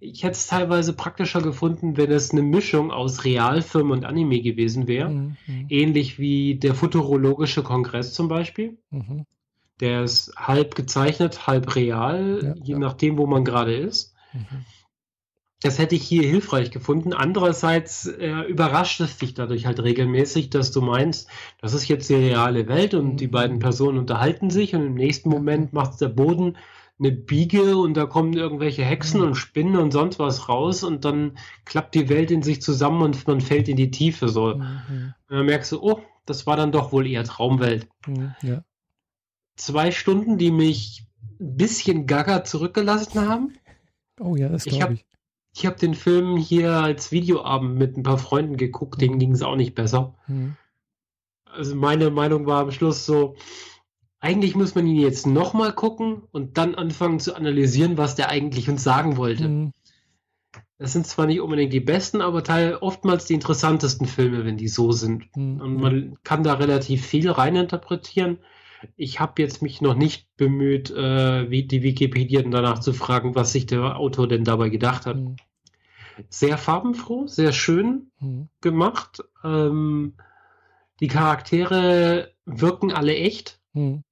Ich 0.00 0.22
hätte 0.22 0.32
es 0.32 0.46
teilweise 0.46 0.94
praktischer 0.94 1.42
gefunden, 1.42 1.96
wenn 1.96 2.10
es 2.10 2.30
eine 2.30 2.42
Mischung 2.42 2.90
aus 2.90 3.24
Realfilm 3.24 3.90
und 3.90 4.04
Anime 4.04 4.40
gewesen 4.40 4.86
wäre. 4.86 5.10
Mhm. 5.10 5.36
Ähnlich 5.68 6.18
wie 6.18 6.56
der 6.56 6.74
Futurologische 6.74 7.62
Kongress 7.62 8.14
zum 8.14 8.28
Beispiel. 8.28 8.78
Mhm. 8.90 9.26
Der 9.80 10.04
ist 10.04 10.32
halb 10.36 10.74
gezeichnet, 10.74 11.46
halb 11.46 11.74
real, 11.74 12.40
ja, 12.42 12.54
je 12.62 12.72
ja. 12.72 12.78
nachdem, 12.78 13.18
wo 13.18 13.26
man 13.26 13.44
gerade 13.44 13.74
ist. 13.74 14.14
Mhm. 14.32 14.64
das 15.62 15.78
hätte 15.78 15.94
ich 15.94 16.02
hier 16.02 16.22
hilfreich 16.22 16.70
gefunden. 16.70 17.12
Andererseits 17.12 18.06
äh, 18.06 18.42
überrascht 18.42 19.00
es 19.00 19.16
dich 19.16 19.34
dadurch 19.34 19.66
halt 19.66 19.82
regelmäßig, 19.82 20.50
dass 20.50 20.70
du 20.70 20.80
meinst, 20.82 21.28
das 21.60 21.72
ist 21.72 21.88
jetzt 21.88 22.08
die 22.10 22.14
reale 22.14 22.68
Welt 22.68 22.94
und 22.94 23.12
mhm. 23.12 23.16
die 23.16 23.28
beiden 23.28 23.58
Personen 23.58 23.98
unterhalten 23.98 24.50
sich 24.50 24.74
und 24.74 24.84
im 24.84 24.94
nächsten 24.94 25.30
Moment 25.30 25.72
macht 25.72 26.00
der 26.00 26.08
Boden 26.08 26.56
eine 26.98 27.12
Biege 27.12 27.76
und 27.76 27.94
da 27.94 28.06
kommen 28.06 28.32
irgendwelche 28.32 28.84
Hexen 28.84 29.20
mhm. 29.20 29.28
und 29.28 29.34
Spinnen 29.34 29.76
und 29.76 29.92
sonst 29.92 30.18
was 30.18 30.48
raus 30.48 30.82
und 30.82 31.04
dann 31.04 31.38
klappt 31.64 31.94
die 31.94 32.08
Welt 32.08 32.30
in 32.30 32.42
sich 32.42 32.62
zusammen 32.62 33.02
und 33.02 33.26
man 33.26 33.40
fällt 33.40 33.68
in 33.68 33.76
die 33.76 33.90
Tiefe 33.90 34.28
so. 34.28 34.54
Mhm. 34.54 35.14
Und 35.28 35.36
dann 35.36 35.46
merkst 35.46 35.72
du, 35.72 35.82
oh, 35.82 36.00
das 36.24 36.46
war 36.46 36.56
dann 36.56 36.72
doch 36.72 36.92
wohl 36.92 37.06
eher 37.06 37.24
Traumwelt. 37.24 37.88
Mhm, 38.06 38.34
ja. 38.42 38.62
Zwei 39.56 39.90
Stunden, 39.90 40.38
die 40.38 40.50
mich 40.50 41.06
ein 41.40 41.56
bisschen 41.56 42.06
gaga 42.06 42.44
zurückgelassen 42.44 43.28
haben. 43.28 43.54
Oh 44.20 44.36
ja, 44.36 44.48
das 44.48 44.64
glaube 44.64 44.94
ich. 44.94 45.06
Ich 45.54 45.64
habe 45.64 45.76
den 45.76 45.94
Film 45.94 46.36
hier 46.36 46.72
als 46.72 47.12
Videoabend 47.12 47.76
mit 47.76 47.96
ein 47.96 48.02
paar 48.02 48.18
Freunden 48.18 48.58
geguckt, 48.58 49.00
denen 49.00 49.18
ging 49.18 49.32
es 49.32 49.42
auch 49.42 49.56
nicht 49.56 49.74
besser. 49.74 50.14
Mhm. 50.26 50.56
Also 51.46 51.74
meine 51.74 52.10
Meinung 52.10 52.46
war 52.46 52.60
am 52.60 52.70
Schluss 52.70 53.06
so, 53.06 53.36
eigentlich 54.20 54.54
muss 54.54 54.74
man 54.74 54.86
ihn 54.86 55.00
jetzt 55.00 55.26
nochmal 55.26 55.72
gucken 55.72 56.22
und 56.30 56.58
dann 56.58 56.74
anfangen 56.74 57.20
zu 57.20 57.34
analysieren, 57.34 57.96
was 57.96 58.14
der 58.14 58.28
eigentlich 58.28 58.68
uns 58.68 58.82
sagen 58.84 59.16
wollte. 59.16 59.48
Mhm. 59.48 59.72
Das 60.78 60.92
sind 60.92 61.06
zwar 61.06 61.26
nicht 61.26 61.40
unbedingt 61.40 61.72
die 61.72 61.80
besten, 61.80 62.20
aber 62.20 62.44
teil, 62.44 62.76
oftmals 62.76 63.24
die 63.24 63.34
interessantesten 63.34 64.06
Filme, 64.06 64.44
wenn 64.44 64.58
die 64.58 64.68
so 64.68 64.92
sind. 64.92 65.34
Mhm. 65.34 65.60
Und 65.60 65.76
man 65.80 66.18
kann 66.22 66.42
da 66.42 66.54
relativ 66.54 67.06
viel 67.06 67.30
reininterpretieren. 67.30 68.38
Ich 68.96 69.20
habe 69.20 69.42
jetzt 69.42 69.62
mich 69.62 69.80
noch 69.80 69.94
nicht 69.94 70.28
bemüht, 70.36 70.90
äh, 70.90 71.50
wie 71.50 71.64
die 71.64 71.82
Wikipedia 71.82 72.42
danach 72.42 72.80
zu 72.80 72.92
fragen, 72.92 73.34
was 73.34 73.52
sich 73.52 73.66
der 73.66 73.98
Autor 73.98 74.28
denn 74.28 74.44
dabei 74.44 74.68
gedacht 74.68 75.06
hat. 75.06 75.16
Mhm. 75.16 75.36
Sehr 76.28 76.56
farbenfroh, 76.56 77.26
sehr 77.26 77.52
schön 77.52 78.10
mhm. 78.20 78.48
gemacht. 78.60 79.22
Ähm, 79.44 80.14
die 81.00 81.08
Charaktere 81.08 82.32
wirken 82.46 82.92
alle 82.92 83.14
echt. 83.14 83.60
Mhm. 83.74 84.02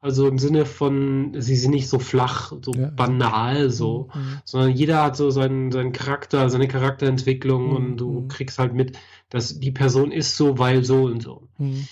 Also 0.00 0.28
im 0.28 0.36
Sinne 0.38 0.66
von, 0.66 1.32
sie 1.40 1.56
sind 1.56 1.70
nicht 1.70 1.88
so 1.88 1.98
flach, 1.98 2.52
so 2.60 2.72
ja. 2.72 2.90
banal, 2.90 3.70
so, 3.70 4.10
mhm. 4.12 4.42
sondern 4.44 4.72
jeder 4.72 5.02
hat 5.02 5.16
so 5.16 5.30
seinen, 5.30 5.72
seinen 5.72 5.92
Charakter, 5.92 6.50
seine 6.50 6.68
Charakterentwicklung 6.68 7.70
mhm. 7.70 7.76
und 7.76 7.96
du 7.96 8.10
mhm. 8.20 8.28
kriegst 8.28 8.58
halt 8.58 8.74
mit, 8.74 8.98
dass 9.30 9.58
die 9.58 9.70
Person 9.70 10.12
ist 10.12 10.36
so, 10.36 10.58
weil 10.58 10.84
so 10.84 11.04
und 11.04 11.22
so. 11.22 11.48
Mhm. 11.56 11.88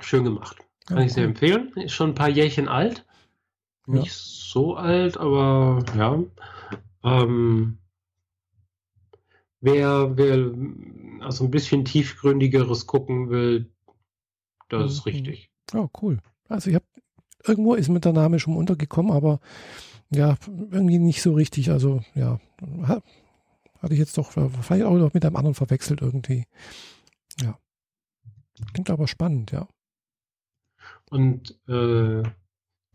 Schön 0.00 0.24
gemacht. 0.24 0.58
Kann 0.86 0.98
ja, 0.98 1.04
ich 1.04 1.12
sehr 1.12 1.24
empfehlen. 1.24 1.72
Ist 1.76 1.92
schon 1.92 2.10
ein 2.10 2.14
paar 2.14 2.28
Jährchen 2.28 2.68
alt. 2.68 3.04
Ja. 3.86 3.94
Nicht 3.94 4.12
so 4.12 4.76
alt, 4.76 5.16
aber 5.16 5.84
ja. 5.96 6.22
Ähm, 7.04 7.78
wer, 9.60 10.16
wer 10.16 10.52
also 11.24 11.44
ein 11.44 11.50
bisschen 11.50 11.84
tiefgründigeres 11.84 12.86
gucken 12.86 13.30
will, 13.30 13.70
das 14.68 14.92
ist 14.92 15.06
richtig. 15.06 15.50
Oh, 15.74 15.88
cool. 16.00 16.18
Also 16.48 16.70
ich 16.70 16.76
habe 16.76 16.84
irgendwo 17.44 17.74
ist 17.74 17.88
mir 17.88 18.00
der 18.00 18.12
Name 18.12 18.38
schon 18.38 18.56
untergekommen, 18.56 19.12
aber 19.12 19.40
ja, 20.10 20.36
irgendwie 20.46 20.98
nicht 20.98 21.22
so 21.22 21.34
richtig. 21.34 21.70
Also 21.70 22.02
ja, 22.14 22.40
hatte 22.86 23.94
ich 23.94 23.98
jetzt 23.98 24.16
doch 24.16 24.32
vielleicht 24.32 24.84
auch 24.84 24.96
noch 24.96 25.14
mit 25.14 25.24
einem 25.24 25.36
anderen 25.36 25.54
verwechselt 25.54 26.02
irgendwie. 26.02 26.46
Ja. 27.40 27.58
Klingt 28.72 28.90
aber 28.90 29.08
spannend, 29.08 29.50
ja. 29.50 29.66
Und 31.12 31.58
äh, 31.68 32.22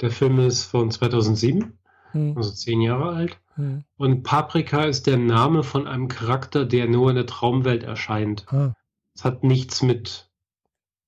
der 0.01 0.09
Film 0.09 0.39
ist 0.39 0.63
von 0.63 0.89
2007, 0.89 1.77
hm. 2.13 2.35
also 2.35 2.49
zehn 2.49 2.81
Jahre 2.81 3.15
alt. 3.15 3.39
Hm. 3.53 3.83
Und 3.95 4.23
Paprika 4.23 4.85
ist 4.85 5.05
der 5.05 5.17
Name 5.17 5.61
von 5.61 5.85
einem 5.85 6.07
Charakter, 6.07 6.65
der 6.65 6.87
nur 6.87 7.11
in 7.11 7.15
der 7.15 7.27
Traumwelt 7.27 7.83
erscheint. 7.83 8.51
Ah. 8.51 8.73
Es 9.13 9.23
hat 9.23 9.43
nichts 9.43 9.83
mit 9.83 10.31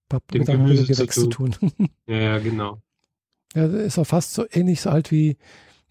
Pap 0.07 0.27
dem 0.31 0.45
Gemüse 0.45 0.85
zu 1.07 1.29
tun. 1.29 1.51
zu 1.51 1.59
tun. 1.59 1.89
ja, 2.05 2.15
ja, 2.15 2.37
genau. 2.37 2.79
Ja, 3.55 3.65
ist 3.65 3.97
auch 3.97 4.05
fast 4.05 4.35
so 4.35 4.45
ähnlich 4.51 4.81
so 4.81 4.91
alt 4.91 5.09
wie 5.09 5.37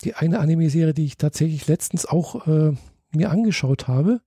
die 0.02 0.14
eine 0.14 0.38
Anime-Serie, 0.38 0.94
die 0.94 1.04
ich 1.04 1.16
tatsächlich 1.16 1.66
letztens 1.66 2.06
auch 2.06 2.46
äh, 2.46 2.76
mir 3.10 3.32
angeschaut 3.32 3.88
habe. 3.88 4.20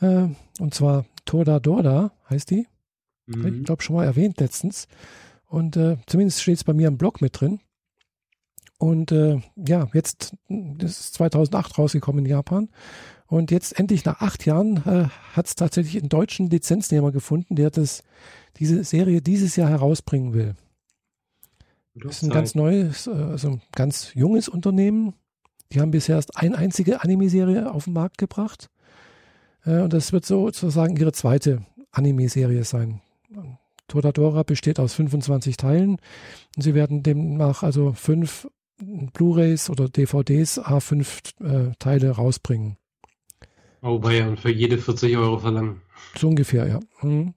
Äh, 0.00 0.28
und 0.60 0.74
zwar 0.74 1.06
Torda 1.24 1.58
Dorda 1.58 2.12
heißt 2.30 2.52
die. 2.52 2.68
Mhm. 3.26 3.58
Ich 3.58 3.64
glaube 3.64 3.82
schon 3.82 3.96
mal 3.96 4.04
erwähnt 4.04 4.38
letztens. 4.38 4.86
Und 5.54 5.76
äh, 5.76 5.98
zumindest 6.08 6.42
steht 6.42 6.56
es 6.56 6.64
bei 6.64 6.72
mir 6.72 6.88
im 6.88 6.98
Blog 6.98 7.20
mit 7.20 7.40
drin. 7.40 7.60
Und 8.76 9.12
äh, 9.12 9.40
ja, 9.54 9.86
jetzt 9.92 10.34
das 10.48 10.98
ist 10.98 11.14
2008 11.14 11.78
rausgekommen 11.78 12.24
in 12.24 12.28
Japan. 12.28 12.70
Und 13.28 13.52
jetzt 13.52 13.78
endlich 13.78 14.04
nach 14.04 14.20
acht 14.20 14.44
Jahren 14.46 14.78
äh, 14.78 15.04
hat 15.32 15.46
es 15.46 15.54
tatsächlich 15.54 16.02
einen 16.02 16.08
deutschen 16.08 16.50
Lizenznehmer 16.50 17.12
gefunden, 17.12 17.54
der 17.54 17.70
das, 17.70 18.02
diese 18.56 18.82
Serie 18.82 19.22
dieses 19.22 19.54
Jahr 19.54 19.70
herausbringen 19.70 20.34
will. 20.34 20.56
Das 21.94 22.16
ist 22.16 22.22
ein 22.24 22.30
ganz 22.30 22.56
neues, 22.56 23.06
äh, 23.06 23.12
also 23.12 23.50
ein 23.50 23.62
ganz 23.76 24.12
junges 24.12 24.48
Unternehmen. 24.48 25.14
Die 25.70 25.80
haben 25.80 25.92
bisher 25.92 26.16
erst 26.16 26.36
eine 26.36 26.58
einzige 26.58 27.04
Anime-Serie 27.04 27.72
auf 27.72 27.84
den 27.84 27.92
Markt 27.92 28.18
gebracht. 28.18 28.70
Äh, 29.64 29.82
und 29.82 29.92
das 29.92 30.12
wird 30.12 30.26
sozusagen 30.26 30.96
ihre 30.96 31.12
zweite 31.12 31.64
Anime-Serie 31.92 32.64
sein. 32.64 33.02
Totadora 33.88 34.42
besteht 34.42 34.80
aus 34.80 34.94
25 34.94 35.56
Teilen. 35.56 35.98
Und 36.56 36.62
sie 36.62 36.74
werden 36.74 37.02
demnach 37.02 37.62
also 37.62 37.92
fünf 37.92 38.48
Blu-rays 38.78 39.70
oder 39.70 39.88
DVDs 39.88 40.60
A5 40.60 41.44
äh, 41.44 41.72
Teile 41.78 42.10
rausbringen. 42.10 42.76
Oh, 43.82 44.00
ja, 44.08 44.26
und 44.26 44.40
für 44.40 44.50
jede 44.50 44.78
40 44.78 45.16
Euro 45.16 45.38
verlangen. 45.38 45.82
So 46.16 46.28
ungefähr, 46.28 46.66
ja. 46.66 46.80
Mhm. 47.02 47.34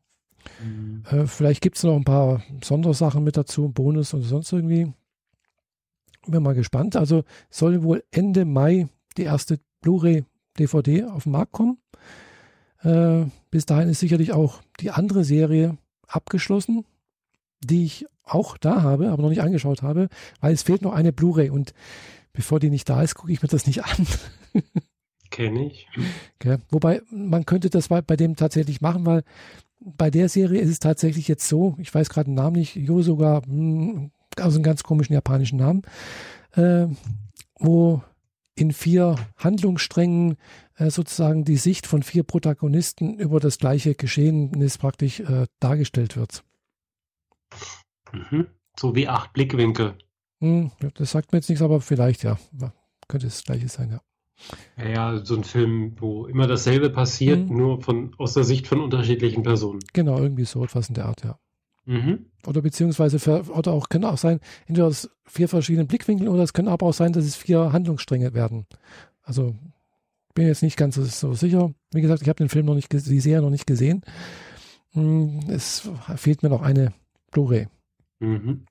Mhm. 0.64 1.04
Äh, 1.10 1.28
vielleicht 1.28 1.62
gibt 1.62 1.78
es 1.78 1.84
noch 1.84 1.96
ein 1.96 2.06
paar 2.06 2.42
Sondersachen 2.64 3.24
mit 3.24 3.38
dazu, 3.38 3.70
Bonus 3.70 4.14
oder 4.14 4.24
sonst 4.24 4.52
irgendwie. 4.54 4.94
Bin 6.26 6.44
mal 6.44 6.56
gespannt. 6.56 6.96
Also 6.96 7.24
soll 7.50 7.84
wohl 7.84 8.04
Ende 8.12 8.46
Mai 8.46 8.88
die 9.18 9.24
erste 9.24 9.60
Blu-ray 9.82 10.26
DVD 10.58 11.06
auf 11.06 11.24
den 11.24 11.34
Markt 11.34 11.52
kommen. 11.52 11.78
Äh, 12.82 13.26
bis 13.52 13.66
dahin 13.66 13.90
ist 13.90 14.00
sicherlich 14.00 14.34
auch 14.34 14.62
die 14.80 14.92
andere 14.92 15.24
Serie 15.24 15.78
abgeschlossen, 16.08 16.86
die 17.62 17.86
ich 17.86 18.06
auch 18.24 18.58
da 18.58 18.82
habe, 18.82 19.10
aber 19.10 19.22
noch 19.22 19.30
nicht 19.30 19.42
angeschaut 19.42 19.82
habe, 19.82 20.10
weil 20.42 20.54
es 20.54 20.64
fehlt 20.64 20.82
noch 20.82 20.94
eine 20.94 21.14
Blu-ray 21.14 21.50
und 21.50 21.74
bevor 22.34 22.60
die 22.60 22.70
nicht 22.70 22.90
da 22.90 23.02
ist, 23.02 23.16
gucke 23.16 23.32
ich 23.32 23.42
mir 23.42 23.48
das 23.48 23.68
nicht 23.68 23.84
an. 23.84 24.08
Kenne 25.30 25.68
ich. 25.68 25.88
Okay. 26.40 26.58
Wobei 26.70 27.02
man 27.12 27.46
könnte 27.46 27.70
das 27.70 27.90
bei 27.90 28.16
dem 28.16 28.36
tatsächlich 28.36 28.82
machen, 28.82 29.06
weil 29.06 29.24
bei 29.80 30.10
der 30.10 30.30
Serie 30.30 30.62
ist 30.62 30.70
es 30.70 30.80
tatsächlich 30.80 31.28
jetzt 31.28 31.48
so, 31.48 31.76
ich 31.78 31.94
weiß 31.94 32.10
gerade 32.10 32.30
den 32.30 32.36
Namen 32.36 32.58
nicht, 32.58 32.76
Jo 32.76 33.02
sogar, 33.02 33.44
hm, 33.46 34.12
also 34.38 34.58
einen 34.58 34.64
ganz 34.64 34.84
komischen 34.84 35.14
japanischen 35.14 35.58
Namen, 35.58 35.84
äh, 36.54 36.88
wo 37.60 38.02
in 38.58 38.74
vier 38.74 39.16
Handlungssträngen 39.38 40.38
äh, 40.76 40.90
sozusagen 40.90 41.46
die 41.46 41.58
Sicht 41.58 41.88
von 41.88 42.04
vier 42.04 42.24
Protagonisten 42.24 43.18
über 43.18 43.40
das 43.40 43.58
gleiche 43.58 43.96
Geschehnis 43.96 44.78
praktisch 44.78 45.20
äh, 45.20 45.46
dargestellt 45.60 46.18
wird. 46.18 46.44
Mhm. 48.12 48.48
So 48.80 48.96
wie 48.96 49.08
acht 49.08 49.34
Blickwinkel. 49.34 49.96
Hm, 50.40 50.72
das 50.96 51.12
sagt 51.12 51.32
mir 51.32 51.40
jetzt 51.40 51.50
nichts, 51.50 51.64
aber 51.64 51.82
vielleicht 51.82 52.24
ja. 52.24 52.38
Könnte 53.08 53.28
das 53.28 53.44
gleiche 53.44 53.70
sein, 53.70 53.92
ja. 53.92 54.02
Ja, 54.78 54.90
ja, 54.90 55.26
so 55.26 55.36
ein 55.36 55.44
Film, 55.44 55.96
wo 56.00 56.28
immer 56.28 56.46
dasselbe 56.46 56.90
passiert, 56.90 57.50
mhm. 57.50 57.58
nur 57.58 57.82
von, 57.82 58.14
aus 58.18 58.34
der 58.34 58.44
Sicht 58.44 58.68
von 58.68 58.82
unterschiedlichen 58.82 59.44
Personen. 59.44 59.80
Genau, 59.94 60.20
irgendwie 60.20 60.46
so 60.46 60.64
etwas 60.64 60.90
in 60.90 60.96
der 60.96 61.06
Art, 61.06 61.24
ja. 61.24 61.40
Mhm. 61.88 62.28
Oder 62.46 62.62
beziehungsweise, 62.62 63.18
für, 63.18 63.50
oder 63.50 63.72
auch, 63.72 63.90
können 63.90 64.06
auch 64.06 64.18
sein, 64.18 64.40
entweder 64.68 64.88
aus 64.88 65.10
vier 65.26 65.48
verschiedenen 65.48 65.88
Blickwinkeln 65.88 66.30
oder 66.30 66.44
es 66.44 66.54
können 66.54 66.68
aber 66.68 66.86
auch 66.86 66.94
sein, 66.94 67.14
dass 67.14 67.26
es 67.26 67.36
vier 67.36 67.72
Handlungsstränge 67.72 68.34
werden. 68.34 68.68
Also, 69.24 69.56
bin 70.36 70.48
jetzt 70.48 70.62
nicht 70.62 70.78
ganz 70.78 70.96
so 70.96 71.34
sicher. 71.34 71.74
Wie 71.92 72.02
gesagt, 72.02 72.22
ich 72.22 72.30
habe 72.30 72.38
den 72.38 72.50
Film 72.50 72.68
noch 72.68 72.76
nicht, 72.76 72.92
die 72.92 73.20
Serie 73.20 73.42
noch 73.42 73.50
nicht 73.50 73.66
gesehen. 73.66 74.04
Hm, 74.92 75.40
es 75.50 75.90
fehlt 76.16 76.44
mir 76.44 76.50
noch 76.50 76.62
eine 76.62 76.94
Blu-ray. 77.32 77.68
Mhm. 78.20 78.66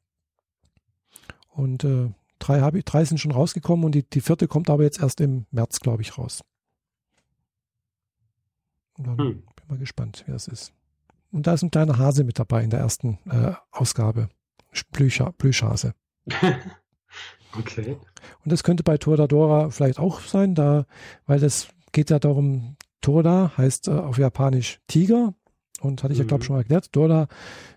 Und 1.48 1.82
äh, 1.82 2.10
Drei, 2.38 2.60
hab 2.60 2.74
ich, 2.74 2.84
drei 2.84 3.04
sind 3.04 3.18
schon 3.18 3.32
rausgekommen 3.32 3.84
und 3.84 3.94
die, 3.94 4.02
die 4.02 4.20
vierte 4.20 4.46
kommt 4.46 4.68
aber 4.68 4.82
jetzt 4.82 5.00
erst 5.00 5.20
im 5.20 5.46
März, 5.50 5.80
glaube 5.80 6.02
ich, 6.02 6.18
raus. 6.18 6.42
Und 8.98 9.06
dann 9.06 9.18
hm. 9.18 9.42
bin 9.56 9.66
mal 9.68 9.78
gespannt, 9.78 10.24
wie 10.26 10.32
das 10.32 10.48
ist. 10.48 10.72
Und 11.36 11.46
da 11.46 11.52
ist 11.52 11.62
ein 11.62 11.70
kleiner 11.70 11.98
Hase 11.98 12.24
mit 12.24 12.38
dabei 12.38 12.64
in 12.64 12.70
der 12.70 12.80
ersten 12.80 13.18
äh, 13.30 13.52
Ausgabe. 13.70 14.30
Plüscha, 14.90 15.32
Plüschhase. 15.32 15.92
okay. 17.58 17.98
Und 18.42 18.52
das 18.52 18.62
könnte 18.62 18.82
bei 18.82 18.96
Toradora 18.96 19.68
vielleicht 19.68 19.98
auch 19.98 20.20
sein, 20.20 20.54
da, 20.54 20.86
weil 21.26 21.38
das 21.38 21.68
geht 21.92 22.08
ja 22.08 22.18
darum, 22.18 22.76
Toda 23.02 23.52
heißt 23.54 23.88
äh, 23.88 23.90
auf 23.90 24.16
Japanisch 24.16 24.80
Tiger 24.86 25.34
Und 25.82 26.02
hatte 26.02 26.14
ich 26.14 26.20
ja, 26.20 26.24
glaube 26.24 26.42
ich, 26.42 26.44
mhm. 26.44 26.46
schon 26.46 26.56
mal 26.56 26.60
erklärt. 26.60 26.96
Dora 26.96 27.28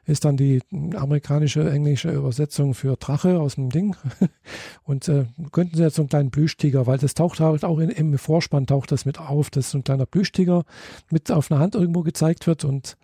ist 0.05 0.23
dann 0.23 0.37
die 0.37 0.61
amerikanische, 0.95 1.69
englische 1.69 2.11
Übersetzung 2.11 2.73
für 2.73 2.95
Drache 2.95 3.41
aus 3.41 3.55
dem 3.55 3.71
Ding. 3.71 3.93
Und 4.83 5.09
äh, 5.09 5.25
könnten 5.51 5.75
sie 5.75 5.83
jetzt 5.83 5.95
so 5.95 6.03
einen 6.03 6.09
kleinen 6.09 6.31
Plüschtiger, 6.31 6.87
weil 6.87 6.97
das 6.97 7.13
taucht 7.13 7.41
halt 7.41 7.65
auch 7.65 7.79
in, 7.79 7.89
im 7.89 8.17
Vorspann 8.17 8.67
taucht 8.67 8.93
das 8.93 9.03
mit 9.03 9.19
auf, 9.19 9.49
dass 9.49 9.71
so 9.71 9.79
ein 9.79 9.83
kleiner 9.83 10.05
Plüschtiger 10.05 10.63
mit 11.11 11.29
auf 11.29 11.51
einer 11.51 11.59
Hand 11.59 11.75
irgendwo 11.75 12.03
gezeigt 12.03 12.47
wird. 12.47 12.63
Und 12.63 12.95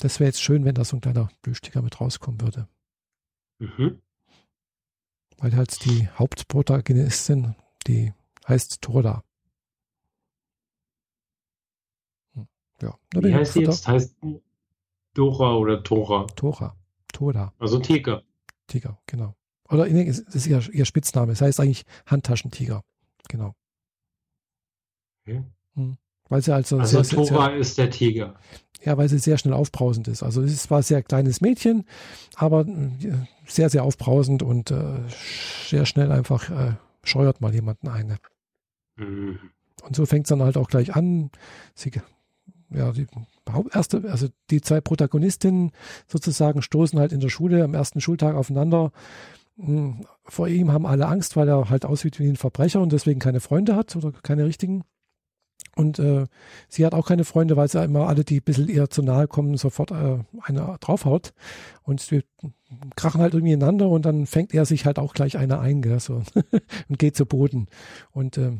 das 0.00 0.20
wäre 0.20 0.28
jetzt 0.28 0.42
schön, 0.42 0.64
wenn 0.64 0.74
da 0.74 0.84
so 0.84 0.96
ein 0.96 1.00
kleiner 1.00 1.30
Plüschtiger 1.42 1.82
mit 1.82 2.00
rauskommen 2.00 2.40
würde. 2.40 2.68
Mhm. 3.58 4.00
Weil 5.38 5.56
halt 5.56 5.84
die 5.84 6.08
Hauptprotagonistin, 6.08 7.54
die 7.86 8.12
heißt 8.46 8.82
Toda. 8.82 9.24
Ja. 12.82 12.98
Wie 13.14 13.34
heißt 13.34 13.54
sie 13.54 13.60
jetzt? 13.60 13.86
Heißt 13.86 14.16
Dora 15.14 15.54
oder 15.56 15.82
Tora? 15.82 16.26
Tora. 16.34 16.76
Tora. 17.12 17.52
Also 17.58 17.78
Tiger. 17.78 18.22
Tiger, 18.66 18.98
genau. 19.06 19.34
Oder 19.68 19.88
das 19.88 20.18
ist 20.18 20.46
ihr, 20.46 20.62
ihr 20.72 20.84
Spitzname. 20.84 21.32
Es 21.32 21.40
heißt 21.40 21.60
eigentlich 21.60 21.84
Handtaschentiger. 22.06 22.82
Genau. 23.28 23.54
Okay. 25.22 25.44
Hm. 25.74 25.98
Weil 26.30 26.42
sie 26.42 26.54
also, 26.54 26.78
also 26.78 27.02
sehr, 27.02 27.16
Tora 27.16 27.50
sehr, 27.50 27.56
ist 27.58 27.76
der 27.76 27.90
Tiger. 27.90 28.34
Ja, 28.82 28.96
weil 28.96 29.08
sie 29.08 29.18
sehr 29.18 29.36
schnell 29.36 29.52
aufbrausend 29.52 30.08
ist. 30.08 30.22
Also 30.22 30.42
es 30.42 30.52
ist 30.52 30.62
zwar 30.62 30.78
ein 30.78 30.84
sehr 30.84 31.02
kleines 31.02 31.42
Mädchen, 31.42 31.84
aber 32.36 32.66
äh, 32.66 33.12
sehr, 33.46 33.68
sehr 33.68 33.84
aufbrausend 33.84 34.42
und 34.42 34.70
äh, 34.70 35.00
sehr 35.66 35.84
schnell 35.84 36.10
einfach 36.10 36.48
äh, 36.48 36.74
scheuert 37.02 37.42
mal 37.42 37.52
jemanden 37.52 37.88
ein. 37.88 38.16
Mhm. 38.96 39.38
Und 39.82 39.96
so 39.96 40.06
fängt 40.06 40.26
es 40.26 40.28
dann 40.28 40.42
halt 40.42 40.56
auch 40.56 40.68
gleich 40.68 40.94
an. 40.94 41.30
Sie 41.74 41.90
ja, 42.72 42.92
die 42.92 43.06
erste, 43.72 44.04
also 44.10 44.28
die 44.50 44.60
zwei 44.60 44.80
Protagonistinnen 44.80 45.72
sozusagen 46.06 46.62
stoßen 46.62 46.98
halt 46.98 47.12
in 47.12 47.20
der 47.20 47.28
Schule 47.28 47.64
am 47.64 47.74
ersten 47.74 48.00
Schultag 48.00 48.36
aufeinander. 48.36 48.92
Hm, 49.56 50.06
vor 50.24 50.46
ihm 50.46 50.72
haben 50.72 50.86
alle 50.86 51.06
Angst, 51.06 51.36
weil 51.36 51.48
er 51.48 51.68
halt 51.68 51.84
aussieht 51.84 52.20
wie 52.20 52.28
ein 52.28 52.36
Verbrecher 52.36 52.80
und 52.80 52.92
deswegen 52.92 53.18
keine 53.18 53.40
Freunde 53.40 53.74
hat 53.74 53.96
oder 53.96 54.12
keine 54.22 54.44
richtigen. 54.44 54.84
Und 55.76 55.98
äh, 55.98 56.26
sie 56.68 56.84
hat 56.84 56.94
auch 56.94 57.06
keine 57.06 57.24
Freunde, 57.24 57.56
weil 57.56 57.68
sie 57.68 57.82
immer 57.82 58.08
alle, 58.08 58.24
die 58.24 58.40
ein 58.40 58.44
bisschen 58.44 58.68
eher 58.68 58.90
zu 58.90 59.02
nahe 59.02 59.28
kommen, 59.28 59.56
sofort 59.56 59.90
äh, 59.92 60.18
eine 60.42 60.76
draufhaut. 60.80 61.32
Und 61.82 62.00
sie 62.00 62.22
krachen 62.96 63.20
halt 63.20 63.34
irgendwie 63.34 63.52
ineinander 63.52 63.88
und 63.88 64.04
dann 64.04 64.26
fängt 64.26 64.54
er 64.54 64.64
sich 64.64 64.86
halt 64.86 64.98
auch 64.98 65.14
gleich 65.14 65.38
eine 65.38 65.60
ein, 65.60 65.82
gell, 65.82 66.00
so, 66.00 66.22
und 66.88 66.98
geht 66.98 67.16
zu 67.16 67.26
Boden. 67.26 67.68
Und 68.12 68.36
äh, 68.38 68.52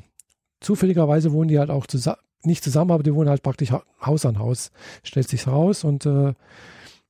zufälligerweise 0.61 1.33
wohnen 1.33 1.49
die 1.49 1.59
halt 1.59 1.71
auch 1.71 1.87
zusammen 1.87 2.19
nicht 2.43 2.65
zusammen, 2.65 2.91
aber 2.91 3.03
die 3.03 3.15
wohnen 3.15 3.29
halt 3.29 3.43
praktisch 3.43 3.73
Haus 4.01 4.25
an 4.25 4.39
Haus, 4.39 4.71
stellt 5.03 5.29
sich 5.29 5.47
raus 5.47 5.85
und 5.85 6.07
äh, 6.07 6.35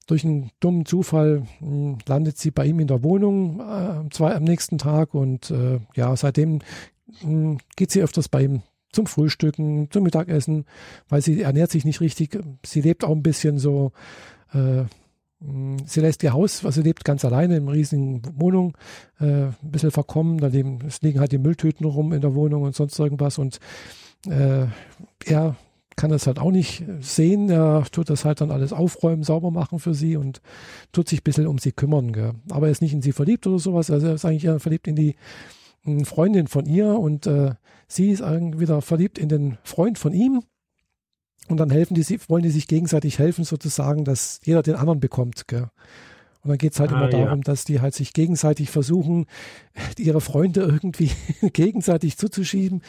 durch 0.06 0.24
einen 0.24 0.50
dummen 0.60 0.86
Zufall 0.86 1.46
mh, 1.60 1.66
hm, 1.68 1.98
landet 2.06 2.38
sie 2.38 2.50
bei 2.50 2.66
ihm 2.66 2.80
in 2.80 2.88
der 2.88 3.02
Wohnung 3.02 3.60
äh, 3.60 4.10
zwei, 4.10 4.34
am 4.34 4.44
nächsten 4.44 4.78
Tag 4.78 5.14
und 5.14 5.50
äh, 5.50 5.78
ja, 5.94 6.14
seitdem 6.16 6.54
mh, 6.54 6.62
hm, 7.20 7.58
geht 7.76 7.92
sie 7.92 8.02
öfters 8.02 8.28
bei 8.28 8.42
ihm 8.42 8.62
zum 8.92 9.06
Frühstücken, 9.06 9.88
zum 9.90 10.02
Mittagessen, 10.02 10.64
weil 11.08 11.22
sie 11.22 11.42
ernährt 11.42 11.70
sich 11.70 11.84
nicht 11.84 12.00
richtig. 12.00 12.38
Sie 12.64 12.80
lebt 12.80 13.04
auch 13.04 13.14
ein 13.14 13.22
bisschen 13.22 13.58
so, 13.58 13.92
äh, 14.52 14.84
hm, 15.42 15.76
sie 15.86 16.00
lässt 16.00 16.22
ihr 16.22 16.32
Haus, 16.32 16.64
also 16.64 16.80
sie 16.80 16.86
lebt 16.86 17.04
ganz 17.04 17.24
alleine 17.24 17.56
in 17.56 17.62
einer 17.64 17.72
riesigen 17.72 18.22
Wohnung, 18.34 18.76
äh, 19.20 19.44
ein 19.44 19.56
bisschen 19.62 19.90
verkommen, 19.90 20.38
da 20.38 20.48
es 20.86 21.02
liegen 21.02 21.20
halt 21.20 21.32
die 21.32 21.38
Mülltüten 21.38 21.86
rum 21.86 22.12
in 22.12 22.20
der 22.20 22.34
Wohnung 22.34 22.62
und 22.62 22.74
sonst 22.74 22.98
irgendwas 22.98 23.38
und 23.38 23.58
äh, 24.26 24.66
er 25.24 25.56
kann 25.96 26.10
das 26.10 26.26
halt 26.26 26.38
auch 26.38 26.50
nicht 26.50 26.82
sehen. 27.00 27.50
Er 27.50 27.84
tut 27.92 28.08
das 28.08 28.24
halt 28.24 28.40
dann 28.40 28.50
alles 28.50 28.72
aufräumen, 28.72 29.22
sauber 29.22 29.50
machen 29.50 29.78
für 29.78 29.92
sie 29.92 30.16
und 30.16 30.40
tut 30.92 31.08
sich 31.08 31.20
ein 31.20 31.24
bisschen 31.24 31.46
um 31.46 31.58
sie 31.58 31.72
kümmern. 31.72 32.12
Gell. 32.12 32.32
Aber 32.48 32.66
er 32.66 32.72
ist 32.72 32.80
nicht 32.80 32.94
in 32.94 33.02
sie 33.02 33.12
verliebt 33.12 33.46
oder 33.46 33.58
sowas. 33.58 33.90
Also 33.90 34.06
er 34.06 34.14
ist 34.14 34.24
eigentlich 34.24 34.46
eher 34.46 34.60
verliebt 34.60 34.88
in 34.88 34.96
die 34.96 35.16
Freundin 36.04 36.46
von 36.46 36.66
ihr 36.66 36.98
und 36.98 37.26
äh, 37.26 37.54
sie 37.88 38.10
ist 38.10 38.22
wieder 38.22 38.82
verliebt 38.82 39.18
in 39.18 39.28
den 39.28 39.58
Freund 39.62 39.98
von 39.98 40.12
ihm. 40.12 40.42
Und 41.48 41.56
dann 41.56 41.70
helfen 41.70 41.94
die, 41.94 42.20
wollen 42.28 42.42
die 42.42 42.50
sich 42.50 42.68
gegenseitig 42.68 43.18
helfen, 43.18 43.44
sozusagen, 43.44 44.04
dass 44.04 44.40
jeder 44.44 44.62
den 44.62 44.76
anderen 44.76 45.00
bekommt. 45.00 45.48
Gell. 45.48 45.68
Und 46.42 46.48
dann 46.48 46.58
geht 46.58 46.72
es 46.72 46.80
halt 46.80 46.92
ah, 46.92 46.96
immer 46.96 47.08
darum, 47.08 47.40
ja. 47.40 47.44
dass 47.44 47.64
die 47.64 47.80
halt 47.80 47.94
sich 47.94 48.12
gegenseitig 48.12 48.70
versuchen, 48.70 49.26
ihre 49.98 50.20
Freunde 50.20 50.62
irgendwie 50.62 51.10
gegenseitig 51.52 52.16
zuzuschieben, 52.16 52.82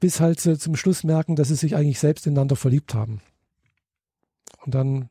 bis 0.00 0.20
halt 0.20 0.44
äh, 0.46 0.58
zum 0.58 0.76
Schluss 0.76 1.04
merken, 1.04 1.36
dass 1.36 1.48
sie 1.48 1.56
sich 1.56 1.76
eigentlich 1.76 1.98
selbst 1.98 2.26
ineinander 2.26 2.56
verliebt 2.56 2.94
haben. 2.94 3.20
Und 4.64 4.74
dann 4.74 5.08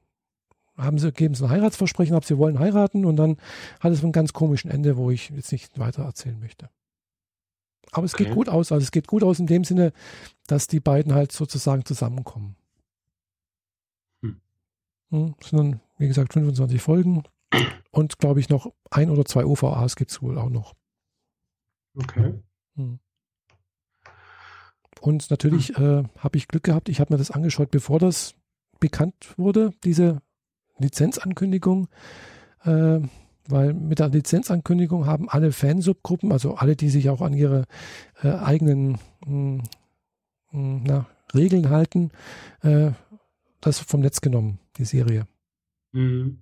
haben 0.78 0.98
sie, 0.98 1.12
geben 1.12 1.36
sie 1.36 1.46
ein 1.46 1.52
Heiratsversprechen 1.52 2.16
ab, 2.16 2.26
sie 2.26 2.38
wollen 2.38 2.60
heiraten 2.60 3.06
und 3.06 3.16
dann 3.16 3.38
hat 3.80 3.94
es 3.94 4.04
einen 4.04 4.12
ganz 4.12 4.34
komischen 4.34 4.70
Ende, 4.70 4.98
wo 4.98 5.10
ich 5.10 5.30
jetzt 5.30 5.54
nicht 5.54 5.80
weiter 5.80 6.04
erzählen 6.04 6.40
möchte. 6.40 6.70
Aber 7.92 8.06
es 8.06 8.14
okay. 8.14 8.26
geht 8.26 8.34
gut 8.34 8.50
aus, 8.50 8.72
also 8.72 8.84
es 8.84 8.92
geht 8.92 9.08
gut 9.08 9.24
aus 9.24 9.40
in 9.40 9.48
dem 9.48 9.64
Sinne, 9.64 9.94
dass 10.48 10.68
die 10.68 10.80
beiden 10.80 11.14
halt 11.14 11.32
sozusagen 11.32 11.86
zusammenkommen. 11.86 12.56
Hm. 14.22 14.42
Hm, 15.12 15.36
es 15.40 15.50
sind 15.50 15.60
dann, 15.60 15.80
wie 15.98 16.08
gesagt, 16.08 16.34
25 16.34 16.82
Folgen 16.82 17.24
und 17.92 18.20
glaube 18.20 18.40
ich 18.40 18.50
noch 18.50 18.72
ein 18.92 19.10
oder 19.10 19.26
zwei 19.26 19.46
OVAs 19.46 19.96
gibt 19.96 20.12
es 20.12 20.22
wohl 20.22 20.38
auch 20.38 20.50
noch. 20.50 20.74
Okay. 21.96 22.34
Hm. 22.76 23.00
Und 25.02 25.30
natürlich 25.30 25.78
äh, 25.78 26.04
habe 26.18 26.38
ich 26.38 26.48
Glück 26.48 26.64
gehabt, 26.64 26.90
ich 26.90 27.00
habe 27.00 27.14
mir 27.14 27.18
das 27.18 27.32
angeschaut, 27.32 27.72
bevor 27.72 28.00
das 28.00 28.34
bekannt 28.80 29.34
wurde, 29.38 29.72
diese 29.84 30.22
Lizenzankündigung. 30.78 31.88
Äh, 32.64 33.02
weil 33.48 33.74
mit 33.74 34.00
der 34.00 34.10
Lizenzankündigung 34.10 35.06
haben 35.06 35.30
alle 35.30 35.52
Fansubgruppen, 35.52 36.32
also 36.32 36.56
alle, 36.56 36.76
die 36.76 36.90
sich 36.90 37.10
auch 37.10 37.22
an 37.22 37.34
ihre 37.34 37.66
äh, 38.24 38.30
eigenen 38.30 38.94
mh, 38.94 38.98
hm, 39.26 39.56
mh, 39.58 39.64
hm, 40.52 40.84
na, 40.86 41.06
Regeln 41.34 41.70
halten, 41.70 42.12
äh, 42.62 42.92
das 43.62 43.80
vom 43.80 44.02
Netz 44.02 44.22
genommen, 44.22 44.60
die 44.78 44.86
Serie. 44.86 45.28
Mhm. 45.92 46.40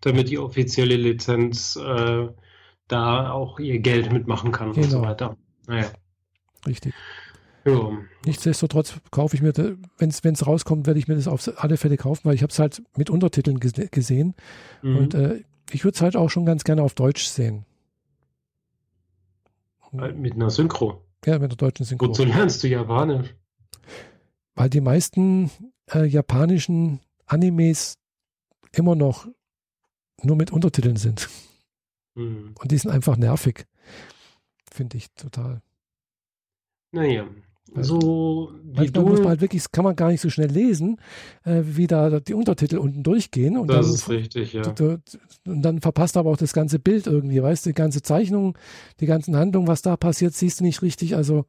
Damit 0.00 0.28
die 0.28 0.38
offizielle 0.38 0.96
Lizenz 0.96 1.76
äh, 1.76 2.28
da 2.88 3.30
auch 3.30 3.58
ihr 3.58 3.78
Geld 3.78 4.12
mitmachen 4.12 4.52
kann 4.52 4.72
genau. 4.72 4.84
und 4.84 4.90
so 4.90 4.98
genau. 4.98 5.10
weiter. 5.10 5.36
Naja. 5.66 5.86
Richtig. 6.66 6.94
Ja. 7.64 7.92
Nichtsdestotrotz 8.26 9.00
kaufe 9.10 9.36
ich 9.36 9.42
mir, 9.42 9.54
wenn 9.56 10.10
es 10.10 10.46
rauskommt, 10.46 10.86
werde 10.86 10.98
ich 10.98 11.08
mir 11.08 11.14
das 11.14 11.28
auf 11.28 11.50
alle 11.56 11.78
Fälle 11.78 11.96
kaufen, 11.96 12.22
weil 12.24 12.34
ich 12.34 12.42
habe 12.42 12.50
es 12.50 12.58
halt 12.58 12.82
mit 12.96 13.08
Untertiteln 13.08 13.58
gesehen. 13.58 14.34
Mhm. 14.82 14.96
Und 14.96 15.14
äh, 15.14 15.42
ich 15.74 15.84
würde 15.84 15.96
es 15.96 16.00
halt 16.00 16.16
auch 16.16 16.30
schon 16.30 16.46
ganz 16.46 16.62
gerne 16.62 16.82
auf 16.82 16.94
Deutsch 16.94 17.24
sehen. 17.24 17.66
Mit 19.90 20.34
einer 20.34 20.50
Synchro. 20.50 21.02
Ja, 21.24 21.38
mit 21.38 21.50
der 21.50 21.56
deutschen 21.56 21.84
Synchro. 21.84 22.08
Wozu 22.08 22.24
lernst 22.24 22.62
du 22.62 22.68
Japanisch? 22.68 23.34
Weil 24.54 24.70
die 24.70 24.80
meisten 24.80 25.50
äh, 25.92 26.04
japanischen 26.04 27.00
Animes 27.26 27.98
immer 28.72 28.94
noch 28.94 29.26
nur 30.22 30.36
mit 30.36 30.52
Untertiteln 30.52 30.96
sind. 30.96 31.28
Mhm. 32.14 32.54
Und 32.58 32.70
die 32.70 32.78
sind 32.78 32.90
einfach 32.90 33.16
nervig. 33.16 33.66
Finde 34.70 34.96
ich 34.96 35.12
total. 35.14 35.60
Naja, 36.92 37.26
so 37.82 38.52
wie 38.62 38.90
du. 38.90 39.02
muss 39.02 39.20
man 39.20 39.30
halt 39.30 39.40
wirklich, 39.40 39.70
kann 39.72 39.84
man 39.84 39.96
gar 39.96 40.10
nicht 40.10 40.20
so 40.20 40.30
schnell 40.30 40.50
lesen, 40.50 40.98
äh, 41.44 41.62
wie 41.64 41.86
da 41.86 42.20
die 42.20 42.34
Untertitel 42.34 42.78
unten 42.78 43.02
durchgehen. 43.02 43.56
Und 43.56 43.68
das 43.68 43.86
dann, 43.86 43.94
ist 43.94 44.08
richtig, 44.08 44.52
ja. 44.52 44.62
Und 45.46 45.62
dann 45.62 45.80
verpasst 45.80 46.16
aber 46.16 46.30
auch 46.30 46.36
das 46.36 46.52
ganze 46.52 46.78
Bild 46.78 47.06
irgendwie, 47.06 47.42
weißt 47.42 47.66
du, 47.66 47.70
die 47.70 47.74
ganze 47.74 48.02
Zeichnung, 48.02 48.56
die 49.00 49.06
ganzen 49.06 49.36
Handlungen, 49.36 49.68
was 49.68 49.82
da 49.82 49.96
passiert, 49.96 50.34
siehst 50.34 50.60
du 50.60 50.64
nicht 50.64 50.82
richtig. 50.82 51.16
Also 51.16 51.46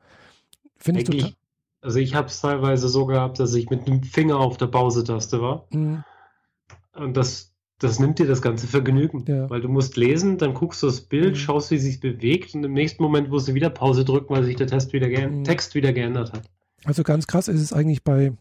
finde 0.78 1.02
ich 1.02 1.08
total. 1.08 1.34
Also 1.82 2.00
ich 2.00 2.16
habe 2.16 2.28
es 2.28 2.42
teilweise 2.42 2.90
so 2.90 3.06
gehabt, 3.06 3.40
dass 3.40 3.54
ich 3.54 3.70
mit 3.70 3.88
dem 3.88 4.02
Finger 4.02 4.40
auf 4.40 4.58
der 4.58 4.68
Pausetaste 4.68 5.40
war. 5.40 5.68
Mhm. 5.70 6.04
Und 6.96 7.16
das 7.16 7.55
das 7.80 8.00
nimmt 8.00 8.20
dir 8.20 8.28
das 8.28 8.42
ganze 8.42 8.68
Vergnügen. 8.68 9.26
Ja. 9.28 9.50
Weil 9.50 9.62
du 9.62 9.68
musst 9.68 9.98
lesen, 9.98 10.38
dann 10.38 10.54
guckst 10.54 10.82
du 10.82 10.88
das 10.88 11.02
Bild, 11.02 11.32
mhm. 11.32 11.36
schaust, 11.36 11.72
wie 11.72 11.78
sich 11.78 12.00
bewegt 12.00 12.56
und 12.56 12.64
im 12.64 12.74
nächsten 12.74 13.04
Moment 13.04 13.30
musst 13.30 13.48
du 13.48 13.54
wieder 13.54 13.70
Pause 13.70 14.06
drücken, 14.06 14.34
weil 14.34 14.44
sich 14.44 14.56
der 14.56 14.68
Test 14.68 14.94
wieder 14.94 15.08
mhm. 15.08 15.44
Text 15.44 15.76
wieder 15.76 15.94
geändert 15.94 16.34
hat. 16.34 16.44
Also 16.84 17.04
ganz 17.04 17.28
krass 17.28 17.48
ist 17.48 17.62
es 17.62 17.74
eigentlich 17.74 18.04
bei, 18.04 18.34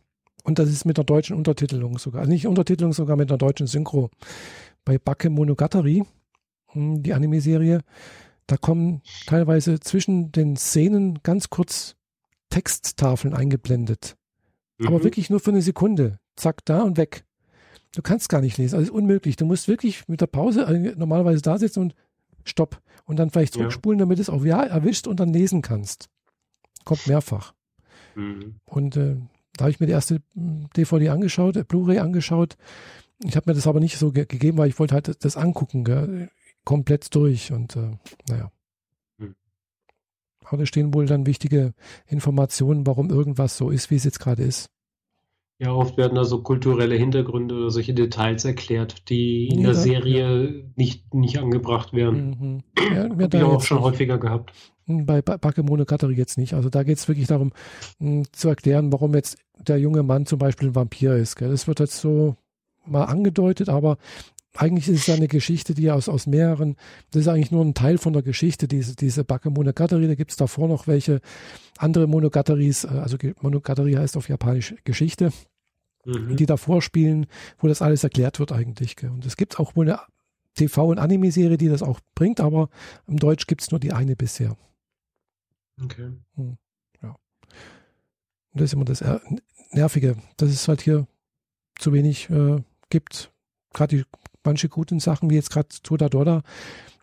und 0.45 0.59
das 0.59 0.69
ist 0.69 0.85
mit 0.85 0.99
der 0.99 1.05
deutschen 1.05 1.37
Untertitelung 1.37 1.99
sogar, 1.99 2.21
also 2.21 2.33
nicht 2.33 2.47
Untertitelung, 2.47 2.93
sogar 2.93 3.17
mit 3.17 3.31
der 3.31 3.39
deutschen 3.39 3.67
Synchro. 3.67 4.11
Bei 4.85 4.99
Backe 4.99 5.31
Monogatari, 5.31 6.05
hm, 6.69 7.03
die 7.03 7.15
Anime-Serie, 7.15 7.81
da 8.47 8.57
kommen 8.57 9.01
teilweise 9.27 9.81
zwischen 9.81 10.31
den 10.31 10.57
Szenen 10.57 11.21
ganz 11.23 11.49
kurz 11.49 11.97
Texttafeln 12.51 13.35
eingeblendet. 13.35 14.17
Mhm. 14.79 14.89
Aber 14.89 15.03
wirklich 15.03 15.31
nur 15.31 15.41
für 15.41 15.51
eine 15.51 15.63
Sekunde. 15.63 16.19
Zack, 16.37 16.65
da 16.65 16.83
und 16.83 16.97
weg. 16.99 17.25
Du 17.95 18.03
kannst 18.03 18.29
gar 18.29 18.41
nicht 18.41 18.59
lesen. 18.59 18.77
Also 18.77 18.91
ist 18.91 18.97
unmöglich. 18.97 19.37
Du 19.37 19.47
musst 19.47 19.69
wirklich 19.69 20.09
mit 20.09 20.21
der 20.21 20.27
Pause 20.27 20.63
äh, 20.63 20.95
normalerweise 20.97 21.43
da 21.43 21.59
sitzen 21.59 21.81
und 21.81 21.95
stopp. 22.45 22.81
Und 23.07 23.19
dann 23.19 23.31
vielleicht 23.31 23.55
zurückspulen, 23.55 23.99
ja. 23.99 24.05
damit 24.05 24.19
es 24.19 24.31
auch 24.31 24.45
ja 24.45 24.63
erwischt 24.63 25.07
und 25.07 25.21
dann 25.21 25.33
lesen 25.33 25.63
kannst. 25.63 26.09
Kommt 26.85 27.07
mehrfach. 27.07 27.55
Mhm. 28.15 28.57
Und 28.65 28.97
äh, 28.97 29.17
da 29.57 29.65
habe 29.65 29.71
ich 29.71 29.81
mir 29.81 29.87
die 29.87 29.93
erste 29.93 30.21
DVD 30.35 31.07
hm, 31.07 31.13
angeschaut, 31.13 31.57
äh, 31.57 31.65
Blu-ray 31.65 31.99
angeschaut. 31.99 32.57
Ich 33.23 33.37
habe 33.37 33.51
mir 33.51 33.55
das 33.55 33.67
aber 33.67 33.81
nicht 33.81 33.99
so 33.99 34.11
ge 34.11 34.27
gegeben, 34.27 34.59
weil 34.59 34.69
ich 34.69 34.79
wollte 34.79 34.95
halt 34.95 35.25
das 35.25 35.37
angucken, 35.37 35.85
gell? 35.85 36.31
komplett 36.65 37.15
durch 37.15 37.53
und 37.53 37.77
äh, 37.77 37.97
naja. 38.29 38.51
Hm. 39.19 39.35
Aber 40.45 40.59
da 40.59 40.67
stehen 40.67 40.95
wohl 40.95 41.07
dann 41.07 41.27
wichtige 41.27 41.75
Informationen, 42.07 42.87
warum 42.87 43.11
irgendwas 43.11 43.57
so 43.57 43.71
ist, 43.71 43.91
wie 43.91 43.97
es 43.97 44.05
jetzt 44.05 44.19
gerade 44.19 44.43
ist. 44.43 44.71
Ja, 45.61 45.73
oft 45.73 45.97
werden 45.97 46.17
da 46.17 46.25
so 46.25 46.43
kulturelle 46.43 46.97
Hintergründe 46.97 47.55
oder 47.55 47.71
solche 47.71 47.95
Details 47.95 48.45
erklärt, 48.45 49.09
die 49.09 49.47
in 49.49 49.61
ja, 49.61 49.67
der 49.67 49.75
Serie 49.75 50.45
ja. 50.45 50.65
nicht, 50.75 51.15
nicht 51.15 51.39
angebracht 51.39 51.93
werden. 51.93 52.37
Mhm. 52.41 52.63
Ja, 52.95 53.09
Habe 53.09 53.29
ich 53.33 53.43
auch 53.43 53.63
schon 53.63 53.81
häufiger 53.81 54.19
gehabt. 54.19 54.53
Hm, 54.87 55.07
bei 55.07 55.23
Bakemonogatari 55.23 56.15
jetzt 56.15 56.37
nicht. 56.37 56.55
Also 56.55 56.69
da 56.69 56.83
geht 56.83 56.99
es 56.99 57.09
wirklich 57.09 57.27
darum, 57.27 57.53
mh, 57.99 58.11
hm, 58.11 58.25
zu 58.33 58.49
erklären, 58.49 58.93
warum 58.93 59.15
jetzt 59.15 59.39
der 59.59 59.79
junge 59.79 60.03
Mann 60.03 60.27
zum 60.27 60.39
Beispiel 60.39 60.69
ein 60.69 60.75
Vampir 60.75 61.15
ist. 61.17 61.37
Gell? 61.37 61.51
Das 61.51 61.67
wird 61.67 61.81
jetzt 61.81 62.01
so 62.01 62.37
mal 62.85 63.05
angedeutet, 63.05 63.69
aber 63.69 63.97
eigentlich 64.55 64.89
ist 64.89 65.09
es 65.09 65.15
eine 65.15 65.29
Geschichte, 65.29 65.75
die 65.75 65.91
aus, 65.91 66.09
aus 66.09 66.27
mehreren, 66.27 66.77
das 67.11 67.23
ist 67.23 67.29
eigentlich 67.29 67.51
nur 67.51 67.65
ein 67.65 67.75
Teil 67.75 67.99
von 67.99 68.13
der 68.13 68.23
Geschichte, 68.23 68.69
diese, 68.69 68.95
diese 68.95 69.25
Bakemonogatari, 69.25 70.07
da 70.07 70.15
gibt 70.15 70.31
es 70.31 70.37
davor 70.37 70.69
noch 70.69 70.87
welche 70.87 71.21
andere 71.79 72.07
Monogataris, 72.07 72.85
äh, 72.85 72.89
also 72.89 73.17
Monogatari 73.41 73.95
heißt 73.95 74.17
auf 74.17 74.29
Japanisch 74.29 74.75
Geschichte, 74.85 75.33
mhm. 76.05 76.37
die 76.37 76.47
davor 76.47 76.83
spielen, 76.83 77.27
wo 77.59 77.67
das 77.67 77.83
alles 77.83 78.05
erklärt 78.05 78.39
wird 78.39 78.53
eigentlich. 78.53 78.97
Und 79.03 79.27
es 79.27 79.37
gibt 79.37 79.59
auch 79.59 79.75
wohl 79.75 79.91
eine 79.91 80.01
TV- 80.57 80.89
und 80.89 80.99
Anime-Serie, 80.99 81.59
die 81.59 81.69
das 81.69 81.83
auch 81.83 82.01
bringt, 82.15 82.41
aber 82.41 82.69
im 83.09 83.19
Deutsch 83.19 83.47
gibt 83.49 83.63
es 83.63 83.73
nur 83.73 83.81
die 83.81 83.93
eine 83.93 84.15
bisher. 84.15 84.57
Okay. 85.83 86.13
Hm. 86.37 86.57
Ja. 87.03 87.17
Und 88.53 88.61
das 88.61 88.67
ist 88.67 88.75
immer 88.75 88.85
das 88.85 89.03
Nervige, 89.73 90.17
dass 90.37 90.51
es 90.51 90.69
halt 90.69 90.81
hier 90.81 91.09
zu 91.77 91.93
wenig 91.93 92.31
äh, 92.31 92.63
gibt. 92.89 93.33
Gerade 93.73 93.97
die 93.97 94.05
manche 94.45 94.69
guten 94.69 95.01
Sachen, 95.01 95.31
wie 95.31 95.35
jetzt 95.35 95.51
gerade 95.51 95.69
Toda 95.83 96.09
Doda, 96.09 96.43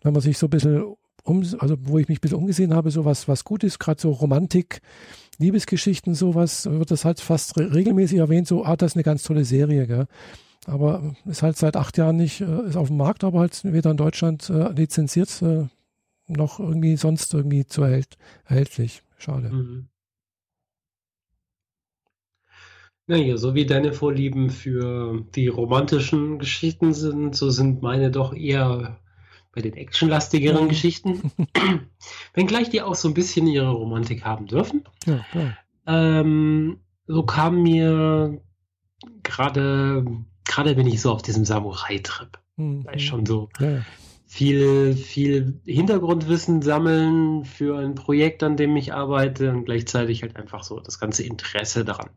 wenn 0.02 0.12
man 0.12 0.22
sich 0.22 0.38
so 0.38 0.46
ein 0.46 0.50
bisschen 0.50 0.84
um, 1.24 1.44
also 1.58 1.76
wo 1.82 1.98
ich 1.98 2.08
mich 2.08 2.18
ein 2.18 2.20
bisschen 2.20 2.38
umgesehen 2.38 2.74
habe, 2.74 2.90
so 2.90 3.04
was, 3.04 3.28
was 3.28 3.44
gut 3.44 3.64
ist, 3.64 3.78
gerade 3.78 4.00
so 4.00 4.10
Romantik, 4.10 4.80
Liebesgeschichten, 5.38 6.14
sowas, 6.14 6.66
wird 6.66 6.90
das 6.90 7.04
halt 7.04 7.20
fast 7.20 7.56
re 7.56 7.72
regelmäßig 7.74 8.18
erwähnt, 8.18 8.48
so, 8.48 8.64
ah, 8.64 8.76
das 8.76 8.92
ist 8.92 8.96
eine 8.96 9.04
ganz 9.04 9.22
tolle 9.22 9.44
Serie, 9.44 9.86
gell. 9.86 10.06
Aber 10.66 11.14
ist 11.26 11.42
halt 11.42 11.56
seit 11.56 11.76
acht 11.76 11.98
Jahren 11.98 12.16
nicht, 12.16 12.40
äh, 12.40 12.66
ist 12.68 12.76
auf 12.76 12.88
dem 12.88 12.96
Markt, 12.96 13.24
aber 13.24 13.40
halt 13.40 13.60
weder 13.64 13.90
in 13.90 13.96
Deutschland 13.96 14.48
äh, 14.50 14.72
lizenziert, 14.72 15.42
äh, 15.42 15.66
noch 16.28 16.60
irgendwie 16.60 16.96
sonst 16.96 17.34
irgendwie 17.34 17.66
zu 17.66 17.82
erhält, 17.82 18.16
erhältlich. 18.44 19.02
Schade. 19.18 19.50
Mhm. 19.50 19.88
Naja, 23.12 23.36
so 23.36 23.54
wie 23.54 23.66
deine 23.66 23.92
Vorlieben 23.92 24.48
für 24.48 25.22
die 25.34 25.48
romantischen 25.48 26.38
Geschichten 26.38 26.94
sind, 26.94 27.36
so 27.36 27.50
sind 27.50 27.82
meine 27.82 28.10
doch 28.10 28.32
eher 28.32 28.96
bei 29.54 29.60
den 29.60 29.74
actionlastigeren 29.74 30.64
mhm. 30.64 30.68
Geschichten. 30.70 31.30
Wenngleich 32.32 32.70
die 32.70 32.80
auch 32.80 32.94
so 32.94 33.08
ein 33.08 33.12
bisschen 33.12 33.46
ihre 33.46 33.68
Romantik 33.68 34.24
haben 34.24 34.46
dürfen. 34.46 34.84
Ja, 35.04 35.26
ähm, 35.86 36.78
so 37.06 37.22
kam 37.24 37.62
mir 37.62 38.40
gerade, 39.22 40.06
gerade 40.46 40.74
bin 40.74 40.86
ich 40.86 41.02
so 41.02 41.12
auf 41.12 41.20
diesem 41.20 41.44
Samurai-Trip. 41.44 42.38
Mhm. 42.56 42.86
Weil 42.86 42.98
schon 42.98 43.26
so 43.26 43.50
ja. 43.60 43.82
viel, 44.24 44.94
viel 44.94 45.60
Hintergrundwissen 45.66 46.62
sammeln 46.62 47.44
für 47.44 47.78
ein 47.78 47.94
Projekt, 47.94 48.42
an 48.42 48.56
dem 48.56 48.74
ich 48.78 48.94
arbeite 48.94 49.50
und 49.50 49.66
gleichzeitig 49.66 50.22
halt 50.22 50.36
einfach 50.36 50.62
so 50.62 50.80
das 50.80 50.98
ganze 50.98 51.24
Interesse 51.24 51.84
daran. 51.84 52.08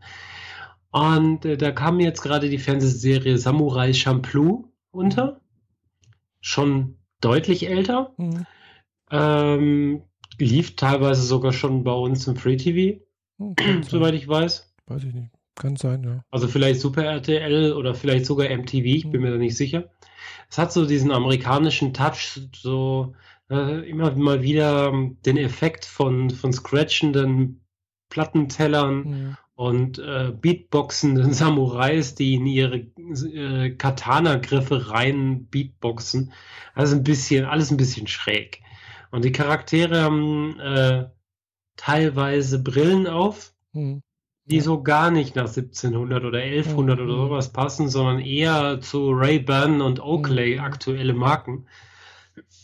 Und 0.96 1.43
äh, 1.43 1.58
da 1.58 1.72
kam 1.72 2.00
jetzt 2.00 2.22
gerade 2.22 2.50
die 2.50 2.58
Fernsehserie 2.58 3.38
Samurai 3.38 3.91
Champloo 3.91 4.70
unter. 4.91 5.41
Schon 6.39 6.96
deutlich 7.20 7.68
älter. 7.68 8.14
Mhm. 8.16 8.46
Ähm, 9.12 10.04
lief 10.38 10.78
teilweise 10.78 11.24
sogar 11.24 11.52
schon 11.52 11.84
bei 11.84 11.91
uns 11.91 12.26
im 12.28 12.38
Free 12.38 12.56
TV, 12.56 13.02
mhm, 13.38 13.84
soweit 13.84 14.14
ich 14.14 14.26
weiß. 14.26 14.74
Weiß 14.88 15.04
ich 15.04 15.14
nicht. 15.14 15.32
Kann 15.56 15.76
sein, 15.76 16.02
ja. 16.06 16.24
Also 16.32 16.48
vielleicht 16.48 16.80
Super 16.80 17.04
RTL 17.04 17.74
oder 17.74 17.93
vielleicht 17.93 18.26
sogar 18.26 18.48
MTV, 18.48 18.86
ich 18.86 19.04
bin 19.04 19.20
mhm. 19.20 19.28
mir 19.28 19.32
da 19.32 19.38
nicht 19.38 19.58
sicher. 19.58 19.89
Es 20.50 20.58
hat 20.58 20.72
so 20.72 20.86
diesen 20.86 21.12
amerikanischen 21.12 21.93
Touch, 21.93 22.39
so 22.56 23.16
äh, 23.50 23.89
immer 23.89 24.16
mal 24.16 24.43
wieder 24.43 24.93
den 25.26 25.36
Effekt 25.36 25.84
von, 25.84 26.30
von 26.30 26.54
scratchenden 26.54 27.66
Plattentellern 28.08 28.96
mhm 28.96 29.38
und 29.56 29.99
äh, 29.99 30.32
beatboxenden 30.32 31.34
Samurais, 31.34 32.16
die 32.16 32.36
in 32.36 32.45
ihre 32.45 32.78
äh, 32.78 33.72
Katana-Griffe 33.72 34.91
rein 34.91 35.47
beatboxen. 35.49 36.34
Also 36.74 36.95
ein 36.95 37.03
bisschen, 37.03 37.45
alles 37.45 37.72
ein 37.72 37.78
bisschen 37.78 38.08
schräg. 38.08 38.62
Und 39.12 39.24
die 39.24 39.32
Charaktere 39.32 40.01
haben 40.01 40.60
äh, 40.60 41.06
teilweise 41.78 42.62
Brillen 42.62 43.08
auf, 43.08 43.53
mhm. 43.72 44.01
die 44.45 44.58
ja. 44.58 44.62
so 44.62 44.84
gar 44.84 45.10
nicht 45.10 45.36
nach 45.36 45.47
1700 45.47 46.26
oder 46.26 46.39
1100 46.39 46.99
mhm. 46.99 47.06
oder 47.06 47.16
sowas 47.16 47.53
passen, 47.53 47.88
sondern 47.88 48.20
eher 48.20 48.82
zu 48.82 49.12
Ray-Ban 49.12 49.82
und 49.82 50.01
Oakley, 50.01 50.56
mhm. 50.56 50.62
aktuelle 50.62 51.14
Marken. 51.14 51.66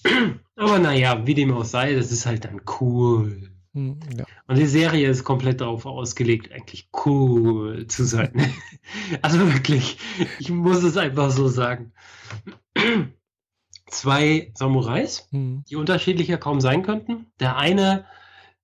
Aber 0.58 0.80
naja, 0.80 1.26
wie 1.26 1.36
dem 1.36 1.54
auch 1.54 1.64
sei, 1.64 1.96
das 1.96 2.12
ist 2.12 2.26
halt 2.26 2.44
dann 2.44 2.62
cool. 2.82 3.50
Hm, 3.74 4.00
ja. 4.18 4.26
Und 4.48 4.58
die 4.58 4.66
Serie 4.66 5.10
ist 5.10 5.24
komplett 5.24 5.62
darauf 5.62 5.86
ausgelegt, 5.86 6.52
eigentlich 6.52 6.90
cool 7.06 7.88
zu 7.88 8.04
sein. 8.04 8.54
also 9.22 9.40
wirklich, 9.54 9.98
ich 10.40 10.50
muss 10.50 10.84
es 10.84 10.98
einfach 10.98 11.32
so 11.32 11.48
sagen. 11.48 11.94
Zwei 13.88 14.52
Samurais, 14.56 15.28
mhm. 15.32 15.64
die 15.70 15.76
unterschiedlicher 15.76 16.38
kaum 16.38 16.62
sein 16.62 16.84
könnten. 16.84 17.28
Der 17.40 17.58
eine 17.58 18.06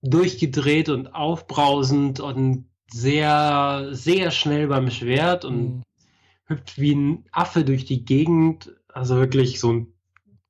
durchgedreht 0.02 0.90
und 0.90 1.08
aufbrausend 1.08 2.20
und 2.20 2.66
sehr, 2.92 3.90
sehr 3.92 4.32
schnell 4.32 4.68
beim 4.68 4.90
Schwert 4.90 5.44
und 5.44 5.78
mhm. 5.78 5.84
hüpft 6.46 6.80
wie 6.80 6.96
ein 6.96 7.26
Affe 7.32 7.64
durch 7.64 7.86
die 7.86 8.04
Gegend. 8.06 8.76
Also 8.94 9.18
wirklich 9.18 9.60
so 9.60 9.72
ein 9.72 9.94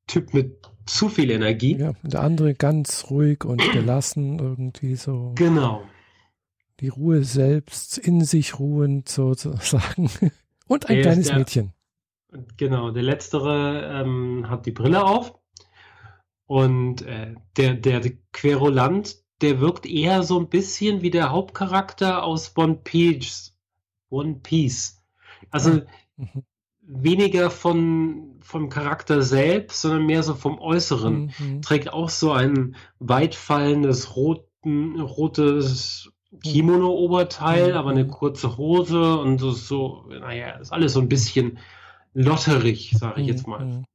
Typ 0.08 0.34
mit 0.34 0.70
zu 0.88 1.10
viel 1.10 1.32
Energie. 1.32 1.78
Ja, 1.78 1.94
der 2.04 2.22
andere 2.22 2.54
ganz 2.54 3.06
ruhig 3.10 3.44
und 3.46 3.62
gelassen 3.74 4.40
irgendwie 4.40 4.96
so. 4.96 5.34
Genau. 5.36 5.84
Die 6.80 6.90
Ruhe 6.90 7.24
selbst, 7.24 7.98
in 7.98 8.24
sich 8.24 8.60
ruhend 8.60 9.10
sozusagen. 9.10 10.10
Und 10.68 10.90
ein 10.90 10.96
der 10.96 11.04
kleines 11.04 11.28
der, 11.28 11.38
Mädchen. 11.38 11.74
Genau, 12.58 12.92
der 12.92 13.04
letztere 13.04 14.02
ähm, 14.02 14.50
hat 14.50 14.66
die 14.66 14.74
Brille 14.74 15.06
auf 15.06 15.40
und 16.46 17.04
äh, 17.04 17.36
der, 17.56 17.76
der 17.76 18.02
Querulant, 18.34 19.16
der 19.42 19.62
wirkt 19.62 19.86
eher 19.86 20.24
so 20.24 20.38
ein 20.38 20.50
bisschen 20.50 21.02
wie 21.02 21.10
der 21.10 21.32
Hauptcharakter 21.32 22.26
aus 22.26 22.52
One 22.58 22.82
Piece. 22.84 23.58
One 24.10 24.42
Piece. 24.44 25.02
Also 25.52 25.84
mhm 26.18 26.44
weniger 26.88 27.50
von, 27.50 28.38
vom 28.40 28.70
Charakter 28.70 29.22
selbst, 29.22 29.82
sondern 29.82 30.06
mehr 30.06 30.24
so 30.24 30.34
vom 30.34 30.60
Äußeren. 30.60 31.34
Mhm. 31.38 31.62
Trägt 31.62 31.92
auch 31.94 32.10
so 32.10 32.32
ein 32.32 32.76
weitfallendes 33.00 34.16
roten, 34.16 35.00
rotes 35.00 36.10
Kimono-Oberteil, 36.44 37.72
mhm. 37.72 37.78
aber 37.78 37.92
eine 37.92 38.08
kurze 38.08 38.58
Hose 38.58 39.18
und 39.18 39.40
so, 39.40 39.52
so, 39.52 40.06
naja, 40.08 40.52
ist 40.58 40.72
alles 40.72 40.94
so 40.94 41.02
ein 41.02 41.10
bisschen 41.10 41.60
lotterig, 42.14 42.94
sage 42.98 43.22
ich 43.22 43.28
jetzt 43.28 43.48
mal. 43.48 43.66
Mhm. 43.66 43.86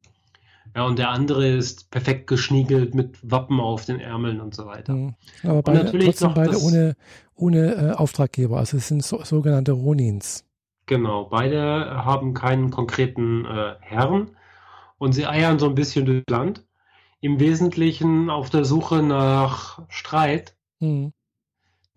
Ja, 0.75 0.87
und 0.87 0.99
der 0.99 1.11
andere 1.11 1.49
ist 1.49 1.91
perfekt 1.91 2.27
geschniegelt 2.27 2.95
mit 2.95 3.19
Wappen 3.23 3.61
auf 3.61 3.85
den 3.85 4.01
Ärmeln 4.01 4.41
und 4.41 4.55
so 4.55 4.67
weiter. 4.67 4.95
Mhm. 4.95 5.15
Aber 5.43 5.63
beide, 5.63 5.99
trotzdem 5.99 6.35
beide 6.35 6.59
ohne, 6.61 6.97
ohne 7.35 7.75
äh, 7.75 7.91
Auftraggeber, 7.93 8.59
also 8.59 8.77
es 8.79 8.89
sind 8.89 9.03
so, 9.03 9.23
sogenannte 9.23 9.73
Ronins. 9.73 10.45
Genau, 10.93 11.25
beide 11.25 12.05
haben 12.05 12.35
keinen 12.35 12.71
konkreten 12.71 13.47
äh, 13.47 13.77
Herrn 13.81 14.37
und 14.99 15.15
sie 15.15 15.25
eiern 15.27 15.59
so 15.59 15.65
ein 15.67 15.75
bisschen 15.75 16.05
durchs 16.05 16.29
Land. 16.29 16.67
Im 17.23 17.41
Wesentlichen 17.41 18.29
auf 18.29 18.51
der 18.51 18.67
Suche 18.67 19.03
nach 19.03 19.89
Streit. 19.89 20.55
Mhm. 20.81 21.15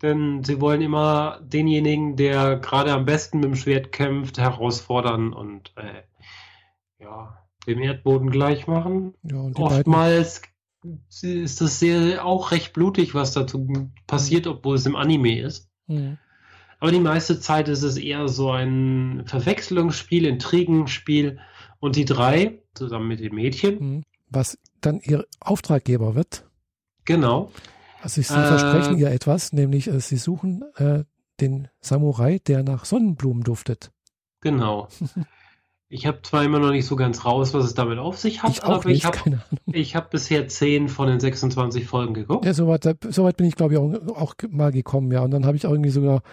Denn 0.01 0.45
sie 0.45 0.61
wollen 0.61 0.79
immer 0.79 1.41
denjenigen, 1.41 2.15
der 2.15 2.55
gerade 2.55 2.93
am 2.93 3.03
besten 3.03 3.41
mit 3.41 3.49
dem 3.49 3.55
Schwert 3.57 3.91
kämpft, 3.91 4.37
herausfordern 4.37 5.33
und 5.33 5.73
äh, 5.75 6.03
ja, 7.03 7.37
dem 7.67 7.81
Erdboden 7.81 8.29
gleich 8.29 8.65
machen. 8.65 9.13
Ja, 9.23 9.51
Oftmals 9.55 10.41
ist 11.21 11.59
das 11.59 11.79
sehr 11.79 12.23
auch 12.23 12.51
recht 12.51 12.71
blutig, 12.71 13.13
was 13.13 13.33
dazu 13.33 13.91
passiert, 14.07 14.47
obwohl 14.47 14.77
es 14.77 14.85
im 14.85 14.95
Anime 14.95 15.41
ist. 15.41 15.69
Mhm. 15.87 16.17
Aber 16.85 16.91
die 16.91 16.99
meiste 16.99 17.39
Zeit 17.39 17.67
ist 17.67 17.81
es 17.81 17.97
eher 17.97 18.27
so 18.27 18.51
ein 18.51 19.23
Verwechslungsspiel, 19.25 20.23
Intrigenspiel. 20.27 21.39
Und 21.79 21.95
die 21.95 22.05
drei, 22.05 22.59
zusammen 22.75 23.07
mit 23.07 23.21
den 23.21 23.33
Mädchen. 23.33 23.79
Mhm. 23.79 24.03
Was 24.29 24.59
dann 24.81 24.99
ihr 25.01 25.25
Auftraggeber 25.39 26.13
wird. 26.13 26.45
Genau. 27.05 27.51
Also 28.03 28.21
sie 28.21 28.31
äh, 28.31 28.47
versprechen 28.47 28.99
ihr 28.99 29.09
etwas, 29.09 29.51
nämlich 29.51 29.87
äh, 29.87 29.99
sie 29.99 30.17
suchen 30.17 30.63
äh, 30.75 31.05
den 31.41 31.69
Samurai, 31.81 32.37
der 32.37 32.61
nach 32.61 32.85
Sonnenblumen 32.85 33.41
duftet. 33.41 33.89
Genau. 34.41 34.87
Ich 35.87 36.07
habe 36.07 36.19
zwar 36.23 36.43
immer 36.43 36.57
noch 36.57 36.71
nicht 36.71 36.87
so 36.87 36.95
ganz 36.95 37.25
raus, 37.25 37.53
was 37.53 37.63
es 37.63 37.75
damit 37.75 37.99
auf 37.99 38.17
sich 38.17 38.41
hat, 38.41 38.49
ich 38.49 38.63
aber 38.63 38.89
nicht, 38.89 39.07
ich 39.71 39.95
habe 39.95 40.05
hab 40.05 40.11
bisher 40.11 40.47
10 40.47 40.89
von 40.89 41.07
den 41.07 41.19
26 41.19 41.85
Folgen 41.85 42.15
geguckt. 42.15 42.43
Ja, 42.43 42.55
soweit 42.55 42.97
so 43.07 43.23
weit 43.23 43.37
bin 43.37 43.45
ich, 43.45 43.55
glaube 43.55 43.75
ich, 43.75 43.79
auch, 43.79 43.93
auch, 44.15 44.33
mal 44.49 44.71
gekommen, 44.71 45.11
ja. 45.11 45.21
Und 45.21 45.29
dann 45.29 45.45
habe 45.45 45.55
ich 45.55 45.63
irgendwie 45.63 45.91
sogar, 45.91 46.23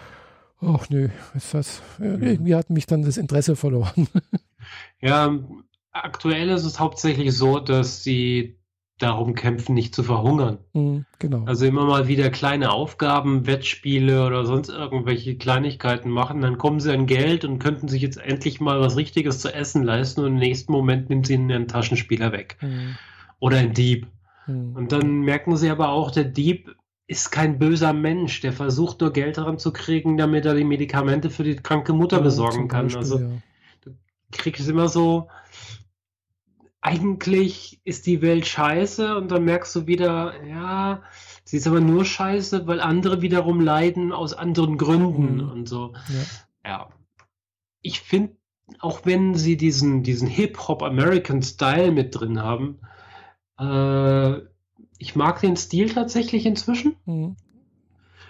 ach 0.65 0.89
nö, 0.89 1.09
ist 1.35 1.53
das, 1.53 1.81
irgendwie 1.99 2.55
hat 2.55 2.69
mich 2.69 2.85
dann 2.85 3.03
das 3.03 3.17
Interesse 3.17 3.55
verloren. 3.55 4.07
Ja, 5.01 5.37
aktuell 5.91 6.49
ist 6.49 6.63
es 6.63 6.79
hauptsächlich 6.79 7.35
so, 7.35 7.59
dass 7.59 8.01
sie 8.01 8.57
darum 8.99 9.35
kämpfen, 9.35 9.73
nicht 9.73 9.93
zu 9.93 10.03
verhungern. 10.03 10.59
Mhm, 10.73 11.05
genau. 11.19 11.43
Also 11.45 11.65
immer 11.65 11.85
mal 11.85 12.07
wieder 12.07 12.29
kleine 12.29 12.71
Aufgaben, 12.71 13.45
Wettspiele 13.45 14.25
oder 14.25 14.45
sonst 14.45 14.69
irgendwelche 14.69 15.35
Kleinigkeiten 15.35 16.09
machen, 16.09 16.41
dann 16.41 16.57
kommen 16.57 16.79
sie 16.79 16.93
an 16.93 17.05
Geld 17.05 17.43
und 17.43 17.59
könnten 17.59 17.87
sich 17.87 18.01
jetzt 18.01 18.17
endlich 18.17 18.61
mal 18.61 18.79
was 18.79 18.95
Richtiges 18.95 19.39
zu 19.39 19.53
essen 19.53 19.83
leisten 19.83 20.21
und 20.21 20.27
im 20.27 20.35
nächsten 20.35 20.71
Moment 20.71 21.09
nimmt 21.09 21.27
sie 21.27 21.33
ihnen 21.33 21.51
einen 21.51 21.67
Taschenspieler 21.67 22.31
weg. 22.31 22.57
Mhm. 22.61 22.95
Oder 23.39 23.57
ein 23.57 23.73
Dieb. 23.73 24.07
Mhm. 24.47 24.75
Und 24.75 24.91
dann 24.91 25.21
merken 25.21 25.57
sie 25.57 25.69
aber 25.69 25.89
auch, 25.89 26.11
der 26.11 26.25
Dieb 26.25 26.73
ist 27.07 27.31
kein 27.31 27.59
böser 27.59 27.93
Mensch, 27.93 28.41
der 28.41 28.53
versucht 28.53 29.01
nur 29.01 29.11
Geld 29.11 29.37
daran 29.37 29.59
zu 29.59 29.73
kriegen, 29.73 30.17
damit 30.17 30.45
er 30.45 30.55
die 30.55 30.63
Medikamente 30.63 31.29
für 31.29 31.43
die 31.43 31.55
kranke 31.55 31.93
Mutter 31.93 32.17
ja, 32.17 32.23
besorgen 32.23 32.67
kann. 32.67 32.85
Beispiel, 32.85 32.99
also 32.99 33.19
ja. 33.19 33.29
du 33.85 33.91
kriegst 34.31 34.67
immer 34.69 34.87
so, 34.87 35.29
eigentlich 36.83 37.81
ist 37.85 38.05
die 38.05 38.21
Welt 38.21 38.45
scheiße 38.45 39.15
und 39.15 39.31
dann 39.31 39.45
merkst 39.45 39.75
du 39.75 39.87
wieder, 39.87 40.43
ja, 40.45 41.01
sie 41.43 41.57
ist 41.57 41.67
aber 41.67 41.79
nur 41.79 42.03
scheiße, 42.03 42.67
weil 42.67 42.81
andere 42.81 43.21
wiederum 43.21 43.61
leiden 43.61 44.11
aus 44.11 44.33
anderen 44.33 44.77
Gründen 44.77 45.35
mhm. 45.35 45.49
und 45.49 45.69
so. 45.69 45.93
Ja. 46.63 46.69
ja. 46.69 46.89
Ich 47.81 48.01
finde, 48.01 48.35
auch 48.79 49.05
wenn 49.05 49.35
sie 49.35 49.57
diesen, 49.57 50.03
diesen 50.03 50.27
Hip-Hop-American-Style 50.27 51.91
mit 51.91 52.19
drin 52.19 52.41
haben, 52.41 52.79
äh, 53.57 54.41
ich 55.03 55.17
mag 55.17 55.41
den 55.41 55.57
Stil 55.57 55.89
tatsächlich 55.89 56.45
inzwischen. 56.45 56.95
Mhm. 57.05 57.35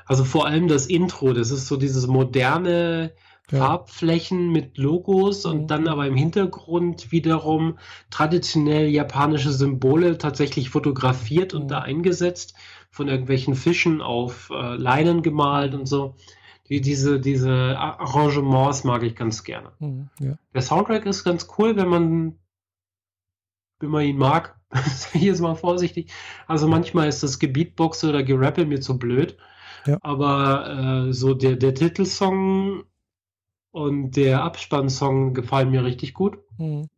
Also 0.05 0.24
vor 0.24 0.47
allem 0.47 0.67
das 0.67 0.88
Intro, 0.88 1.32
das 1.34 1.51
ist 1.51 1.67
so 1.67 1.78
dieses 1.78 2.07
moderne, 2.07 3.13
ja. 3.51 3.59
Farbflächen 3.59 4.51
mit 4.51 4.80
Logos 4.80 5.45
und 5.45 5.63
mhm. 5.63 5.67
dann 5.67 5.88
aber 5.88 6.07
im 6.07 6.15
Hintergrund 6.15 7.11
wiederum 7.11 7.78
traditionell 8.09 8.88
japanische 8.88 9.51
Symbole 9.51 10.17
tatsächlich 10.17 10.71
fotografiert 10.71 11.53
und 11.53 11.67
da 11.67 11.82
mhm. 11.82 11.86
eingesetzt, 11.86 12.55
von 12.89 13.07
irgendwelchen 13.07 13.53
Fischen 13.53 14.01
auf 14.01 14.49
äh, 14.49 14.76
Leinen 14.76 15.21
gemalt 15.21 15.76
und 15.76 15.86
so. 15.86 16.15
Die, 16.69 16.82
diese, 16.82 17.19
diese 17.19 17.78
Arrangements 17.78 18.84
mag 18.84 19.03
ich 19.03 19.15
ganz 19.15 19.43
gerne. 19.43 19.74
Mhm, 19.80 20.09
ja. 20.19 20.38
Der 20.55 20.61
Soundtrack 20.63 21.05
ist 21.05 21.24
ganz 21.24 21.47
cool, 21.57 21.76
wenn 21.76 21.88
man, 21.88 22.39
wenn 23.80 23.89
man 23.89 24.05
ihn 24.05 24.17
mag. 24.17 24.59
Hier 25.13 25.34
ist 25.34 25.41
mal 25.41 25.55
vorsichtig. 25.55 26.11
Also 26.47 26.67
manchmal 26.67 27.07
ist 27.07 27.24
das 27.24 27.39
Gebietboxe 27.39 28.09
oder 28.09 28.24
Gerappel 28.24 28.65
mir 28.65 28.82
zu 28.82 28.97
blöd. 28.97 29.38
Ja. 29.86 29.97
Aber 30.01 31.07
äh, 31.07 31.13
so 31.13 31.34
der, 31.34 31.55
der 31.55 31.74
Titelsong 31.74 32.84
und 33.71 34.11
der 34.15 34.43
Abspannsong 34.43 35.34
gefallen 35.34 35.71
mir 35.71 35.84
richtig 35.84 36.13
gut. 36.13 36.38
Mhm. 36.57 36.89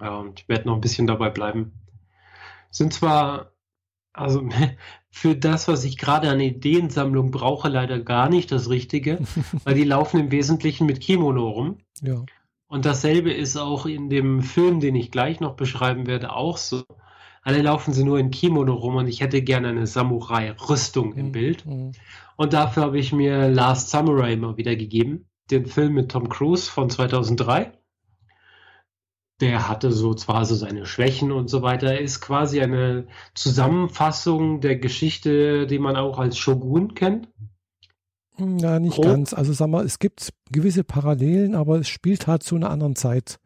Ja, 0.00 0.16
und 0.16 0.40
ich 0.40 0.48
werde 0.48 0.66
noch 0.66 0.74
ein 0.74 0.80
bisschen 0.80 1.06
dabei 1.06 1.30
bleiben. 1.30 1.72
Sind 2.70 2.92
zwar, 2.92 3.52
also 4.12 4.48
für 5.10 5.36
das, 5.36 5.68
was 5.68 5.84
ich 5.84 5.98
gerade 5.98 6.30
an 6.30 6.40
Ideensammlung 6.40 7.30
brauche, 7.30 7.68
leider 7.68 8.00
gar 8.00 8.28
nicht 8.28 8.50
das 8.50 8.70
Richtige, 8.70 9.18
weil 9.64 9.74
die 9.74 9.84
laufen 9.84 10.20
im 10.20 10.30
Wesentlichen 10.30 10.86
mit 10.86 11.00
Kimono 11.00 11.48
rum. 11.48 11.78
Ja. 12.00 12.24
Und 12.70 12.86
dasselbe 12.86 13.32
ist 13.32 13.56
auch 13.56 13.84
in 13.84 14.08
dem 14.08 14.42
Film, 14.42 14.78
den 14.78 14.94
ich 14.94 15.10
gleich 15.10 15.40
noch 15.40 15.56
beschreiben 15.56 16.06
werde, 16.06 16.32
auch 16.32 16.56
so. 16.56 16.84
Alle 17.42 17.62
laufen 17.62 17.92
sie 17.92 18.04
nur 18.04 18.20
in 18.20 18.30
Kimono 18.30 18.74
rum 18.74 18.94
und 18.94 19.08
ich 19.08 19.20
hätte 19.20 19.42
gerne 19.42 19.68
eine 19.68 19.88
Samurai-Rüstung 19.88 21.14
im 21.14 21.26
mhm. 21.26 21.32
Bild. 21.32 21.66
Mhm. 21.66 21.92
Und 22.36 22.52
dafür 22.52 22.84
habe 22.84 22.98
ich 22.98 23.12
mir 23.12 23.48
Last 23.48 23.90
Samurai 23.90 24.36
mal 24.36 24.56
wieder 24.56 24.76
gegeben 24.76 25.26
den 25.50 25.66
Film 25.66 25.94
mit 25.94 26.12
Tom 26.12 26.28
Cruise 26.28 26.70
von 26.70 26.88
2003. 26.88 27.72
Der 29.40 29.68
hatte 29.68 29.90
so 29.90 30.14
zwar 30.14 30.44
so 30.44 30.54
seine 30.54 30.86
Schwächen 30.86 31.32
und 31.32 31.48
so 31.48 31.62
weiter, 31.62 31.88
er 31.88 32.00
ist 32.00 32.20
quasi 32.20 32.60
eine 32.60 33.08
Zusammenfassung 33.34 34.60
der 34.60 34.76
Geschichte, 34.76 35.66
die 35.66 35.80
man 35.80 35.96
auch 35.96 36.20
als 36.20 36.38
Shogun 36.38 36.94
kennt. 36.94 37.26
Ja, 38.40 38.78
nicht 38.78 38.96
Grob. 38.96 39.04
ganz. 39.04 39.32
Also 39.32 39.52
sag 39.52 39.68
mal, 39.68 39.84
es 39.84 39.98
gibt 39.98 40.32
gewisse 40.50 40.84
Parallelen, 40.84 41.54
aber 41.54 41.78
es 41.78 41.88
spielt 41.88 42.26
halt 42.26 42.42
zu 42.42 42.56
einer 42.56 42.70
anderen 42.70 42.96
Zeit. 42.96 43.38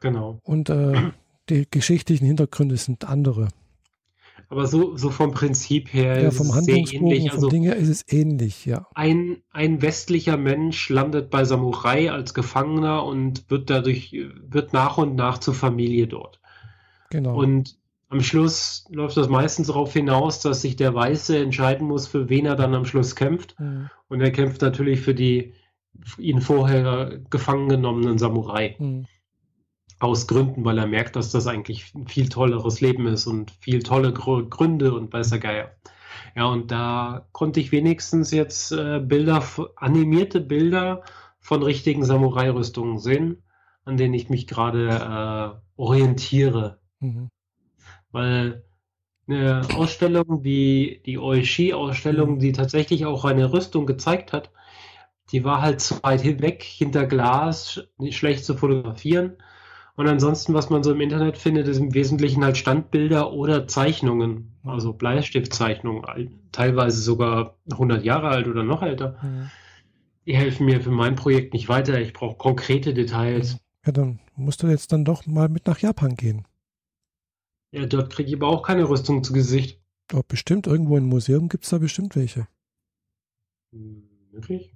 Genau. 0.00 0.38
Und 0.42 0.70
äh, 0.70 1.10
die 1.48 1.66
geschichtlichen 1.70 2.26
Hintergründe 2.26 2.76
sind 2.76 3.04
andere. 3.04 3.48
Aber 4.48 4.66
so, 4.66 4.96
so 4.96 5.10
vom 5.10 5.30
Prinzip 5.30 5.92
her 5.92 6.20
ja, 6.20 6.28
ist 6.28 6.40
es 6.40 6.64
sehr 6.64 6.76
ähnlich. 6.76 7.32
Also 7.32 7.48
Dinge 7.48 7.74
ist 7.74 7.88
es 7.88 8.04
ähnlich, 8.12 8.66
ja. 8.66 8.88
Ein, 8.94 9.42
ein 9.52 9.80
westlicher 9.80 10.36
Mensch 10.36 10.88
landet 10.88 11.30
bei 11.30 11.44
Samurai 11.44 12.10
als 12.10 12.34
Gefangener 12.34 13.04
und 13.04 13.48
wird 13.48 13.70
dadurch, 13.70 14.12
wird 14.42 14.72
nach 14.72 14.98
und 14.98 15.14
nach 15.14 15.38
zur 15.38 15.54
Familie 15.54 16.08
dort. 16.08 16.40
Genau. 17.10 17.38
Und 17.38 17.79
am 18.10 18.20
Schluss 18.20 18.84
läuft 18.90 19.16
das 19.16 19.28
meistens 19.28 19.68
darauf 19.68 19.92
hinaus, 19.92 20.40
dass 20.40 20.62
sich 20.62 20.76
der 20.76 20.94
Weiße 20.94 21.38
entscheiden 21.38 21.86
muss, 21.86 22.06
für 22.06 22.28
wen 22.28 22.44
er 22.44 22.56
dann 22.56 22.74
am 22.74 22.84
Schluss 22.84 23.16
kämpft. 23.16 23.58
Mhm. 23.58 23.88
Und 24.08 24.20
er 24.20 24.32
kämpft 24.32 24.60
natürlich 24.62 25.00
für 25.00 25.14
die 25.14 25.54
ihn 26.18 26.40
vorher 26.40 27.20
gefangen 27.30 27.68
genommenen 27.68 28.18
Samurai. 28.18 28.76
Mhm 28.78 29.06
aus 30.00 30.26
Gründen, 30.26 30.64
weil 30.64 30.78
er 30.78 30.86
merkt, 30.86 31.14
dass 31.14 31.30
das 31.30 31.46
eigentlich 31.46 31.94
ein 31.94 32.08
viel 32.08 32.28
tolleres 32.28 32.80
Leben 32.80 33.06
ist 33.06 33.26
und 33.26 33.50
viel 33.50 33.82
tolle 33.82 34.12
Gründe 34.12 34.94
und 34.94 35.12
weiß 35.12 35.28
der 35.28 35.38
Geier. 35.38 35.70
Ja, 36.34 36.46
und 36.46 36.70
da 36.70 37.28
konnte 37.32 37.60
ich 37.60 37.70
wenigstens 37.70 38.30
jetzt 38.30 38.72
äh, 38.72 38.98
Bilder, 38.98 39.44
animierte 39.76 40.40
Bilder 40.40 41.02
von 41.38 41.62
richtigen 41.62 42.04
Samurai-Rüstungen 42.04 42.98
sehen, 42.98 43.42
an 43.84 43.98
denen 43.98 44.14
ich 44.14 44.30
mich 44.30 44.46
gerade 44.46 44.88
äh, 44.88 45.60
orientiere. 45.76 46.80
Mhm. 47.00 47.28
Weil 48.12 48.64
eine 49.28 49.62
Ausstellung 49.76 50.42
wie 50.42 51.02
die 51.06 51.18
Oishi-Ausstellung, 51.18 52.38
die 52.38 52.52
tatsächlich 52.52 53.06
auch 53.06 53.24
eine 53.24 53.52
Rüstung 53.52 53.86
gezeigt 53.86 54.32
hat, 54.32 54.50
die 55.32 55.44
war 55.44 55.62
halt 55.62 55.80
zu 55.80 56.02
weit 56.02 56.24
weg, 56.24 56.62
hinter 56.62 57.06
Glas, 57.06 57.86
nicht 57.98 58.16
schlecht 58.16 58.44
zu 58.44 58.56
fotografieren. 58.56 59.36
Und 59.96 60.08
ansonsten, 60.08 60.54
was 60.54 60.70
man 60.70 60.82
so 60.82 60.92
im 60.92 61.00
Internet 61.00 61.36
findet, 61.36 61.68
ist 61.68 61.78
im 61.78 61.94
Wesentlichen 61.94 62.42
halt 62.44 62.56
Standbilder 62.56 63.32
oder 63.32 63.68
Zeichnungen, 63.68 64.56
also 64.64 64.92
Bleistiftzeichnungen, 64.92 66.40
teilweise 66.52 67.00
sogar 67.00 67.56
100 67.70 68.04
Jahre 68.04 68.28
alt 68.28 68.48
oder 68.48 68.62
noch 68.64 68.82
älter. 68.82 69.18
Mhm. 69.22 69.50
Die 70.26 70.36
helfen 70.36 70.66
mir 70.66 70.80
für 70.80 70.90
mein 70.90 71.16
Projekt 71.16 71.52
nicht 71.52 71.68
weiter. 71.68 72.00
Ich 72.00 72.12
brauche 72.12 72.36
konkrete 72.36 72.94
Details. 72.94 73.58
Ja, 73.84 73.92
dann 73.92 74.20
musst 74.36 74.62
du 74.62 74.68
jetzt 74.68 74.92
dann 74.92 75.04
doch 75.04 75.26
mal 75.26 75.48
mit 75.48 75.66
nach 75.66 75.78
Japan 75.78 76.14
gehen. 76.14 76.46
Ja, 77.72 77.86
dort 77.86 78.10
kriege 78.10 78.28
ich 78.28 78.36
aber 78.36 78.48
auch 78.48 78.62
keine 78.62 78.88
Rüstung 78.88 79.22
zu 79.22 79.32
Gesicht. 79.32 79.80
Oh, 80.12 80.22
bestimmt, 80.26 80.66
irgendwo 80.66 80.96
im 80.96 81.06
Museum 81.06 81.48
gibt 81.48 81.64
es 81.64 81.70
da 81.70 81.78
bestimmt 81.78 82.16
welche. 82.16 82.48
Hm, 83.72 84.02
wirklich? 84.32 84.74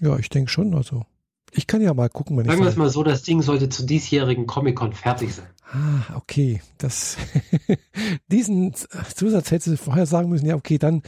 Ja, 0.00 0.18
ich 0.18 0.28
denke 0.28 0.50
schon, 0.50 0.74
also. 0.74 1.04
Ich 1.52 1.66
kann 1.66 1.80
ja 1.80 1.94
mal 1.94 2.08
gucken, 2.10 2.36
wenn 2.36 2.44
Sagen 2.44 2.60
wir 2.60 2.68
es 2.68 2.76
mal 2.76 2.90
so, 2.90 3.02
das 3.02 3.22
Ding 3.22 3.40
sollte 3.40 3.68
zu 3.68 3.86
diesjährigen 3.86 4.46
Comic-Con 4.46 4.92
fertig 4.92 5.34
sein. 5.34 5.48
Ah, 5.72 6.16
okay. 6.16 6.60
Das, 6.78 7.16
diesen 8.28 8.74
Zusatz 8.74 9.50
hätte 9.50 9.70
sie 9.70 9.76
vorher 9.76 10.06
sagen 10.06 10.28
müssen, 10.28 10.46
ja, 10.46 10.54
okay, 10.54 10.78
dann 10.78 11.02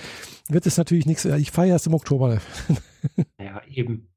wird 0.49 0.67
es 0.67 0.79
natürlich 0.79 1.07
nichts. 1.07 1.25
Ich 1.25 1.51
feiere 1.51 1.73
erst 1.73 1.87
im 1.87 1.95
Oktober. 1.95 2.41
ja, 3.39 3.63
eben. 3.67 4.09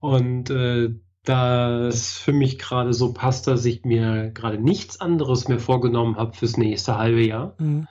Und 0.00 0.50
äh, 0.50 0.94
da 1.28 1.86
es 1.88 2.16
für 2.16 2.32
mich 2.32 2.58
gerade 2.58 2.94
so 2.94 3.12
passt, 3.12 3.46
dass 3.46 3.64
ich 3.64 3.84
mir 3.84 4.30
gerade 4.30 4.58
nichts 4.58 5.00
anderes 5.00 5.48
mehr 5.48 5.58
vorgenommen 5.58 6.16
habe 6.16 6.34
fürs 6.34 6.56
nächste 6.56 6.96
halbe 6.96 7.24
Jahr. 7.24 7.54
Mhm. 7.58 7.88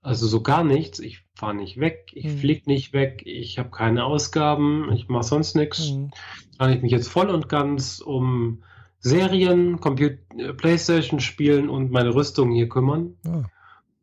Also 0.00 0.26
so 0.26 0.42
gar 0.42 0.64
nichts. 0.64 0.98
Ich 0.98 1.22
fahre 1.34 1.54
nicht 1.54 1.78
weg, 1.78 2.10
ich 2.14 2.24
mhm. 2.24 2.38
fliege 2.38 2.62
nicht 2.66 2.92
weg, 2.92 3.22
ich 3.26 3.58
habe 3.58 3.70
keine 3.70 4.04
Ausgaben, 4.04 4.90
ich 4.92 5.08
mache 5.08 5.24
sonst 5.24 5.54
nichts. 5.56 5.90
Mhm. 5.90 6.10
Kann 6.58 6.72
ich 6.72 6.82
mich 6.82 6.90
jetzt 6.90 7.08
voll 7.08 7.28
und 7.28 7.48
ganz 7.48 8.00
um 8.00 8.62
Serien, 8.98 9.78
Computer, 9.80 10.16
äh, 10.36 10.52
Playstation 10.54 11.20
spielen 11.20 11.68
und 11.68 11.90
meine 11.90 12.14
Rüstung 12.14 12.50
hier 12.50 12.68
kümmern. 12.68 13.14
Ah. 13.26 13.42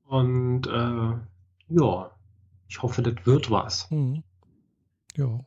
Und 0.07 0.67
äh, 0.67 1.73
ja, 1.73 2.11
ich 2.67 2.81
hoffe, 2.81 3.01
das 3.01 3.25
wird 3.25 3.49
was. 3.49 3.89
Mhm. 3.89 4.23
Ja, 5.17 5.39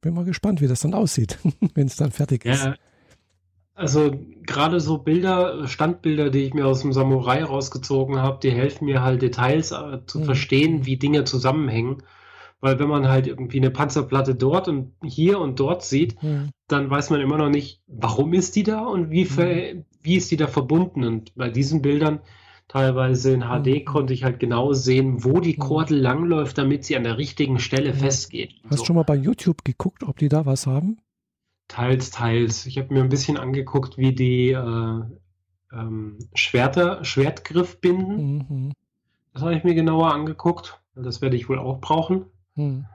bin 0.00 0.14
mal 0.14 0.24
gespannt, 0.24 0.60
wie 0.60 0.68
das 0.68 0.80
dann 0.80 0.94
aussieht, 0.94 1.38
wenn 1.74 1.86
es 1.86 1.96
dann 1.96 2.10
fertig 2.10 2.44
ist. 2.44 2.64
Ja, 2.64 2.74
also 3.80 4.12
gerade 4.42 4.78
so 4.78 4.98
Bilder, 4.98 5.66
Standbilder, 5.66 6.28
die 6.28 6.40
ich 6.40 6.52
mir 6.52 6.66
aus 6.66 6.82
dem 6.82 6.92
Samurai 6.92 7.42
rausgezogen 7.42 8.18
habe, 8.18 8.38
die 8.42 8.50
helfen 8.50 8.84
mir 8.84 9.02
halt 9.02 9.22
Details 9.22 9.72
äh, 9.72 10.04
zu 10.06 10.20
mhm. 10.20 10.24
verstehen, 10.24 10.86
wie 10.86 10.98
Dinge 10.98 11.24
zusammenhängen. 11.24 12.02
Weil 12.60 12.78
wenn 12.78 12.88
man 12.88 13.08
halt 13.08 13.26
irgendwie 13.26 13.56
eine 13.56 13.70
Panzerplatte 13.70 14.34
dort 14.34 14.68
und 14.68 14.92
hier 15.02 15.40
und 15.40 15.58
dort 15.58 15.82
sieht, 15.82 16.22
mhm. 16.22 16.50
dann 16.68 16.90
weiß 16.90 17.08
man 17.08 17.22
immer 17.22 17.38
noch 17.38 17.48
nicht, 17.48 17.80
warum 17.86 18.34
ist 18.34 18.54
die 18.54 18.64
da 18.64 18.84
und 18.84 19.10
wie, 19.10 19.24
mhm. 19.24 19.84
wie 20.02 20.16
ist 20.16 20.30
die 20.30 20.36
da 20.36 20.46
verbunden. 20.46 21.04
Und 21.04 21.34
bei 21.34 21.48
diesen 21.48 21.80
Bildern, 21.80 22.20
teilweise 22.70 23.32
in 23.32 23.42
HD, 23.42 23.66
mhm. 23.66 23.84
konnte 23.84 24.12
ich 24.12 24.24
halt 24.24 24.38
genau 24.38 24.72
sehen, 24.72 25.24
wo 25.24 25.40
die 25.40 25.54
mhm. 25.54 25.60
Kordel 25.60 25.98
mhm. 25.98 26.02
langläuft, 26.04 26.58
damit 26.58 26.84
sie 26.84 26.96
an 26.96 27.04
der 27.04 27.18
richtigen 27.18 27.58
Stelle 27.58 27.92
festgeht. 27.94 28.54
Hast 28.64 28.72
du 28.72 28.76
so. 28.78 28.84
schon 28.86 28.96
mal 28.96 29.02
bei 29.02 29.16
YouTube 29.16 29.64
geguckt, 29.64 30.04
ob 30.04 30.18
die 30.18 30.28
da 30.28 30.46
was 30.46 30.66
haben? 30.66 30.98
Teils, 31.68 32.10
teils. 32.10 32.66
Ich 32.66 32.78
habe 32.78 32.92
mir 32.92 33.02
ein 33.02 33.08
bisschen 33.08 33.36
angeguckt, 33.36 33.96
wie 33.96 34.12
die 34.12 34.50
äh, 34.50 35.00
ähm, 35.72 36.18
Schwerter, 36.34 37.04
Schwertgriff 37.04 37.80
binden. 37.80 38.46
Mhm. 38.48 38.72
Das 39.32 39.42
habe 39.42 39.54
ich 39.54 39.64
mir 39.64 39.74
genauer 39.74 40.12
angeguckt. 40.12 40.80
Das 40.94 41.22
werde 41.22 41.36
ich 41.36 41.48
wohl 41.48 41.58
auch 41.58 41.80
brauchen. 41.80 42.26
Mhm 42.56 42.86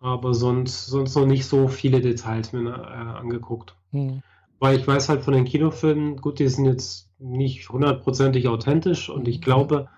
aber 0.00 0.34
sonst, 0.34 0.86
sonst 0.86 1.16
noch 1.16 1.26
nicht 1.26 1.46
so 1.46 1.68
viele 1.68 2.00
Details 2.00 2.52
mir 2.52 2.70
äh, 2.70 3.18
angeguckt. 3.18 3.74
Hm. 3.90 4.22
Weil 4.58 4.78
ich 4.78 4.86
weiß 4.86 5.08
halt 5.08 5.22
von 5.22 5.34
den 5.34 5.44
Kinofilmen, 5.44 6.16
gut, 6.16 6.38
die 6.38 6.48
sind 6.48 6.64
jetzt 6.64 7.05
nicht 7.18 7.68
hundertprozentig 7.68 8.48
authentisch 8.48 9.08
und 9.08 9.28
ich 9.28 9.40
glaube, 9.40 9.88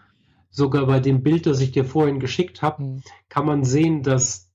sogar 0.50 0.86
bei 0.86 1.00
dem 1.00 1.22
Bild, 1.22 1.46
das 1.46 1.60
ich 1.60 1.72
dir 1.72 1.84
vorhin 1.84 2.20
geschickt 2.20 2.62
habe, 2.62 2.82
hm. 2.82 3.02
kann 3.28 3.46
man 3.46 3.64
sehen, 3.64 4.02
dass 4.02 4.50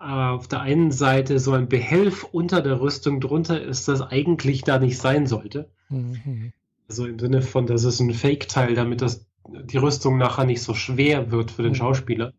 äh, 0.00 0.04
auf 0.04 0.48
der 0.48 0.60
einen 0.60 0.90
Seite 0.90 1.38
so 1.38 1.52
ein 1.52 1.68
Behelf 1.68 2.24
unter 2.24 2.60
der 2.62 2.80
Rüstung 2.80 3.20
drunter 3.20 3.60
ist, 3.60 3.88
das 3.88 4.02
eigentlich 4.02 4.62
da 4.62 4.78
nicht 4.78 4.98
sein 4.98 5.26
sollte. 5.26 5.70
Mhm. 5.88 6.52
Also 6.88 7.06
im 7.06 7.18
Sinne 7.18 7.42
von, 7.42 7.66
das 7.66 7.84
ist 7.84 8.00
ein 8.00 8.12
Fake-Teil, 8.12 8.74
damit 8.74 9.02
das, 9.02 9.26
die 9.48 9.78
Rüstung 9.78 10.18
nachher 10.18 10.44
nicht 10.44 10.62
so 10.62 10.74
schwer 10.74 11.30
wird 11.30 11.50
für 11.50 11.62
den 11.62 11.72
hm. 11.72 11.76
Schauspieler. 11.76 12.32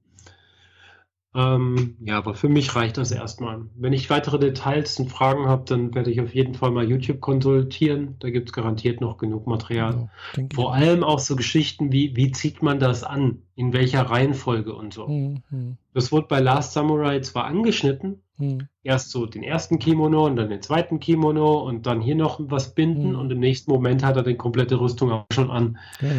Ähm, 1.35 1.97
ja, 1.99 2.17
aber 2.17 2.33
für 2.33 2.49
mich 2.49 2.75
reicht 2.75 2.97
das 2.97 3.11
erstmal. 3.11 3.65
Wenn 3.75 3.93
ich 3.93 4.09
weitere 4.09 4.39
Details 4.39 4.99
und 4.99 5.09
Fragen 5.11 5.47
habe, 5.47 5.65
dann 5.65 5.93
werde 5.93 6.09
ich 6.09 6.21
auf 6.21 6.33
jeden 6.33 6.55
Fall 6.55 6.71
mal 6.71 6.89
YouTube 6.89 7.19
konsultieren. 7.19 8.15
Da 8.19 8.29
gibt 8.29 8.49
es 8.49 8.53
garantiert 8.53 9.01
noch 9.01 9.17
genug 9.17 9.45
Material. 9.45 10.09
Ja, 10.35 10.43
Vor 10.55 10.73
allem 10.73 11.03
auch 11.03 11.19
so 11.19 11.35
Geschichten 11.35 11.91
wie, 11.91 12.15
wie 12.15 12.31
zieht 12.31 12.63
man 12.63 12.79
das 12.79 13.03
an? 13.03 13.43
In 13.55 13.73
welcher 13.73 14.03
Reihenfolge 14.03 14.73
und 14.73 14.93
so. 14.93 15.07
Mhm. 15.07 15.77
Das 15.93 16.11
wurde 16.11 16.27
bei 16.27 16.39
Last 16.39 16.73
Samurai 16.73 17.19
zwar 17.19 17.45
angeschnitten, 17.45 18.21
mhm. 18.37 18.67
erst 18.83 19.11
so 19.11 19.25
den 19.25 19.43
ersten 19.43 19.79
Kimono 19.79 20.25
und 20.25 20.37
dann 20.37 20.49
den 20.49 20.61
zweiten 20.61 20.99
Kimono 20.99 21.59
und 21.59 21.85
dann 21.85 22.01
hier 22.01 22.15
noch 22.15 22.39
was 22.41 22.73
binden 22.73 23.11
mhm. 23.11 23.19
und 23.19 23.31
im 23.31 23.39
nächsten 23.39 23.71
Moment 23.71 24.03
hat 24.03 24.15
er 24.15 24.23
die 24.23 24.35
komplette 24.35 24.79
Rüstung 24.79 25.11
auch 25.11 25.25
schon 25.31 25.51
an. 25.51 25.77
Ja. 26.01 26.09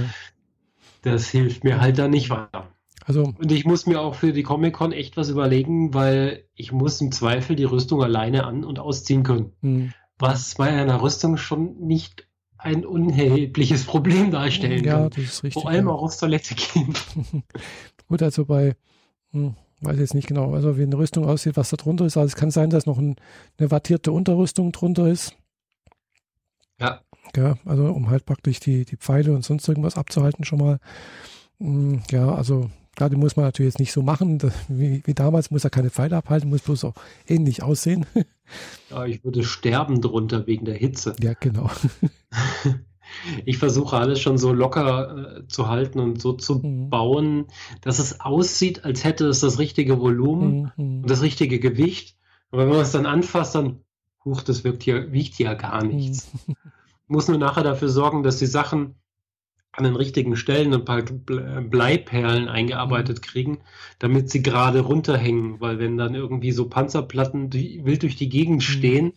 Das 1.02 1.28
hilft 1.28 1.64
mir 1.64 1.80
halt 1.80 1.98
dann 1.98 2.10
nicht 2.10 2.28
weiter. 2.30 2.68
Also, 3.08 3.32
und 3.38 3.50
ich 3.50 3.64
muss 3.64 3.86
mir 3.86 4.02
auch 4.02 4.14
für 4.14 4.34
die 4.34 4.42
Comic-Con 4.42 4.92
echt 4.92 5.16
was 5.16 5.30
überlegen, 5.30 5.94
weil 5.94 6.44
ich 6.54 6.72
muss 6.72 7.00
im 7.00 7.10
Zweifel 7.10 7.56
die 7.56 7.64
Rüstung 7.64 8.02
alleine 8.02 8.44
an- 8.44 8.64
und 8.64 8.78
ausziehen 8.78 9.22
können. 9.22 9.52
Mhm. 9.62 9.94
Was 10.18 10.56
bei 10.56 10.68
einer 10.68 11.00
Rüstung 11.00 11.38
schon 11.38 11.78
nicht 11.78 12.28
ein 12.58 12.84
unerhebliches 12.84 13.84
Problem 13.84 14.30
darstellen 14.30 14.84
ja, 14.84 14.98
kann. 14.98 15.10
Das 15.10 15.24
ist 15.24 15.42
richtig, 15.42 15.62
Vor 15.62 15.70
allem 15.70 15.86
ja. 15.86 15.92
auch 15.94 16.02
aufs 16.02 16.18
Toilette 16.18 16.54
gehen. 16.54 16.92
Gut, 18.08 18.22
also 18.22 18.44
bei, 18.44 18.76
hm, 19.30 19.54
weiß 19.80 19.98
jetzt 19.98 20.14
nicht 20.14 20.28
genau, 20.28 20.52
also 20.52 20.76
wie 20.76 20.82
eine 20.82 20.98
Rüstung 20.98 21.24
aussieht, 21.24 21.56
was 21.56 21.70
da 21.70 21.78
drunter 21.78 22.04
ist. 22.04 22.18
Also 22.18 22.26
es 22.26 22.36
kann 22.36 22.50
sein, 22.50 22.68
dass 22.68 22.84
noch 22.84 22.98
ein, 22.98 23.16
eine 23.56 23.70
wattierte 23.70 24.12
Unterrüstung 24.12 24.70
drunter 24.70 25.08
ist. 25.08 25.34
Ja. 26.78 27.00
Ja, 27.34 27.56
also 27.64 27.86
um 27.86 28.10
halt 28.10 28.26
praktisch 28.26 28.60
die, 28.60 28.84
die 28.84 28.96
Pfeile 28.96 29.32
und 29.34 29.46
sonst 29.46 29.66
irgendwas 29.66 29.96
abzuhalten 29.96 30.44
schon 30.44 30.58
mal. 30.58 30.78
Hm, 31.58 32.02
ja, 32.10 32.34
also 32.34 32.68
Klar, 32.98 33.10
die 33.10 33.16
muss 33.16 33.36
man 33.36 33.44
natürlich 33.44 33.74
jetzt 33.74 33.78
nicht 33.78 33.92
so 33.92 34.02
machen. 34.02 34.40
Wie, 34.66 35.02
wie 35.04 35.14
damals 35.14 35.52
muss 35.52 35.62
er 35.62 35.70
keine 35.70 35.88
Pfeile 35.88 36.16
abhalten, 36.16 36.50
muss 36.50 36.62
bloß 36.62 36.82
auch 36.82 36.94
ähnlich 37.28 37.62
aussehen. 37.62 38.06
Ja, 38.88 39.04
ich 39.04 39.22
würde 39.24 39.44
sterben 39.44 40.00
drunter 40.00 40.46
wegen 40.46 40.64
der 40.64 40.74
Hitze. 40.74 41.14
Ja, 41.20 41.34
genau. 41.34 41.70
Ich 43.44 43.58
versuche 43.58 43.96
alles 43.96 44.20
schon 44.20 44.38
so 44.38 44.52
locker 44.52 45.38
äh, 45.38 45.46
zu 45.48 45.68
halten 45.68 45.98
und 45.98 46.20
so 46.20 46.32
zu 46.32 46.56
mhm. 46.56 46.88
bauen, 46.88 47.46
dass 47.82 47.98
es 47.98 48.20
aussieht, 48.20 48.84
als 48.86 49.04
hätte 49.04 49.26
es 49.26 49.40
das 49.40 49.58
richtige 49.58 50.00
Volumen 50.00 50.72
mhm. 50.76 51.02
und 51.02 51.10
das 51.10 51.20
richtige 51.20 51.58
Gewicht. 51.58 52.16
Aber 52.50 52.62
wenn 52.62 52.70
man 52.70 52.80
es 52.80 52.92
dann 52.92 53.06
anfasst, 53.06 53.54
dann, 53.54 53.80
huch, 54.24 54.42
das 54.42 54.64
wirkt 54.64 54.82
hier, 54.82 55.12
wiegt 55.12 55.38
ja 55.38 55.54
gar 55.54 55.84
nichts. 55.84 56.30
Mhm. 56.46 56.54
Muss 57.06 57.28
nur 57.28 57.38
nachher 57.38 57.64
dafür 57.64 57.88
sorgen, 57.90 58.22
dass 58.22 58.38
die 58.38 58.46
Sachen 58.46 58.94
an 59.78 59.84
den 59.84 59.96
richtigen 59.96 60.36
Stellen 60.36 60.74
ein 60.74 60.84
paar 60.84 61.02
Bleiperlen 61.02 62.48
eingearbeitet 62.48 63.18
mhm. 63.18 63.22
kriegen, 63.22 63.58
damit 63.98 64.30
sie 64.30 64.42
gerade 64.42 64.80
runterhängen, 64.80 65.60
weil 65.60 65.78
wenn 65.78 65.96
dann 65.96 66.14
irgendwie 66.14 66.52
so 66.52 66.68
Panzerplatten 66.68 67.52
wild 67.52 68.02
durch 68.02 68.16
die 68.16 68.28
Gegend 68.28 68.56
mhm. 68.56 68.60
stehen, 68.60 69.12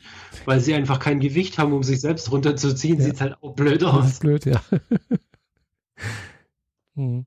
weil 0.45 0.59
sie 0.59 0.74
einfach 0.74 0.99
kein 0.99 1.20
Gewicht 1.20 1.57
haben, 1.57 1.74
um 1.74 1.84
sich 1.84 1.99
selbst 1.99 2.32
runterzuziehen, 2.32 2.99
ja. 2.99 3.05
sieht 3.05 3.16
es 3.16 3.22
halt 3.22 3.38
auch 3.41 3.55
blöd 3.55 3.84
aus. 3.84 4.14
Ja, 4.14 4.20
blöd, 4.20 4.45
ja. 4.45 4.62
hm. 6.95 7.26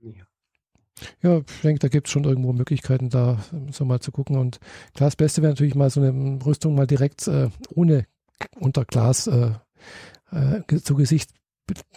ja. 0.00 0.24
Ja, 1.20 1.38
ich 1.38 1.60
denke, 1.62 1.80
da 1.80 1.88
gibt 1.88 2.06
es 2.06 2.12
schon 2.12 2.24
irgendwo 2.24 2.52
Möglichkeiten, 2.52 3.10
da 3.10 3.38
so 3.72 3.84
mal 3.84 3.98
zu 3.98 4.12
gucken. 4.12 4.36
Und 4.36 4.60
klar, 4.94 5.08
das 5.08 5.16
Beste 5.16 5.42
wäre 5.42 5.52
natürlich 5.52 5.74
mal 5.74 5.90
so 5.90 6.00
eine 6.00 6.38
Rüstung 6.44 6.76
mal 6.76 6.86
direkt 6.86 7.26
äh, 7.26 7.50
ohne 7.74 8.06
unter 8.60 8.84
Glas 8.84 9.26
äh, 9.26 9.50
äh, 10.30 10.80
zu 10.80 10.94
Gesicht 10.94 11.30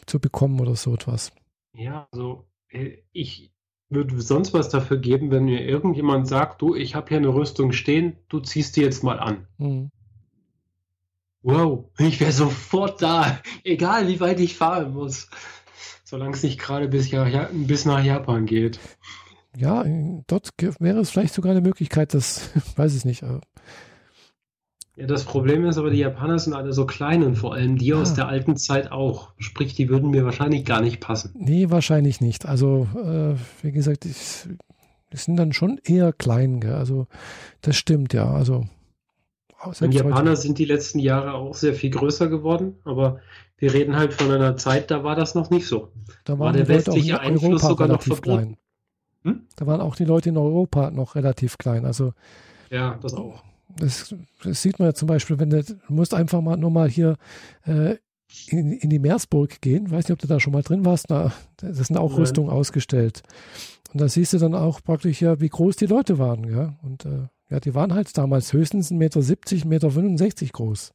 zu 0.06 0.20
bekommen 0.20 0.60
oder 0.60 0.76
so 0.76 0.94
etwas. 0.94 1.32
Ja, 1.74 2.08
also 2.12 2.46
äh, 2.70 2.98
ich 3.12 3.52
würde 3.90 4.20
sonst 4.22 4.54
was 4.54 4.70
dafür 4.70 4.98
geben, 4.98 5.32
wenn 5.32 5.46
mir 5.46 5.62
irgendjemand 5.62 6.28
sagt, 6.28 6.62
du, 6.62 6.76
ich 6.76 6.96
habe 6.96 7.10
hier 7.10 7.18
eine 7.18 7.34
Rüstung 7.34 7.72
stehen, 7.72 8.18
du 8.30 8.40
ziehst 8.40 8.76
die 8.76 8.82
jetzt 8.82 9.04
mal 9.04 9.20
an. 9.20 9.48
Mhm. 9.58 9.92
Wow, 11.42 11.92
ich 12.00 12.20
wäre 12.20 12.32
sofort 12.32 13.02
da, 13.04 13.40
egal 13.64 14.08
wie 14.08 14.20
weit 14.20 14.40
ich 14.40 14.58
fahren 14.58 14.94
muss, 14.94 15.30
solange 16.04 16.34
es 16.34 16.42
nicht 16.42 16.60
gerade 16.60 16.88
bis, 16.88 17.12
bis 17.52 17.86
nach 17.86 18.04
Japan 18.04 18.48
geht. 18.48 18.80
Ja, 19.56 19.86
dort 20.28 20.50
wäre 20.80 21.00
es 21.00 21.12
vielleicht 21.12 21.36
sogar 21.36 21.52
eine 21.52 21.62
Möglichkeit, 21.62 22.14
das 22.16 22.50
weiß 22.78 22.96
ich 22.96 23.06
nicht. 23.06 23.24
Ja, 24.96 25.08
das 25.08 25.26
Problem 25.26 25.66
ist 25.66 25.78
aber, 25.78 25.90
die 25.90 25.98
Japaner 25.98 26.40
sind 26.40 26.54
alle 26.54 26.72
so 26.72 26.86
klein 26.86 27.24
und 27.24 27.36
vor 27.36 27.54
allem 27.54 27.78
die 27.78 27.88
ja. 27.88 27.98
aus 27.98 28.14
der 28.14 28.30
alten 28.30 28.56
Zeit 28.56 28.92
auch. 28.92 29.34
Sprich, 29.38 29.76
die 29.76 29.90
würden 29.90 30.10
mir 30.10 30.24
wahrscheinlich 30.24 30.64
gar 30.64 30.82
nicht 30.82 31.02
passen. 31.02 31.34
Nee, 31.38 31.70
wahrscheinlich 31.70 32.22
nicht. 32.22 32.46
Also, 32.46 32.88
äh, 32.96 33.36
wie 33.62 33.74
gesagt, 33.74 34.06
die 34.06 34.14
sind 35.12 35.36
dann 35.36 35.52
schon 35.52 35.80
eher 35.84 36.14
klein. 36.14 36.62
Gell? 36.62 36.74
Also, 36.74 37.08
das 37.62 37.76
stimmt 37.76 38.14
ja. 38.14 38.30
Also, 38.32 38.66
die 39.82 39.98
Japaner 39.98 40.32
heute. 40.32 40.36
sind 40.38 40.60
die 40.60 40.66
letzten 40.66 41.00
Jahre 41.00 41.34
auch 41.34 41.56
sehr 41.56 41.74
viel 41.74 41.90
größer 41.90 42.30
geworden, 42.30 42.76
aber 42.86 43.20
wir 43.58 43.74
reden 43.74 43.96
halt 43.96 44.14
von 44.14 44.32
einer 44.32 44.56
Zeit, 44.58 44.92
da 44.92 45.04
war 45.04 45.16
das 45.16 45.36
noch 45.36 45.50
nicht 45.50 45.68
so. 45.68 45.92
Da 46.24 46.40
war 46.40 46.54
der 46.54 46.68
westliche 46.68 47.20
Einfluss 47.20 47.64
sogar 47.64 47.88
noch 47.88 48.02
verboten. 48.02 48.58
Hm? 49.24 49.48
Da 49.56 49.66
waren 49.66 49.82
auch 49.82 49.96
die 49.96 50.06
Leute 50.06 50.30
in 50.30 50.38
Europa 50.38 50.92
noch 50.92 51.16
relativ 51.16 51.58
klein. 51.58 51.84
Also, 51.84 52.14
ja, 52.70 52.98
das 53.02 53.14
auch. 53.14 53.44
Das, 53.78 54.16
das, 54.44 54.62
sieht 54.62 54.80
man 54.80 54.90
ja 54.90 54.94
zum 54.94 55.08
Beispiel, 55.08 55.40
wenn 55.40 55.50
du, 55.50 55.64
du 55.64 55.76
musst 55.90 56.14
einfach 56.14 56.42
mal 56.42 56.58
nur 56.58 56.72
mal 56.72 56.90
hier 56.90 57.18
äh, 57.66 57.96
in, 58.48 58.72
in, 58.74 58.90
die 58.90 59.00
Meersburg 59.00 59.62
gehen. 59.62 59.92
Weiß 59.92 60.06
nicht, 60.06 60.14
ob 60.14 60.20
du 60.20 60.28
da 60.28 60.40
schon 60.40 60.54
mal 60.54 60.62
drin 60.62 60.86
warst. 60.86 61.10
Da, 61.10 61.34
das 61.58 61.88
sind 61.88 61.98
auch 61.98 62.12
Nein. 62.12 62.20
Rüstungen 62.20 62.50
ausgestellt. 62.50 63.24
Und 63.94 64.02
da 64.02 64.08
siehst 64.08 64.34
du 64.34 64.38
dann 64.38 64.56
auch 64.56 64.82
praktisch 64.82 65.22
ja, 65.22 65.40
wie 65.40 65.50
groß 65.50 65.76
die 65.76 65.86
Leute 65.86 66.18
waren. 66.18 66.50
Ja? 66.50 66.78
Und 66.84 67.06
äh, 67.06 67.28
ja, 67.50 67.60
die 67.60 67.76
waren 67.76 67.94
halt 67.94 68.18
damals 68.18 68.54
höchstens 68.54 68.92
1,70 68.92 69.68
Meter, 69.68 69.90
1,65 69.90 70.22
Meter 70.22 70.46
groß. 70.52 70.94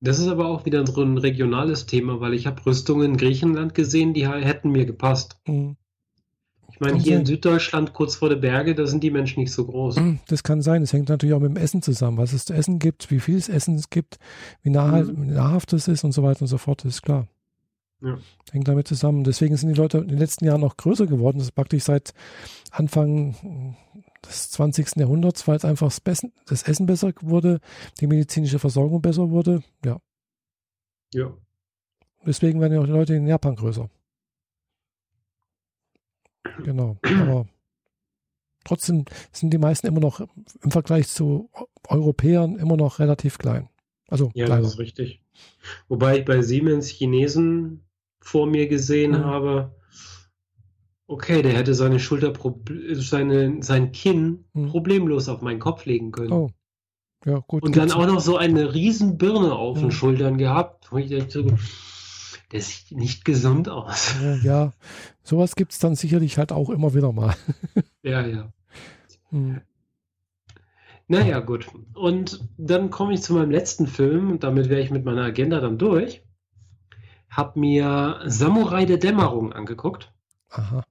Das 0.00 0.18
ist 0.18 0.26
aber 0.26 0.46
auch 0.46 0.64
wieder 0.64 0.84
so 0.86 1.00
ein 1.02 1.16
regionales 1.16 1.86
Thema, 1.86 2.20
weil 2.20 2.34
ich 2.34 2.46
habe 2.46 2.64
Rüstungen 2.66 3.12
in 3.12 3.16
Griechenland 3.16 3.74
gesehen, 3.74 4.14
die 4.14 4.28
hätten 4.28 4.70
mir 4.70 4.84
gepasst. 4.84 5.36
Mhm 5.46 5.76
meine, 6.80 6.98
hier 6.98 7.18
in 7.18 7.26
Süddeutschland, 7.26 7.92
kurz 7.92 8.16
vor 8.16 8.28
der 8.28 8.36
Berge, 8.36 8.74
da 8.74 8.86
sind 8.86 9.02
die 9.02 9.10
Menschen 9.10 9.40
nicht 9.40 9.52
so 9.52 9.66
groß. 9.66 9.96
Hm, 9.96 10.20
das 10.28 10.42
kann 10.42 10.62
sein. 10.62 10.80
Das 10.80 10.92
hängt 10.92 11.08
natürlich 11.08 11.34
auch 11.34 11.40
mit 11.40 11.50
dem 11.50 11.56
Essen 11.56 11.82
zusammen. 11.82 12.18
Was 12.18 12.32
es 12.32 12.44
zu 12.44 12.54
essen 12.54 12.78
gibt, 12.78 13.10
wie 13.10 13.20
viel 13.20 13.36
es 13.36 13.48
Essen 13.48 13.76
es 13.76 13.90
gibt, 13.90 14.18
wie 14.62 14.70
nah, 14.70 15.02
mhm. 15.02 15.34
nahrhaft 15.34 15.72
es 15.72 15.88
ist 15.88 16.04
und 16.04 16.12
so 16.12 16.22
weiter 16.22 16.42
und 16.42 16.48
so 16.48 16.58
fort, 16.58 16.84
das 16.84 16.94
ist 16.94 17.02
klar. 17.02 17.26
Ja. 18.00 18.18
Hängt 18.50 18.68
damit 18.68 18.88
zusammen. 18.88 19.24
Deswegen 19.24 19.56
sind 19.56 19.68
die 19.68 19.80
Leute 19.80 19.98
in 19.98 20.08
den 20.08 20.18
letzten 20.18 20.44
Jahren 20.44 20.60
noch 20.60 20.76
größer 20.76 21.06
geworden. 21.06 21.38
Das 21.38 21.48
ist 21.48 21.54
praktisch 21.54 21.84
seit 21.84 22.12
Anfang 22.70 23.76
des 24.26 24.50
20. 24.50 24.96
Jahrhunderts, 24.96 25.46
weil 25.46 25.56
es 25.56 25.64
einfach 25.64 25.92
das 26.46 26.62
Essen 26.62 26.86
besser 26.86 27.12
wurde, 27.20 27.60
die 28.00 28.06
medizinische 28.06 28.58
Versorgung 28.58 29.00
besser 29.00 29.30
wurde. 29.30 29.62
Ja. 29.84 30.00
Ja. 31.14 31.32
Deswegen 32.26 32.60
werden 32.60 32.72
ja 32.72 32.80
auch 32.80 32.86
die 32.86 32.92
Leute 32.92 33.14
in 33.14 33.26
Japan 33.26 33.56
größer. 33.56 33.88
Genau. 36.64 36.98
Aber 37.02 37.46
trotzdem 38.64 39.04
sind 39.32 39.52
die 39.52 39.58
meisten 39.58 39.86
immer 39.86 40.00
noch 40.00 40.20
im 40.62 40.70
Vergleich 40.70 41.08
zu 41.08 41.50
Europäern 41.88 42.56
immer 42.56 42.76
noch 42.76 42.98
relativ 42.98 43.38
klein. 43.38 43.68
Also 44.08 44.30
ja, 44.34 44.46
kleiner. 44.46 44.62
das 44.62 44.74
ist 44.74 44.78
richtig. 44.78 45.22
Wobei 45.88 46.18
ich 46.18 46.24
bei 46.24 46.42
Siemens 46.42 46.88
Chinesen 46.88 47.84
vor 48.20 48.46
mir 48.46 48.68
gesehen 48.68 49.12
mhm. 49.12 49.24
habe, 49.24 49.74
okay, 51.06 51.42
der 51.42 51.52
hätte 51.54 51.74
seine 51.74 51.98
Schulter, 51.98 52.32
seine, 52.92 53.62
sein 53.62 53.92
Kinn 53.92 54.44
mhm. 54.52 54.68
problemlos 54.68 55.28
auf 55.28 55.40
meinen 55.42 55.60
Kopf 55.60 55.84
legen 55.86 56.12
können. 56.12 56.32
Oh. 56.32 56.50
Ja, 57.24 57.38
gut. 57.46 57.62
Und 57.62 57.76
dann 57.76 57.92
auch 57.92 58.06
noch 58.06 58.20
so 58.20 58.36
eine 58.36 58.74
riesen 58.74 59.16
Birne 59.16 59.54
auf 59.54 59.78
den 59.78 59.92
Schultern 59.92 60.38
gehabt. 60.38 60.90
Wo 60.90 60.98
ich 60.98 61.10
dachte, 61.10 61.56
der 62.52 62.60
sieht 62.60 62.96
nicht 62.96 63.24
gesund 63.24 63.68
aus. 63.68 64.14
Ja, 64.22 64.34
ja. 64.36 64.72
sowas 65.22 65.56
gibt 65.56 65.72
es 65.72 65.78
dann 65.78 65.94
sicherlich 65.94 66.38
halt 66.38 66.52
auch 66.52 66.70
immer 66.70 66.94
wieder 66.94 67.12
mal. 67.12 67.34
ja, 68.02 68.26
ja. 68.26 68.52
Hm. 69.30 69.60
Naja, 71.08 71.40
gut. 71.40 71.68
Und 71.94 72.48
dann 72.56 72.90
komme 72.90 73.14
ich 73.14 73.22
zu 73.22 73.34
meinem 73.34 73.50
letzten 73.50 73.86
Film 73.86 74.30
und 74.30 74.44
damit 74.44 74.68
wäre 74.68 74.80
ich 74.80 74.90
mit 74.90 75.04
meiner 75.04 75.24
Agenda 75.24 75.60
dann 75.60 75.78
durch. 75.78 76.22
Hab 77.28 77.56
mir 77.56 78.20
Samurai 78.26 78.84
der 78.84 78.98
Dämmerung 78.98 79.52
angeguckt. 79.52 80.12
Aha. 80.50 80.84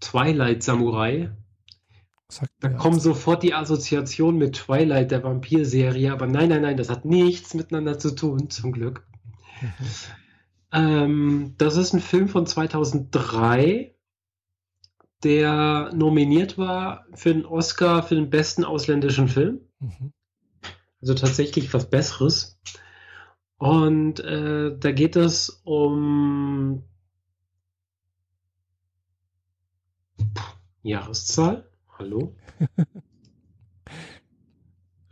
Twilight 0.00 0.62
Samurai. 0.62 1.30
Sagt 2.28 2.50
da 2.58 2.70
kommen 2.70 2.98
sofort 2.98 3.44
die 3.44 3.54
Assoziationen 3.54 4.38
mit 4.38 4.56
Twilight, 4.56 5.12
der 5.12 5.22
Vampir-Serie, 5.22 6.12
aber 6.12 6.26
nein, 6.26 6.48
nein, 6.48 6.62
nein, 6.62 6.76
das 6.76 6.90
hat 6.90 7.04
nichts 7.04 7.54
miteinander 7.54 8.00
zu 8.00 8.14
tun, 8.16 8.50
zum 8.50 8.72
Glück. 8.72 9.06
Mhm. 9.60 9.70
Ähm, 10.72 11.54
das 11.58 11.76
ist 11.76 11.92
ein 11.92 12.00
Film 12.00 12.28
von 12.28 12.46
2003, 12.46 13.94
der 15.22 15.90
nominiert 15.94 16.58
war 16.58 17.06
für 17.14 17.32
den 17.32 17.46
Oscar 17.46 18.02
für 18.02 18.14
den 18.14 18.30
besten 18.30 18.64
ausländischen 18.64 19.28
Film. 19.28 19.60
Mhm. 19.80 20.12
Also 21.00 21.14
tatsächlich 21.14 21.72
was 21.72 21.88
Besseres. 21.88 22.58
Und 23.58 24.20
äh, 24.20 24.76
da 24.78 24.92
geht 24.92 25.16
es 25.16 25.62
um 25.64 26.82
Jahreszahl. 30.82 31.68
Hallo? 31.98 32.36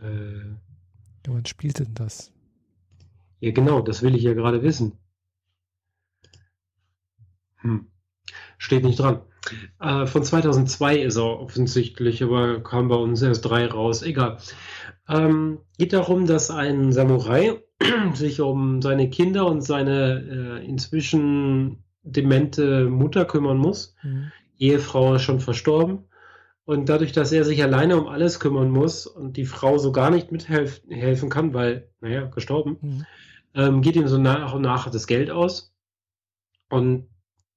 äh, 0.01 0.55
wann 1.27 1.47
spielt 1.47 1.79
denn 1.79 1.95
das? 1.95 2.33
Ja, 3.41 3.53
genau, 3.53 3.81
das 3.81 4.03
will 4.03 4.15
ich 4.15 4.23
ja 4.23 4.35
gerade 4.35 4.63
wissen. 4.63 4.99
Hm. 7.65 7.87
Steht 8.59 8.85
nicht 8.85 9.01
dran. 9.01 9.23
Äh, 9.81 10.07
von 10.07 10.23
2002 10.23 10.99
ist 10.99 11.17
er 11.17 11.41
offensichtlich, 11.41 12.23
aber 12.23 12.63
kam 12.63 12.89
bei 12.89 12.95
uns 12.95 13.21
erst 13.23 13.45
drei 13.45 13.67
raus. 13.67 14.03
Egal. 14.03 14.39
Ähm, 15.09 15.59
geht 15.79 15.93
darum, 15.93 16.27
dass 16.27 16.51
ein 16.51 16.93
Samurai 16.93 17.63
sich 18.15 18.41
um 18.41 18.81
seine 18.81 19.11
Kinder 19.11 19.47
und 19.47 19.63
seine 19.63 20.61
äh, 20.63 20.67
inzwischen 20.67 21.85
demente 22.03 22.89
Mutter 22.89 23.25
kümmern 23.25 23.59
muss. 23.59 23.97
Mhm. 24.03 24.33
Ehefrau 24.59 25.15
ist 25.15 25.23
schon 25.23 25.41
verstorben. 25.41 26.05
Und 26.67 26.89
dadurch, 26.89 27.13
dass 27.13 27.33
er 27.33 27.45
sich 27.45 27.63
alleine 27.63 27.99
um 27.99 28.07
alles 28.07 28.41
kümmern 28.41 28.71
muss 28.71 29.07
und 29.07 29.37
die 29.37 29.45
Frau 29.45 29.77
so 29.77 29.93
gar 29.93 30.11
nicht 30.11 30.33
mithelfen 30.33 31.29
kann, 31.29 31.53
weil, 31.53 31.91
naja, 32.01 32.25
gestorben, 32.25 32.79
mhm. 32.81 33.07
ähm, 33.55 33.83
geht 33.83 33.97
ihm 33.97 34.09
so 34.09 34.17
nach 34.17 34.55
und 34.55 34.63
nach 34.63 34.91
das 34.91 35.07
Geld 35.07 35.31
aus. 35.31 35.75
Und 36.71 37.09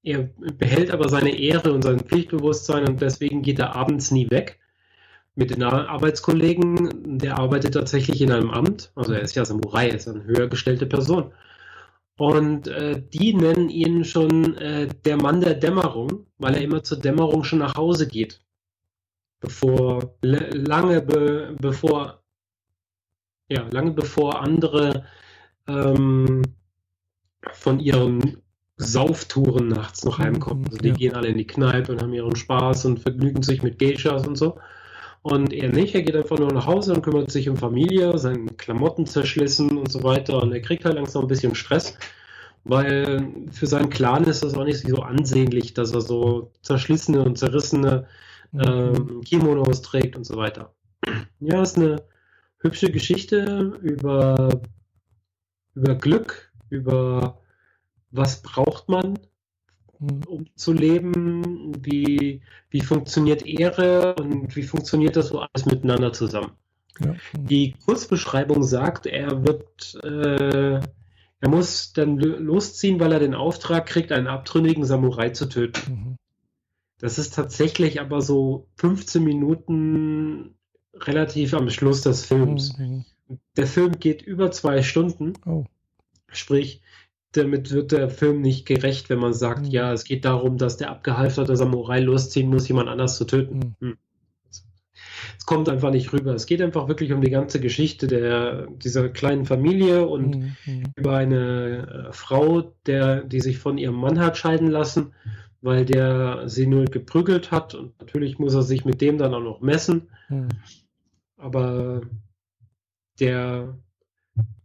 er 0.07 0.29
behält 0.57 0.91
aber 0.91 1.09
seine 1.09 1.37
Ehre 1.37 1.73
und 1.73 1.83
sein 1.83 1.99
Pflichtbewusstsein 1.99 2.87
und 2.87 3.01
deswegen 3.01 3.41
geht 3.41 3.59
er 3.59 3.75
abends 3.75 4.09
nie 4.11 4.29
weg 4.29 4.59
mit 5.35 5.51
den 5.51 5.63
Arbeitskollegen. 5.63 7.19
Der 7.19 7.37
arbeitet 7.37 7.73
tatsächlich 7.73 8.21
in 8.21 8.31
einem 8.31 8.49
Amt, 8.49 8.91
also 8.95 9.11
er 9.13 9.21
ist 9.21 9.35
ja 9.35 9.43
Samurai, 9.43 9.89
ist 9.89 10.07
eine 10.07 10.23
höher 10.23 10.47
gestellte 10.47 10.85
Person. 10.85 11.33
Und 12.17 12.67
äh, 12.67 13.03
die 13.13 13.33
nennen 13.33 13.69
ihn 13.69 14.05
schon 14.05 14.55
äh, 14.55 14.87
der 15.05 15.17
Mann 15.17 15.41
der 15.41 15.55
Dämmerung, 15.55 16.25
weil 16.37 16.55
er 16.55 16.61
immer 16.61 16.83
zur 16.83 16.99
Dämmerung 16.99 17.43
schon 17.43 17.59
nach 17.59 17.75
Hause 17.75 18.07
geht. 18.07 18.41
Bevor, 19.39 20.17
lange 20.21 21.01
be, 21.01 21.55
bevor, 21.59 22.23
ja, 23.49 23.67
lange 23.69 23.91
bevor 23.91 24.41
andere 24.41 25.05
ähm, 25.67 26.41
von 27.53 27.79
ihren 27.79 28.41
Sauftouren 28.77 29.67
nachts 29.67 30.05
noch 30.05 30.19
heimkommen. 30.19 30.65
Also 30.65 30.77
die 30.77 30.89
ja. 30.89 30.93
gehen 30.93 31.15
alle 31.15 31.29
in 31.29 31.37
die 31.37 31.47
Kneipe 31.47 31.91
und 31.91 32.01
haben 32.01 32.13
ihren 32.13 32.35
Spaß 32.35 32.85
und 32.85 32.99
vergnügen 32.99 33.41
sich 33.41 33.63
mit 33.63 33.79
Geishas 33.79 34.27
und 34.27 34.37
so. 34.37 34.59
Und 35.23 35.51
er 35.51 35.69
nicht, 35.69 35.95
er 35.95 36.03
geht 36.03 36.15
einfach 36.15 36.37
nur 36.37 36.53
nach 36.53 36.67
Hause 36.67 36.93
und 36.93 37.01
kümmert 37.01 37.31
sich 37.31 37.49
um 37.49 37.57
Familie, 37.57 38.17
seine 38.17 38.45
Klamotten 38.51 39.05
zerschlissen 39.05 39.77
und 39.77 39.91
so 39.91 40.03
weiter. 40.03 40.41
Und 40.41 40.53
er 40.53 40.61
kriegt 40.61 40.85
halt 40.85 40.95
langsam 40.95 41.23
ein 41.23 41.27
bisschen 41.27 41.55
Stress, 41.55 41.97
weil 42.63 43.27
für 43.51 43.65
seinen 43.65 43.89
Clan 43.89 44.25
ist 44.25 44.43
das 44.43 44.53
auch 44.53 44.63
nicht 44.63 44.87
so 44.87 45.01
ansehnlich, 45.01 45.73
dass 45.73 45.91
er 45.91 46.01
so 46.01 46.51
zerschlissene 46.61 47.23
und 47.23 47.37
zerrissene 47.37 48.07
mhm. 48.51 48.61
ähm, 48.61 49.21
Kimonos 49.21 49.81
trägt 49.81 50.15
und 50.15 50.23
so 50.23 50.37
weiter. 50.37 50.73
Ja, 51.39 51.61
ist 51.61 51.77
eine 51.77 52.03
hübsche 52.59 52.91
Geschichte 52.91 53.73
über, 53.81 54.61
über 55.75 55.95
Glück, 55.95 56.51
über 56.69 57.39
was 58.11 58.41
braucht 58.41 58.89
man, 58.89 59.19
hm. 59.99 60.21
um 60.27 60.45
zu 60.55 60.73
leben, 60.73 61.73
wie, 61.83 62.41
wie 62.69 62.81
funktioniert 62.81 63.45
Ehre 63.45 64.15
und 64.15 64.55
wie 64.55 64.63
funktioniert 64.63 65.15
das 65.15 65.29
so 65.29 65.39
alles 65.39 65.65
miteinander 65.65 66.13
zusammen. 66.13 66.51
Ja. 66.99 67.15
Die 67.33 67.75
Kurzbeschreibung 67.85 68.63
sagt, 68.63 69.05
er 69.05 69.45
wird, 69.45 69.95
äh, 70.03 70.79
er 71.39 71.49
muss 71.49 71.93
dann 71.93 72.17
losziehen, 72.17 72.99
weil 72.99 73.11
er 73.11 73.19
den 73.19 73.35
Auftrag 73.35 73.85
kriegt, 73.85 74.11
einen 74.11 74.27
abtrünnigen 74.27 74.85
Samurai 74.85 75.29
zu 75.29 75.47
töten. 75.47 75.91
Mhm. 75.91 76.17
Das 76.99 77.19
ist 77.19 77.35
tatsächlich 77.35 78.01
aber 78.01 78.21
so 78.21 78.67
15 78.77 79.23
Minuten 79.23 80.55
relativ 80.95 81.53
am 81.53 81.69
Schluss 81.69 82.01
des 82.01 82.25
Films. 82.25 82.75
Mhm. 82.77 83.05
Der 83.55 83.67
Film 83.67 83.99
geht 83.99 84.21
über 84.21 84.51
zwei 84.51 84.81
Stunden. 84.81 85.33
Oh. 85.45 85.65
Sprich, 86.31 86.81
damit 87.37 87.71
wird 87.71 87.91
der 87.91 88.09
Film 88.09 88.41
nicht 88.41 88.65
gerecht, 88.65 89.09
wenn 89.09 89.19
man 89.19 89.33
sagt, 89.33 89.65
mhm. 89.65 89.71
ja, 89.71 89.93
es 89.93 90.03
geht 90.03 90.25
darum, 90.25 90.57
dass 90.57 90.77
der 90.77 90.89
abgehalfterte 90.89 91.55
Samurai 91.55 91.99
losziehen 91.99 92.49
muss, 92.49 92.67
jemand 92.67 92.89
anders 92.89 93.17
zu 93.17 93.25
töten. 93.25 93.75
Mhm. 93.79 93.87
Hm. 93.89 93.97
Es 95.37 95.45
kommt 95.45 95.69
einfach 95.69 95.91
nicht 95.91 96.11
rüber. 96.13 96.33
Es 96.33 96.45
geht 96.45 96.61
einfach 96.61 96.87
wirklich 96.87 97.13
um 97.13 97.21
die 97.21 97.29
ganze 97.29 97.59
Geschichte 97.59 98.07
der, 98.07 98.67
dieser 98.67 99.09
kleinen 99.09 99.45
Familie 99.45 100.05
und 100.07 100.35
mhm. 100.35 100.55
mhm. 100.65 100.83
über 100.95 101.17
eine 101.17 102.07
äh, 102.09 102.13
Frau, 102.13 102.73
der, 102.85 103.23
die 103.23 103.39
sich 103.39 103.57
von 103.57 103.77
ihrem 103.77 103.95
Mann 103.95 104.19
hat 104.19 104.37
scheiden 104.37 104.69
lassen, 104.69 105.13
weil 105.61 105.85
der 105.85 106.49
sie 106.49 106.67
nur 106.67 106.85
geprügelt 106.85 107.51
hat 107.51 107.75
und 107.75 107.99
natürlich 107.99 108.39
muss 108.39 108.53
er 108.53 108.63
sich 108.63 108.85
mit 108.85 109.01
dem 109.01 109.17
dann 109.17 109.33
auch 109.33 109.41
noch 109.41 109.61
messen. 109.61 110.09
Mhm. 110.29 110.49
Aber 111.37 112.01
der 113.19 113.77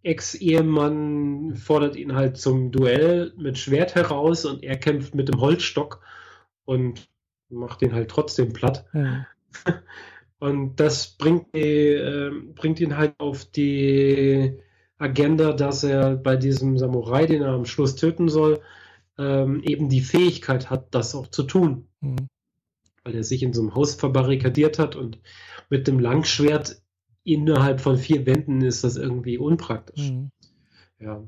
Ex-Ehemann 0.03 1.55
fordert 1.57 1.97
ihn 1.97 2.15
halt 2.15 2.37
zum 2.37 2.73
Duell 2.73 3.33
mit 3.37 3.59
Schwert 3.59 3.95
heraus 3.95 4.45
und 4.45 4.63
er 4.63 4.77
kämpft 4.77 5.15
mit 5.15 5.29
dem 5.29 5.41
Holzstock 5.41 6.01
und 6.65 7.09
macht 7.49 7.83
ihn 7.83 7.93
halt 7.93 8.11
trotzdem 8.11 8.53
platt. 8.53 8.87
Ja. 8.93 9.27
Und 10.43 10.81
das 10.81 11.07
bringt, 11.07 11.55
äh, 11.55 12.33
bringt 12.57 12.81
ihn 12.81 12.97
halt 12.97 13.15
auf 13.19 13.45
die 13.45 14.59
Agenda, 14.99 15.53
dass 15.53 15.85
er 15.85 16.17
bei 16.17 16.35
diesem 16.35 16.79
Samurai, 16.79 17.27
den 17.27 17.43
er 17.43 17.53
am 17.53 17.65
Schluss 17.65 17.95
töten 17.95 18.29
soll, 18.29 18.61
ähm, 19.19 19.63
eben 19.63 19.89
die 19.89 20.01
Fähigkeit 20.01 20.69
hat, 20.69 20.97
das 20.97 21.15
auch 21.15 21.29
zu 21.29 21.45
tun. 21.45 21.87
Mhm. 22.01 22.27
Weil 23.05 23.15
er 23.15 23.23
sich 23.23 23.45
in 23.45 23.53
so 23.53 23.61
einem 23.61 23.77
Haus 23.77 23.95
verbarrikadiert 23.95 24.81
hat 24.81 24.97
und 24.97 25.21
mit 25.71 25.87
dem 25.87 26.01
Langschwert 26.01 26.82
innerhalb 27.25 27.81
von 27.81 27.97
vier 27.97 28.27
Wänden 28.27 28.63
ist 28.63 28.85
das 28.85 28.97
irgendwie 28.97 29.39
unpraktisch. 29.39 30.11
Mhm. 30.11 30.31
Ja. 30.99 31.23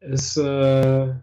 Es, 0.00 0.36
äh, 0.36 1.14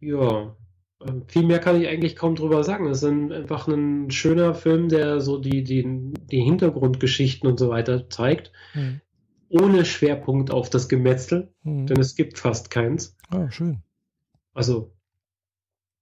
ja, 0.00 0.56
ähm, 1.00 1.26
viel 1.28 1.44
mehr 1.44 1.60
kann 1.60 1.80
ich 1.80 1.88
eigentlich 1.88 2.16
kaum 2.16 2.34
drüber 2.34 2.64
sagen. 2.64 2.86
Es 2.86 2.98
ist 2.98 3.08
ein, 3.08 3.32
einfach 3.32 3.68
ein 3.68 4.10
schöner 4.10 4.54
Film, 4.54 4.88
der 4.88 5.20
so 5.20 5.38
die, 5.38 5.62
die, 5.62 6.12
die 6.30 6.40
Hintergrundgeschichten 6.40 7.48
und 7.48 7.58
so 7.58 7.68
weiter 7.68 8.08
zeigt. 8.10 8.52
Mhm. 8.74 9.00
Ohne 9.48 9.84
Schwerpunkt 9.84 10.50
auf 10.50 10.68
das 10.70 10.88
Gemetzel, 10.88 11.54
mhm. 11.62 11.86
denn 11.86 12.00
es 12.00 12.16
gibt 12.16 12.38
fast 12.38 12.70
keins. 12.70 13.16
Ah, 13.30 13.50
schön. 13.50 13.82
Also, 14.52 14.92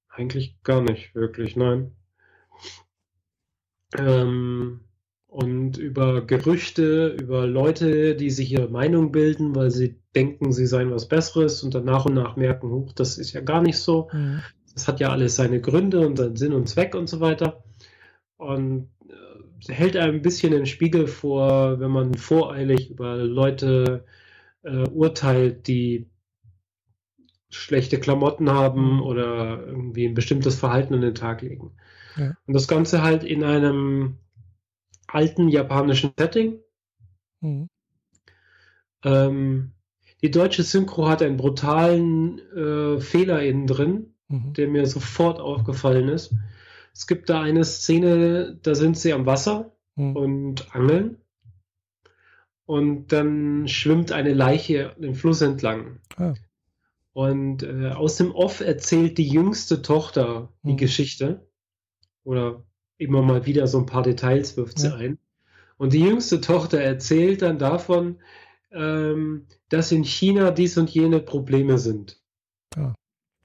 eigentlich 0.08 0.60
gar 0.62 0.80
nicht, 0.80 1.14
wirklich, 1.14 1.56
nein. 1.56 1.94
Ähm, 3.96 4.85
und 5.36 5.76
über 5.76 6.22
Gerüchte, 6.22 7.08
über 7.08 7.46
Leute, 7.46 8.16
die 8.16 8.30
sich 8.30 8.50
ihre 8.52 8.70
Meinung 8.70 9.12
bilden, 9.12 9.54
weil 9.54 9.70
sie 9.70 10.00
denken, 10.14 10.50
sie 10.50 10.64
seien 10.64 10.90
was 10.90 11.08
Besseres 11.08 11.62
und 11.62 11.74
dann 11.74 11.84
nach 11.84 12.06
und 12.06 12.14
nach 12.14 12.36
merken, 12.36 12.70
huch, 12.70 12.94
das 12.94 13.18
ist 13.18 13.34
ja 13.34 13.42
gar 13.42 13.60
nicht 13.60 13.78
so. 13.78 14.08
Mhm. 14.14 14.40
Das 14.72 14.88
hat 14.88 14.98
ja 14.98 15.10
alles 15.10 15.36
seine 15.36 15.60
Gründe 15.60 16.06
und 16.06 16.16
seinen 16.16 16.36
Sinn 16.36 16.54
und 16.54 16.70
Zweck 16.70 16.94
und 16.94 17.06
so 17.06 17.20
weiter. 17.20 17.62
Und 18.38 18.88
äh, 19.10 19.74
hält 19.74 19.98
einem 19.98 20.14
ein 20.14 20.22
bisschen 20.22 20.52
den 20.52 20.64
Spiegel 20.64 21.06
vor, 21.06 21.80
wenn 21.80 21.90
man 21.90 22.14
voreilig 22.14 22.88
über 22.88 23.16
Leute 23.16 24.06
äh, 24.62 24.88
urteilt, 24.88 25.66
die 25.66 26.08
schlechte 27.50 28.00
Klamotten 28.00 28.48
haben 28.50 28.94
mhm. 28.94 29.02
oder 29.02 29.66
irgendwie 29.66 30.06
ein 30.06 30.14
bestimmtes 30.14 30.54
Verhalten 30.58 30.94
an 30.94 31.02
den 31.02 31.14
Tag 31.14 31.42
legen. 31.42 31.72
Ja. 32.16 32.32
Und 32.46 32.54
das 32.54 32.68
Ganze 32.68 33.02
halt 33.02 33.22
in 33.22 33.44
einem 33.44 34.16
alten 35.16 35.48
japanischen 35.48 36.12
Setting. 36.18 36.60
Mhm. 37.40 37.68
Ähm, 39.02 39.72
die 40.22 40.30
deutsche 40.30 40.62
Synchro 40.62 41.08
hat 41.08 41.22
einen 41.22 41.38
brutalen 41.38 42.38
äh, 42.38 43.00
Fehler 43.00 43.42
innen 43.42 43.66
drin, 43.66 44.14
mhm. 44.28 44.52
der 44.52 44.68
mir 44.68 44.86
sofort 44.86 45.40
aufgefallen 45.40 46.08
ist. 46.08 46.34
Es 46.92 47.06
gibt 47.06 47.30
da 47.30 47.40
eine 47.40 47.64
Szene, 47.64 48.58
da 48.62 48.74
sind 48.74 48.98
sie 48.98 49.12
am 49.12 49.26
Wasser 49.26 49.72
mhm. 49.94 50.16
und 50.16 50.74
angeln. 50.74 51.18
Und 52.66 53.12
dann 53.12 53.68
schwimmt 53.68 54.12
eine 54.12 54.34
Leiche 54.34 54.94
den 54.98 55.14
Fluss 55.14 55.40
entlang. 55.40 56.00
Ah. 56.16 56.34
Und 57.12 57.62
äh, 57.62 57.90
aus 57.90 58.16
dem 58.16 58.32
Off 58.32 58.60
erzählt 58.60 59.16
die 59.16 59.28
jüngste 59.28 59.80
Tochter 59.80 60.52
die 60.62 60.72
mhm. 60.72 60.76
Geschichte. 60.76 61.48
Oder 62.24 62.64
immer 62.98 63.22
mal 63.22 63.46
wieder 63.46 63.66
so 63.66 63.78
ein 63.78 63.86
paar 63.86 64.02
Details 64.02 64.56
wirft 64.56 64.78
ja. 64.80 64.90
sie 64.90 64.96
ein. 64.96 65.18
Und 65.76 65.92
die 65.92 66.00
jüngste 66.00 66.40
Tochter 66.40 66.80
erzählt 66.80 67.42
dann 67.42 67.58
davon, 67.58 68.18
ähm, 68.72 69.46
dass 69.68 69.92
in 69.92 70.04
China 70.04 70.50
dies 70.50 70.78
und 70.78 70.90
jene 70.90 71.20
Probleme 71.20 71.78
sind. 71.78 72.20
Ja. 72.76 72.94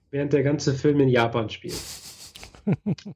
Während 0.10 0.34
der 0.34 0.43
ganze 0.43 0.74
Film 0.74 0.99
in 0.99 1.10
Japan 1.10 1.49
spielt. 1.49 1.80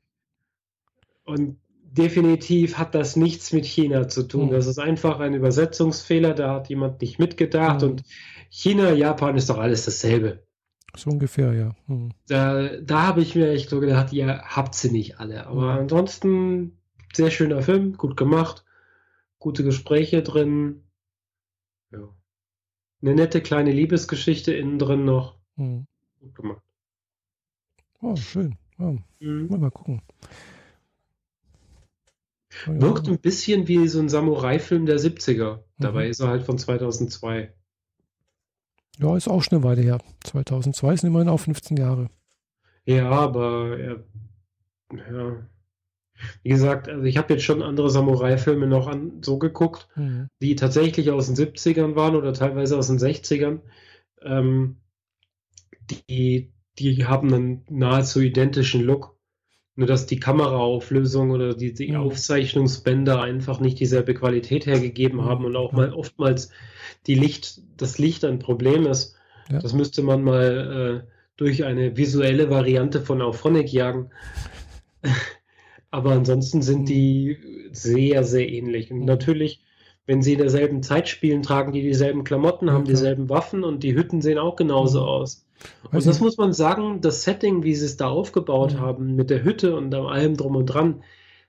und 1.24 1.58
definitiv 1.84 2.78
hat 2.78 2.94
das 2.94 3.16
nichts 3.16 3.54
mit 3.54 3.66
China 3.66 4.08
zu 4.08 4.24
tun. 4.24 4.48
Mhm. 4.48 4.52
Das 4.52 4.68
ist 4.68 4.80
einfach 4.80 5.20
ein 5.20 5.34
Übersetzungsfehler, 5.34 6.34
da 6.34 6.54
hat 6.54 6.70
jemand 6.70 7.02
nicht 7.02 7.20
mitgedacht 7.20 7.82
mhm. 7.82 7.90
und 7.90 8.04
China, 8.50 8.92
Japan 8.92 9.36
ist 9.38 9.50
doch 9.50 9.58
alles 9.58 9.86
dasselbe. 9.86 10.45
So 10.98 11.10
ungefähr, 11.10 11.54
ja. 11.54 11.76
Mhm. 11.88 12.12
Da, 12.28 12.78
da 12.78 13.04
habe 13.04 13.22
ich 13.22 13.36
mir 13.36 13.52
echt 13.52 13.70
so 13.70 13.80
gedacht, 13.80 14.14
ihr 14.14 14.42
habt 14.44 14.76
sie 14.76 14.92
nicht 14.92 15.20
alle. 15.20 15.48
Aber 15.48 15.74
mhm. 15.74 15.80
ansonsten 15.80 16.78
sehr 17.14 17.32
schöner 17.32 17.62
Film, 17.62 17.98
gut 17.98 18.18
gemacht, 18.18 18.66
gute 19.40 19.64
Gespräche 19.64 20.22
drin. 20.22 20.84
Ja. 21.92 22.10
Eine 23.02 23.16
nette 23.16 23.42
kleine 23.42 23.72
Liebesgeschichte 23.72 24.54
innen 24.54 24.80
drin 24.80 25.06
noch. 25.06 25.38
Mhm. 25.56 25.88
Gut 26.20 26.36
gemacht. 26.36 26.62
Oh, 28.02 28.16
schön. 28.16 28.56
Oh, 28.78 28.98
Mal 29.20 29.72
gucken. 29.72 30.02
Wirkt 32.66 33.08
ein 33.08 33.20
bisschen 33.20 33.68
wie 33.68 33.88
so 33.88 34.00
ein 34.00 34.10
Samurai-Film 34.10 34.86
der 34.86 34.98
70er. 34.98 35.60
Dabei 35.78 36.06
mhm. 36.06 36.12
ist 36.12 36.20
er 36.20 36.28
halt 36.28 36.44
von 36.44 36.58
2002. 36.58 37.54
Ja, 39.00 39.16
ist 39.16 39.28
auch 39.28 39.44
schon 39.44 39.58
eine 39.58 39.64
Weile 39.64 39.82
her. 39.82 40.00
2002 40.24 40.98
sind 40.98 41.10
immerhin 41.10 41.30
auch 41.30 41.40
15 41.40 41.78
Jahre. 41.78 42.10
Ja, 42.86 43.10
aber 43.10 43.80
ja, 43.80 43.96
ja. 45.10 45.48
wie 46.44 46.50
gesagt, 46.50 46.88
also 46.88 47.04
ich 47.04 47.18
habe 47.18 47.34
jetzt 47.34 47.44
schon 47.44 47.64
andere 47.64 47.90
Samurai-Filme 47.90 48.68
noch 48.68 48.88
an, 48.88 49.22
so 49.24 49.40
geguckt, 49.40 49.88
mhm. 49.96 50.28
die 50.42 50.56
tatsächlich 50.56 51.10
aus 51.12 51.28
den 51.28 51.36
70ern 51.36 51.96
waren 51.96 52.16
oder 52.16 52.34
teilweise 52.34 52.78
aus 52.78 52.88
den 52.88 53.00
60ern. 53.00 53.62
Ähm, 54.22 54.78
die, 55.90 56.54
die 56.78 57.06
haben 57.06 57.34
einen 57.34 57.66
nahezu 57.70 58.22
identischen 58.22 58.82
Look. 58.82 59.15
Nur 59.78 59.88
dass 59.88 60.06
die 60.06 60.20
Kameraauflösung 60.20 61.32
oder 61.32 61.54
die, 61.54 61.74
die 61.74 61.92
mhm. 61.92 61.98
Aufzeichnungsbänder 61.98 63.22
einfach 63.22 63.60
nicht 63.60 63.80
dieselbe 63.80 64.14
Qualität 64.14 64.66
hergegeben 64.66 65.26
haben 65.26 65.46
und 65.46 65.56
auch 65.56 65.74
mal 65.74 65.94
oftmals 65.94 66.50
die 67.08 67.16
Licht, 67.16 67.62
das 67.78 67.98
Licht 67.98 68.24
ein 68.24 68.40
Problem 68.40 68.88
ist. 68.88 69.16
Ja. 69.52 69.60
Das 69.60 69.74
müsste 69.74 70.02
man 70.02 70.24
mal 70.24 71.04
äh, 71.06 71.12
durch 71.38 71.66
eine 71.66 71.98
visuelle 71.98 72.50
Variante 72.50 73.02
von 73.02 73.22
Auphonic 73.22 73.72
jagen. 73.72 74.12
Aber 75.92 76.12
ansonsten 76.12 76.62
sind 76.62 76.82
mhm. 76.82 76.86
die 76.86 77.38
sehr, 77.72 78.24
sehr 78.24 78.50
ähnlich. 78.50 78.92
Und 78.92 79.00
mhm. 79.00 79.06
natürlich, 79.06 79.62
wenn 80.06 80.22
sie 80.22 80.34
in 80.34 80.40
derselben 80.40 80.84
Zeit 80.84 81.10
spielen, 81.10 81.44
tragen 81.44 81.74
die 81.74 81.82
dieselben 81.82 82.24
Klamotten, 82.24 82.72
haben 82.72 82.86
dieselben 82.86 83.30
Waffen 83.30 83.64
und 83.64 83.84
die 83.84 83.96
Hütten 83.96 84.22
sehen 84.22 84.38
auch 84.38 84.56
genauso 84.56 85.02
mhm. 85.02 85.08
Aus. 85.84 85.94
Und 85.94 86.06
das 86.06 86.20
muss 86.20 86.38
man 86.38 86.54
sagen, 86.54 87.02
das 87.02 87.24
Setting, 87.24 87.64
wie 87.64 87.76
sie 87.76 87.86
es 87.86 87.98
da 87.98 88.08
aufgebaut 88.08 88.74
mhm. 88.74 88.80
haben, 88.80 89.16
mit 89.16 89.30
der 89.30 89.44
Hütte 89.44 89.76
und 89.76 89.94
allem 89.94 90.38
drum 90.38 90.56
und 90.56 90.66
dran, 90.68 91.04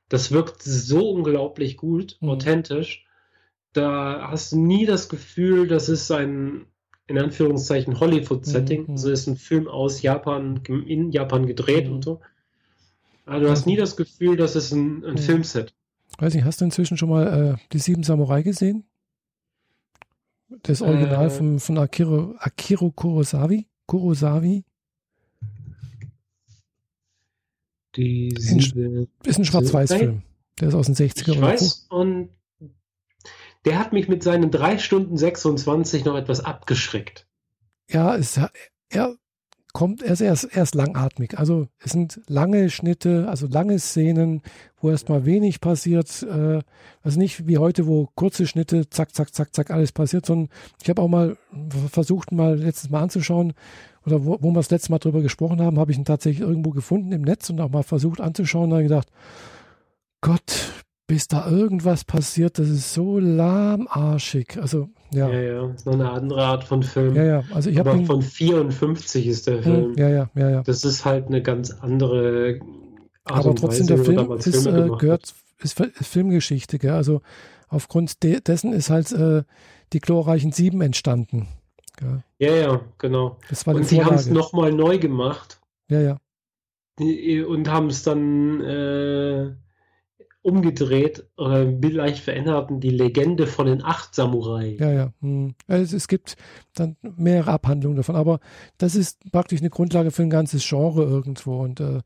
das 0.09 0.31
wirkt 0.31 0.63
so 0.63 1.11
unglaublich 1.11 1.77
gut, 1.77 2.17
mhm. 2.21 2.31
authentisch. 2.31 3.07
Da 3.73 4.29
hast 4.31 4.53
du 4.53 4.59
nie 4.59 4.87
das 4.87 5.09
Gefühl, 5.09 5.69
das 5.69 5.89
ist 5.89 6.11
ein, 6.11 6.67
in 7.07 7.19
Anführungszeichen, 7.19 8.01
Hollywood-Setting. 8.01 8.85
Mhm. 8.85 8.91
Also 8.91 9.11
ist 9.11 9.27
ein 9.27 9.37
Film 9.37 9.69
aus 9.69 10.03
Japan, 10.03 10.61
in 10.67 11.11
Japan 11.11 11.47
gedreht 11.47 11.89
und 11.89 11.99
mhm. 11.99 12.03
so. 12.03 12.21
Aber 13.27 13.41
du 13.41 13.51
hast 13.51 13.67
nie 13.67 13.77
das 13.77 13.97
Gefühl, 13.97 14.37
das 14.37 14.55
ist 14.55 14.73
ein, 14.73 15.05
ein 15.05 15.15
mhm. 15.15 15.19
Filmset. 15.19 15.75
Weiß 16.19 16.35
nicht, 16.35 16.45
hast 16.45 16.61
du 16.61 16.65
inzwischen 16.65 16.97
schon 16.97 17.11
mal 17.11 17.57
äh, 17.57 17.69
die 17.73 17.79
Sieben 17.79 18.03
Samurai 18.03 18.43
gesehen? 18.43 18.85
Das 20.63 20.81
Original 20.81 21.27
äh, 21.27 21.31
von, 21.31 21.59
von 21.59 21.79
Akiro, 21.79 22.35
Akiro 22.39 22.91
Kurosawa? 22.91 23.59
Kurosawa. 23.87 24.61
Die 27.97 28.29
in, 28.29 29.09
ist 29.25 29.39
ein 29.39 29.45
Schwarz-Weiß-Film. 29.45 30.23
Der 30.61 30.69
ist 30.69 30.75
aus 30.75 30.87
den 30.87 30.95
60er 30.95 31.33
Ich 31.33 31.41
weiß, 31.41 31.87
und 31.89 32.31
der 33.65 33.79
hat 33.79 33.93
mich 33.93 34.09
mit 34.09 34.23
seinen 34.23 34.51
3 34.51 34.79
Stunden 34.79 35.17
26 35.17 36.05
noch 36.05 36.17
etwas 36.17 36.41
abgeschreckt. 36.41 37.27
Ja, 37.91 38.15
es, 38.17 38.39
er 38.89 39.17
kommt, 39.77 40.01
er 40.01 40.15
ist 40.15 40.23
erst, 40.23 40.75
langatmig. 40.75 41.39
Also 41.39 41.69
es 41.81 41.93
sind 41.93 42.23
lange 42.29 42.71
Schnitte, 42.71 43.29
also 43.29 43.47
lange 43.47 43.79
Szenen, 43.79 44.41
wo 44.81 44.89
erstmal 44.89 45.27
wenig 45.27 45.61
passiert. 45.61 46.23
Äh, 46.23 46.61
also 47.03 47.19
nicht 47.19 47.47
wie 47.47 47.59
heute, 47.59 47.87
wo 47.87 48.09
kurze 48.15 48.47
Schnitte, 48.47 48.89
zack, 48.89 49.15
zack, 49.15 49.35
zack, 49.35 49.55
zack, 49.55 49.71
alles 49.71 49.93
passiert, 49.93 50.25
sondern 50.25 50.49
ich 50.83 50.89
habe 50.89 51.03
auch 51.03 51.09
mal 51.09 51.37
versucht, 51.93 52.33
mal 52.33 52.57
letztes 52.57 52.89
Mal 52.89 53.03
anzuschauen, 53.03 53.53
oder 54.07 54.25
wo, 54.25 54.39
wo 54.41 54.51
wir 54.51 54.55
das 54.55 54.71
letzte 54.71 54.93
Mal 54.93 54.99
drüber 54.99 55.21
gesprochen 55.21 55.61
haben, 55.61 55.79
habe 55.79 55.93
ich 55.93 55.99
ihn 55.99 56.07
tatsächlich 56.07 56.49
irgendwo 56.49 56.71
gefunden 56.71 57.13
im 57.13 57.21
Netz 57.21 57.51
und 57.51 57.61
auch 57.61 57.69
mal 57.69 57.83
versucht 57.83 58.23
anzuschauen. 58.23 58.71
Da 58.71 58.77
habe 58.77 58.85
gedacht, 58.85 59.09
Gott, 60.23 60.73
bis 61.07 61.29
da 61.29 61.51
irgendwas 61.51 62.05
passiert, 62.05 62.59
das 62.59 62.71
ist 62.71 62.95
so 62.95 63.19
lahmarschig. 63.19 64.57
Also, 64.59 64.89
ja. 65.13 65.31
Ja, 65.31 65.41
ja, 65.41 65.71
ist 65.71 65.87
noch 65.87 65.95
eine 65.95 66.11
andere 66.11 66.45
Art 66.45 66.65
von 66.65 66.83
Film. 66.83 67.15
Ja, 67.15 67.25
ja, 67.25 67.45
also 67.53 67.71
ich 67.71 67.79
Aber 67.79 67.99
von 68.05 68.23
54 68.23 69.27
ist 69.27 69.47
der 69.47 69.57
hm, 69.57 69.63
Film. 69.63 69.95
Ja, 69.97 70.09
ja, 70.09 70.31
ja, 70.35 70.51
ja. 70.51 70.63
Das 70.63 70.85
ist 70.85 71.05
halt 71.05 71.27
eine 71.27 71.43
ganz 71.43 71.71
andere 71.71 72.61
Art 73.25 73.47
Aber 73.47 73.55
trotzdem, 73.55 73.89
Weise, 73.89 73.97
der 73.97 74.05
Film 74.05 74.33
ist, 74.33 74.67
äh, 74.67 74.89
gehört, 74.99 75.35
ist, 75.59 75.81
ist, 75.81 76.07
Filmgeschichte, 76.07 76.79
gell? 76.79 76.93
Also, 76.93 77.23
aufgrund 77.69 78.23
de 78.23 78.41
dessen 78.41 78.73
ist 78.73 78.91
halt 78.91 79.13
äh, 79.13 79.43
die 79.93 80.01
glorreichen 80.01 80.53
Sieben 80.53 80.81
entstanden. 80.81 81.49
Gell? 81.97 82.23
Ja, 82.39 82.55
ja, 82.55 82.81
genau. 82.99 83.39
Und 83.67 83.87
sie 83.87 84.05
haben 84.05 84.17
es 84.17 84.29
nochmal 84.29 84.73
neu 84.73 84.99
gemacht. 84.99 85.61
Ja, 85.89 86.01
ja. 86.01 86.19
Und 86.99 87.71
haben 87.71 87.89
es 87.89 88.03
dann 88.03 88.61
äh, 88.63 89.53
umgedreht 90.47 91.27
oder 91.37 91.65
leicht 91.65 92.23
verändert 92.23 92.71
die 92.71 92.91
Legende 92.91 93.49
von 93.49 93.67
den 93.67 93.83
acht 93.83 94.15
Samurai. 94.15 94.77
Ja, 94.79 94.93
ja. 94.93 95.13
Hm. 95.21 95.55
Also 95.67 95.97
es 95.97 96.07
gibt 96.07 96.37
dann 96.75 96.97
mehrere 97.03 97.51
Abhandlungen 97.51 97.97
davon, 97.97 98.15
aber 98.15 98.39
das 98.79 98.95
ist 98.95 99.19
praktisch 99.33 99.61
eine 99.61 99.71
Grundlage 99.71 100.13
für 100.13 100.23
ein 100.23 100.31
ganzes 100.31 100.65
Genre 100.65 101.03
irgendwo. 101.03 101.61
Und 101.61 101.81
äh, 101.81 102.01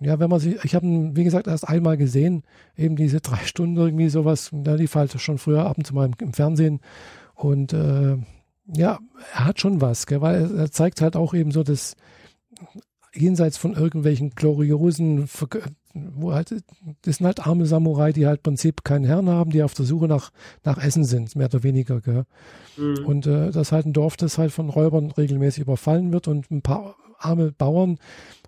ja, 0.00 0.20
wenn 0.20 0.28
man 0.28 0.40
sich, 0.40 0.62
ich 0.62 0.74
habe 0.74 0.86
wie 0.86 1.24
gesagt, 1.24 1.46
erst 1.46 1.66
einmal 1.66 1.96
gesehen, 1.96 2.42
eben 2.76 2.96
diese 2.96 3.22
drei 3.22 3.42
Stunden 3.46 3.78
irgendwie 3.78 4.10
sowas, 4.10 4.50
da 4.52 4.74
lief 4.74 4.94
halt 4.94 5.18
schon 5.18 5.38
früher 5.38 5.64
ab 5.64 5.78
und 5.78 5.86
zu 5.86 5.94
mal 5.94 6.06
im, 6.06 6.12
im 6.20 6.34
Fernsehen. 6.34 6.80
Und 7.34 7.72
äh, 7.72 8.18
ja, 8.76 8.98
er 9.32 9.44
hat 9.46 9.58
schon 9.58 9.80
was, 9.80 10.06
gell, 10.06 10.20
weil 10.20 10.34
er, 10.34 10.54
er 10.54 10.70
zeigt 10.70 11.00
halt 11.00 11.16
auch 11.16 11.32
eben 11.32 11.50
so 11.50 11.62
das 11.62 11.96
jenseits 13.14 13.56
von 13.56 13.72
irgendwelchen 13.72 14.30
gloriosen, 14.34 15.26
wo 16.14 16.32
halt, 16.32 16.54
das 17.02 17.16
sind 17.16 17.26
halt 17.26 17.46
arme 17.46 17.66
Samurai, 17.66 18.12
die 18.12 18.26
halt 18.26 18.38
im 18.38 18.42
Prinzip 18.42 18.84
keinen 18.84 19.04
Herrn 19.04 19.28
haben, 19.28 19.50
die 19.50 19.62
auf 19.62 19.74
der 19.74 19.84
Suche 19.84 20.06
nach, 20.06 20.30
nach 20.64 20.78
Essen 20.78 21.04
sind, 21.04 21.36
mehr 21.36 21.46
oder 21.46 21.62
weniger, 21.62 22.00
gell. 22.00 22.24
Mhm. 22.76 23.06
Und 23.06 23.26
äh, 23.26 23.50
das 23.50 23.68
ist 23.68 23.72
halt 23.72 23.86
ein 23.86 23.92
Dorf, 23.92 24.16
das 24.16 24.38
halt 24.38 24.52
von 24.52 24.68
Räubern 24.68 25.10
regelmäßig 25.10 25.62
überfallen 25.62 26.12
wird 26.12 26.28
und 26.28 26.50
ein 26.50 26.62
paar 26.62 26.96
arme 27.18 27.52
Bauern 27.52 27.98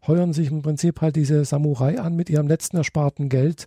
heuern 0.06 0.32
sich 0.32 0.50
im 0.50 0.62
Prinzip 0.62 1.00
halt 1.00 1.16
diese 1.16 1.44
Samurai 1.44 1.98
an 1.98 2.14
mit 2.14 2.30
ihrem 2.30 2.48
letzten 2.48 2.76
ersparten 2.76 3.28
Geld, 3.28 3.66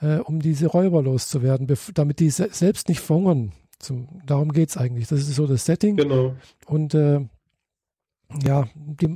äh, 0.00 0.18
um 0.18 0.40
diese 0.40 0.66
Räuber 0.66 1.02
loszuwerden, 1.02 1.72
damit 1.94 2.20
die 2.20 2.30
se 2.30 2.48
selbst 2.50 2.88
nicht 2.88 3.00
verhungern. 3.00 3.52
Zum, 3.78 4.08
darum 4.26 4.52
geht 4.52 4.70
es 4.70 4.76
eigentlich. 4.76 5.08
Das 5.08 5.20
ist 5.20 5.34
so 5.34 5.46
das 5.46 5.64
Setting. 5.64 5.96
Genau. 5.96 6.34
Und 6.66 6.94
äh, 6.94 7.20
ja, 8.44 8.68
die 8.74 9.08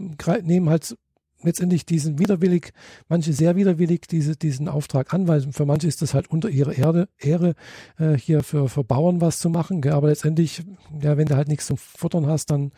nehmen 0.42 0.68
halt 0.68 0.96
letztendlich 1.42 1.86
diesen 1.86 2.18
widerwillig, 2.18 2.72
manche 3.08 3.32
sehr 3.32 3.56
widerwillig 3.56 4.02
diese, 4.08 4.36
diesen 4.36 4.68
Auftrag 4.68 5.12
an, 5.12 5.28
weil 5.28 5.52
für 5.52 5.66
manche 5.66 5.86
ist 5.86 6.02
das 6.02 6.14
halt 6.14 6.30
unter 6.30 6.48
ihrer 6.48 6.72
Erde, 6.72 7.08
Ehre, 7.18 7.54
äh, 7.98 8.14
hier 8.14 8.42
für, 8.42 8.68
für 8.68 8.84
Bauern 8.84 9.20
was 9.20 9.38
zu 9.38 9.50
machen. 9.50 9.80
Gell? 9.80 9.92
Aber 9.92 10.08
letztendlich, 10.08 10.62
ja, 11.00 11.16
wenn 11.16 11.26
du 11.26 11.36
halt 11.36 11.48
nichts 11.48 11.66
zum 11.66 11.76
Futtern 11.76 12.26
hast, 12.26 12.50
dann 12.50 12.72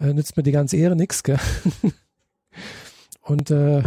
äh, 0.00 0.12
nützt 0.12 0.36
mir 0.36 0.42
die 0.42 0.52
ganze 0.52 0.76
Ehre 0.76 0.96
nichts. 0.96 1.22
Und 3.22 3.52
äh, 3.52 3.82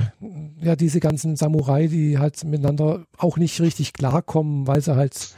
ja, 0.62 0.78
diese 0.78 1.02
ganzen 1.02 1.36
Samurai, 1.36 1.88
die 1.88 2.18
halt 2.18 2.42
miteinander 2.46 3.06
auch 3.18 3.38
nicht 3.38 3.60
richtig 3.60 3.92
klarkommen, 3.92 4.66
weil 4.66 4.82
sie 4.82 4.96
halt 4.96 5.36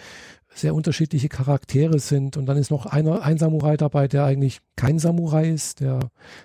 sehr 0.58 0.74
unterschiedliche 0.74 1.30
Charaktere 1.30 2.00
sind. 2.00 2.38
Und 2.38 2.46
dann 2.46 2.58
ist 2.58 2.72
noch 2.72 2.86
einer, 2.86 3.22
ein 3.22 3.38
Samurai 3.38 3.78
dabei, 3.78 4.08
der 4.08 4.26
eigentlich 4.26 4.60
kein 4.76 5.00
Samurai 5.00 5.50
ist, 5.50 5.80
der 5.82 6.00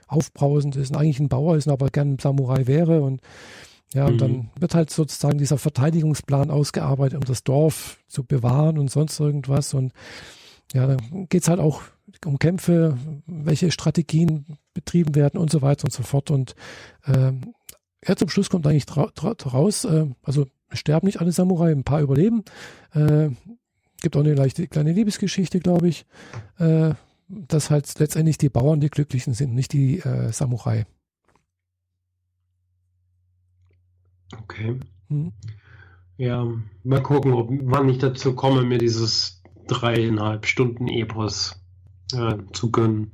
aufbrausend 0.06 0.76
ist 0.76 0.90
und 0.90 0.96
eigentlich 0.96 1.20
ein 1.20 1.28
Bauer 1.28 1.56
ist, 1.56 1.68
aber 1.68 1.88
gern 1.88 2.14
ein 2.14 2.18
Samurai 2.18 2.66
wäre. 2.66 3.02
Und 3.02 3.20
ja, 3.94 4.06
und 4.06 4.14
mhm. 4.14 4.18
dann 4.18 4.50
wird 4.58 4.74
halt 4.74 4.90
sozusagen 4.90 5.38
dieser 5.38 5.58
Verteidigungsplan 5.58 6.50
ausgearbeitet, 6.50 7.18
um 7.18 7.24
das 7.24 7.44
Dorf 7.44 7.98
zu 8.08 8.24
bewahren 8.24 8.78
und 8.78 8.90
sonst 8.90 9.18
irgendwas. 9.20 9.74
Und 9.74 9.92
ja, 10.72 10.86
dann 10.86 11.28
geht 11.28 11.42
es 11.42 11.48
halt 11.48 11.60
auch 11.60 11.82
um 12.24 12.38
Kämpfe, 12.38 12.96
welche 13.26 13.70
Strategien 13.70 14.58
betrieben 14.74 15.14
werden 15.14 15.38
und 15.38 15.50
so 15.50 15.62
weiter 15.62 15.84
und 15.84 15.92
so 15.92 16.02
fort. 16.02 16.30
Und 16.30 16.54
äh, 17.04 17.32
ja, 18.06 18.16
zum 18.16 18.28
Schluss 18.28 18.50
kommt 18.50 18.66
eigentlich 18.66 18.86
raus, 18.96 19.84
äh, 19.84 20.06
also 20.22 20.46
sterben 20.72 21.06
nicht 21.06 21.20
alle 21.20 21.32
Samurai, 21.32 21.70
ein 21.70 21.84
paar 21.84 22.00
überleben. 22.00 22.44
Äh, 22.94 23.30
gibt 24.02 24.16
auch 24.16 24.20
eine 24.20 24.34
leichte 24.34 24.66
kleine 24.66 24.92
Liebesgeschichte, 24.92 25.60
glaube 25.60 25.88
ich, 25.88 26.06
äh, 26.58 26.94
dass 27.28 27.70
halt 27.70 27.98
letztendlich 27.98 28.38
die 28.38 28.48
Bauern 28.48 28.80
die 28.80 28.90
Glücklichen 28.90 29.34
sind, 29.34 29.54
nicht 29.54 29.72
die 29.72 30.00
äh, 30.00 30.32
Samurai. 30.32 30.86
Okay. 34.42 34.78
Hm. 35.08 35.32
Ja, 36.16 36.46
mal 36.84 37.02
gucken, 37.02 37.32
ob, 37.32 37.50
wann 37.50 37.88
ich 37.88 37.98
dazu 37.98 38.34
komme, 38.34 38.62
mir 38.64 38.78
dieses 38.78 39.42
dreieinhalb 39.66 40.46
Stunden 40.46 40.88
Epos 40.88 41.60
äh, 42.12 42.36
zu 42.52 42.70
gönnen. 42.70 43.12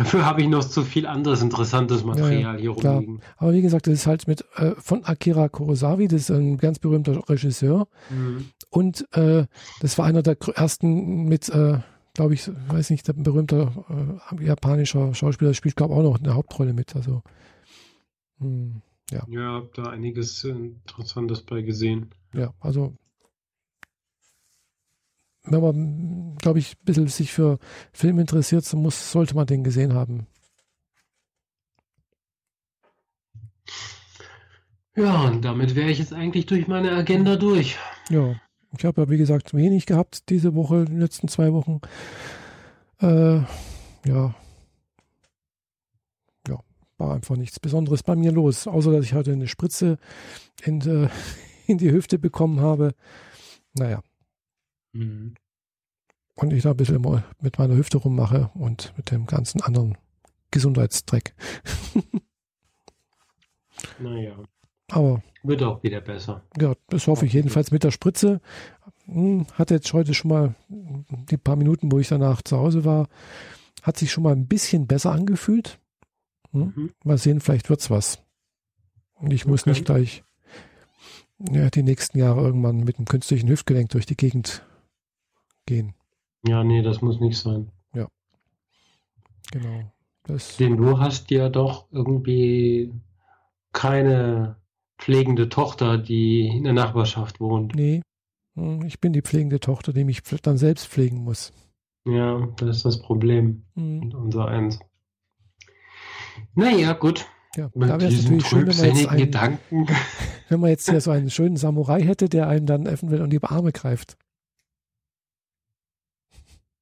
Dafür 0.00 0.24
habe 0.24 0.40
ich 0.40 0.48
noch 0.48 0.64
zu 0.64 0.82
viel 0.82 1.06
anderes 1.06 1.42
interessantes 1.42 2.04
Material 2.04 2.32
ja, 2.32 2.52
ja, 2.54 2.58
hier 2.58 2.74
klar. 2.74 2.94
rumliegen. 2.94 3.20
Aber 3.36 3.52
wie 3.52 3.60
gesagt, 3.60 3.86
das 3.86 3.92
ist 3.92 4.06
halt 4.06 4.26
mit 4.26 4.46
äh, 4.56 4.70
von 4.78 5.04
Akira 5.04 5.50
Kurosawa, 5.50 6.04
das 6.04 6.22
ist 6.22 6.30
ein 6.30 6.56
ganz 6.56 6.78
berühmter 6.78 7.28
Regisseur. 7.28 7.86
Mhm. 8.08 8.46
Und 8.70 9.06
äh, 9.12 9.44
das 9.82 9.98
war 9.98 10.06
einer 10.06 10.22
der 10.22 10.38
ersten 10.54 11.24
mit, 11.24 11.50
äh, 11.50 11.80
glaube 12.14 12.32
ich, 12.32 12.50
weiß 12.68 12.88
nicht, 12.88 13.10
ein 13.10 13.22
berühmter 13.22 14.18
äh, 14.40 14.42
japanischer 14.42 15.12
Schauspieler 15.12 15.52
spielt, 15.52 15.76
glaube 15.76 15.92
ich, 15.92 16.00
auch 16.00 16.02
noch 16.02 16.18
eine 16.18 16.34
Hauptrolle 16.34 16.72
mit. 16.72 16.96
Also 16.96 17.20
mh, 18.38 18.46
hm, 18.46 18.82
ja. 19.10 19.22
Ja, 19.28 19.42
habe 19.52 19.70
da 19.74 19.82
einiges 19.90 20.44
Interessantes 20.44 21.42
bei 21.42 21.60
gesehen. 21.60 22.08
Ja, 22.32 22.54
also 22.58 22.94
wenn 25.44 25.60
man, 25.60 26.36
glaube 26.36 26.58
ich, 26.58 26.74
ein 26.74 26.84
bisschen 26.84 27.06
sich 27.08 27.32
für 27.32 27.58
Film 27.92 28.18
interessiert, 28.18 28.64
so 28.64 28.76
muss, 28.76 29.12
sollte 29.12 29.34
man 29.34 29.46
den 29.46 29.64
gesehen 29.64 29.94
haben. 29.94 30.26
Ja, 34.96 35.22
und 35.28 35.44
damit 35.44 35.76
wäre 35.76 35.90
ich 35.90 35.98
jetzt 35.98 36.12
eigentlich 36.12 36.46
durch 36.46 36.66
meine 36.68 36.92
Agenda 36.92 37.36
durch. 37.36 37.78
Ja, 38.10 38.34
ich 38.76 38.84
habe 38.84 39.02
ja, 39.02 39.08
wie 39.08 39.18
gesagt, 39.18 39.54
wenig 39.54 39.86
gehabt 39.86 40.28
diese 40.28 40.54
Woche, 40.54 40.84
die 40.84 40.96
letzten 40.96 41.28
zwei 41.28 41.52
Wochen. 41.52 41.80
Äh, 43.00 43.36
ja. 44.06 44.34
Ja, 46.48 46.58
war 46.98 47.14
einfach 47.14 47.36
nichts 47.36 47.60
Besonderes 47.60 48.02
bei 48.02 48.16
mir 48.16 48.32
los, 48.32 48.66
außer 48.66 48.92
dass 48.92 49.04
ich 49.04 49.14
heute 49.14 49.32
eine 49.32 49.48
Spritze 49.48 49.96
in, 50.64 50.80
äh, 50.82 51.08
in 51.66 51.78
die 51.78 51.92
Hüfte 51.92 52.18
bekommen 52.18 52.60
habe. 52.60 52.94
Naja. 53.74 54.02
Mhm. 54.92 55.34
Und 56.34 56.52
ich 56.52 56.62
da 56.62 56.70
ein 56.70 56.76
bisschen 56.76 57.22
mit 57.40 57.58
meiner 57.58 57.76
Hüfte 57.76 57.98
rummache 57.98 58.50
und 58.54 58.94
mit 58.96 59.10
dem 59.10 59.26
ganzen 59.26 59.60
anderen 59.60 59.98
Gesundheitsdreck. 60.50 61.34
naja. 63.98 64.36
Aber. 64.88 65.22
Wird 65.42 65.62
auch 65.62 65.82
wieder 65.82 66.00
besser. 66.00 66.42
Ja, 66.58 66.74
das 66.88 67.06
hoffe 67.06 67.26
ich 67.26 67.32
jedenfalls 67.32 67.70
mit 67.70 67.84
der 67.84 67.90
Spritze. 67.90 68.40
Hm, 69.06 69.46
hatte 69.54 69.74
jetzt 69.74 69.92
heute 69.92 70.14
schon 70.14 70.30
mal 70.30 70.54
die 70.68 71.36
paar 71.36 71.56
Minuten, 71.56 71.92
wo 71.92 71.98
ich 71.98 72.08
danach 72.08 72.42
zu 72.42 72.56
Hause 72.56 72.84
war, 72.84 73.08
hat 73.82 73.96
sich 73.96 74.10
schon 74.10 74.24
mal 74.24 74.32
ein 74.32 74.46
bisschen 74.46 74.86
besser 74.86 75.12
angefühlt. 75.12 75.78
Hm? 76.52 76.72
Mhm. 76.74 76.90
Mal 77.04 77.18
sehen, 77.18 77.40
vielleicht 77.40 77.70
wird's 77.70 77.90
was. 77.90 78.22
Und 79.14 79.32
ich 79.32 79.46
muss 79.46 79.62
okay. 79.62 79.70
nicht 79.70 79.84
gleich 79.84 80.24
ja, 81.50 81.70
die 81.70 81.82
nächsten 81.82 82.18
Jahre 82.18 82.42
irgendwann 82.42 82.84
mit 82.84 82.98
einem 82.98 83.06
künstlichen 83.06 83.48
Hüftgelenk 83.48 83.90
durch 83.90 84.06
die 84.06 84.16
Gegend 84.16 84.62
gehen. 85.70 85.94
Ja, 86.44 86.64
nee, 86.64 86.82
das 86.82 87.00
muss 87.00 87.20
nicht 87.20 87.38
sein. 87.38 87.70
Ja. 87.94 88.08
Genau. 89.52 89.92
Das 90.24 90.56
Denn 90.56 90.76
du 90.76 90.98
hast 90.98 91.30
ja 91.30 91.48
doch 91.48 91.86
irgendwie 91.92 92.92
keine 93.72 94.56
pflegende 94.98 95.48
Tochter, 95.48 95.96
die 95.96 96.48
in 96.48 96.64
der 96.64 96.72
Nachbarschaft 96.72 97.38
wohnt. 97.38 97.74
Nee, 97.76 98.02
hm, 98.56 98.82
ich 98.84 99.00
bin 99.00 99.12
die 99.12 99.22
pflegende 99.22 99.60
Tochter, 99.60 99.92
die 99.92 100.02
mich 100.02 100.22
dann 100.42 100.58
selbst 100.58 100.88
pflegen 100.88 101.22
muss. 101.22 101.52
Ja, 102.04 102.48
das 102.56 102.78
ist 102.78 102.84
das 102.84 103.00
Problem. 103.00 103.62
Mhm. 103.76 104.12
unser 104.12 104.48
Eins. 104.48 104.80
Naja, 106.54 106.94
gut. 106.94 107.26
Ja, 107.54 107.70
da 107.74 108.00
wäre 108.00 108.06
es 108.06 108.22
natürlich 108.22 108.46
schön, 108.46 108.66
wenn 108.66 108.76
man, 108.76 108.96
jetzt 108.96 109.08
einen, 109.08 109.18
Gedanken. 109.18 109.86
wenn 110.48 110.60
man 110.60 110.70
jetzt 110.70 110.88
hier 110.90 111.00
so 111.00 111.12
einen 111.12 111.30
schönen 111.30 111.56
Samurai 111.56 112.02
hätte, 112.02 112.28
der 112.28 112.48
einem 112.48 112.66
dann 112.66 112.86
eventuell 112.86 113.22
an 113.22 113.30
die 113.30 113.42
Arme 113.42 113.72
greift. 113.72 114.16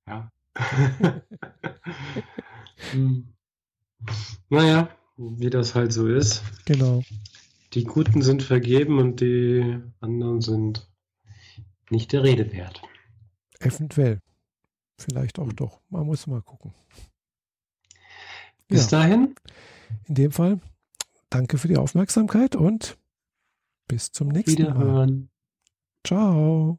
Ja. 0.08 0.30
Hm. 2.92 3.28
Naja, 4.48 4.88
wie 5.16 5.50
das 5.50 5.74
halt 5.74 5.92
so 5.92 6.06
ist. 6.08 6.42
Genau. 6.64 7.02
Die 7.74 7.84
Guten 7.84 8.22
sind 8.22 8.42
vergeben 8.42 8.98
und 8.98 9.20
die 9.20 9.80
anderen 10.00 10.40
sind 10.40 10.88
nicht 11.90 12.12
der 12.12 12.22
Rede 12.22 12.52
wert. 12.52 12.82
Eventuell. 13.60 14.20
Vielleicht 14.98 15.38
auch 15.38 15.52
doch. 15.52 15.80
Man 15.88 16.06
muss 16.06 16.26
mal 16.26 16.42
gucken. 16.42 16.74
Bis 18.68 18.90
ja. 18.90 18.98
dahin. 18.98 19.34
In 20.06 20.14
dem 20.14 20.32
Fall, 20.32 20.60
danke 21.30 21.58
für 21.58 21.68
die 21.68 21.76
Aufmerksamkeit 21.76 22.56
und 22.56 22.98
bis 23.86 24.12
zum 24.12 24.28
nächsten 24.28 24.58
Wiederhören. 24.58 25.20
Mal. 25.20 25.28
Ciao. 26.04 26.78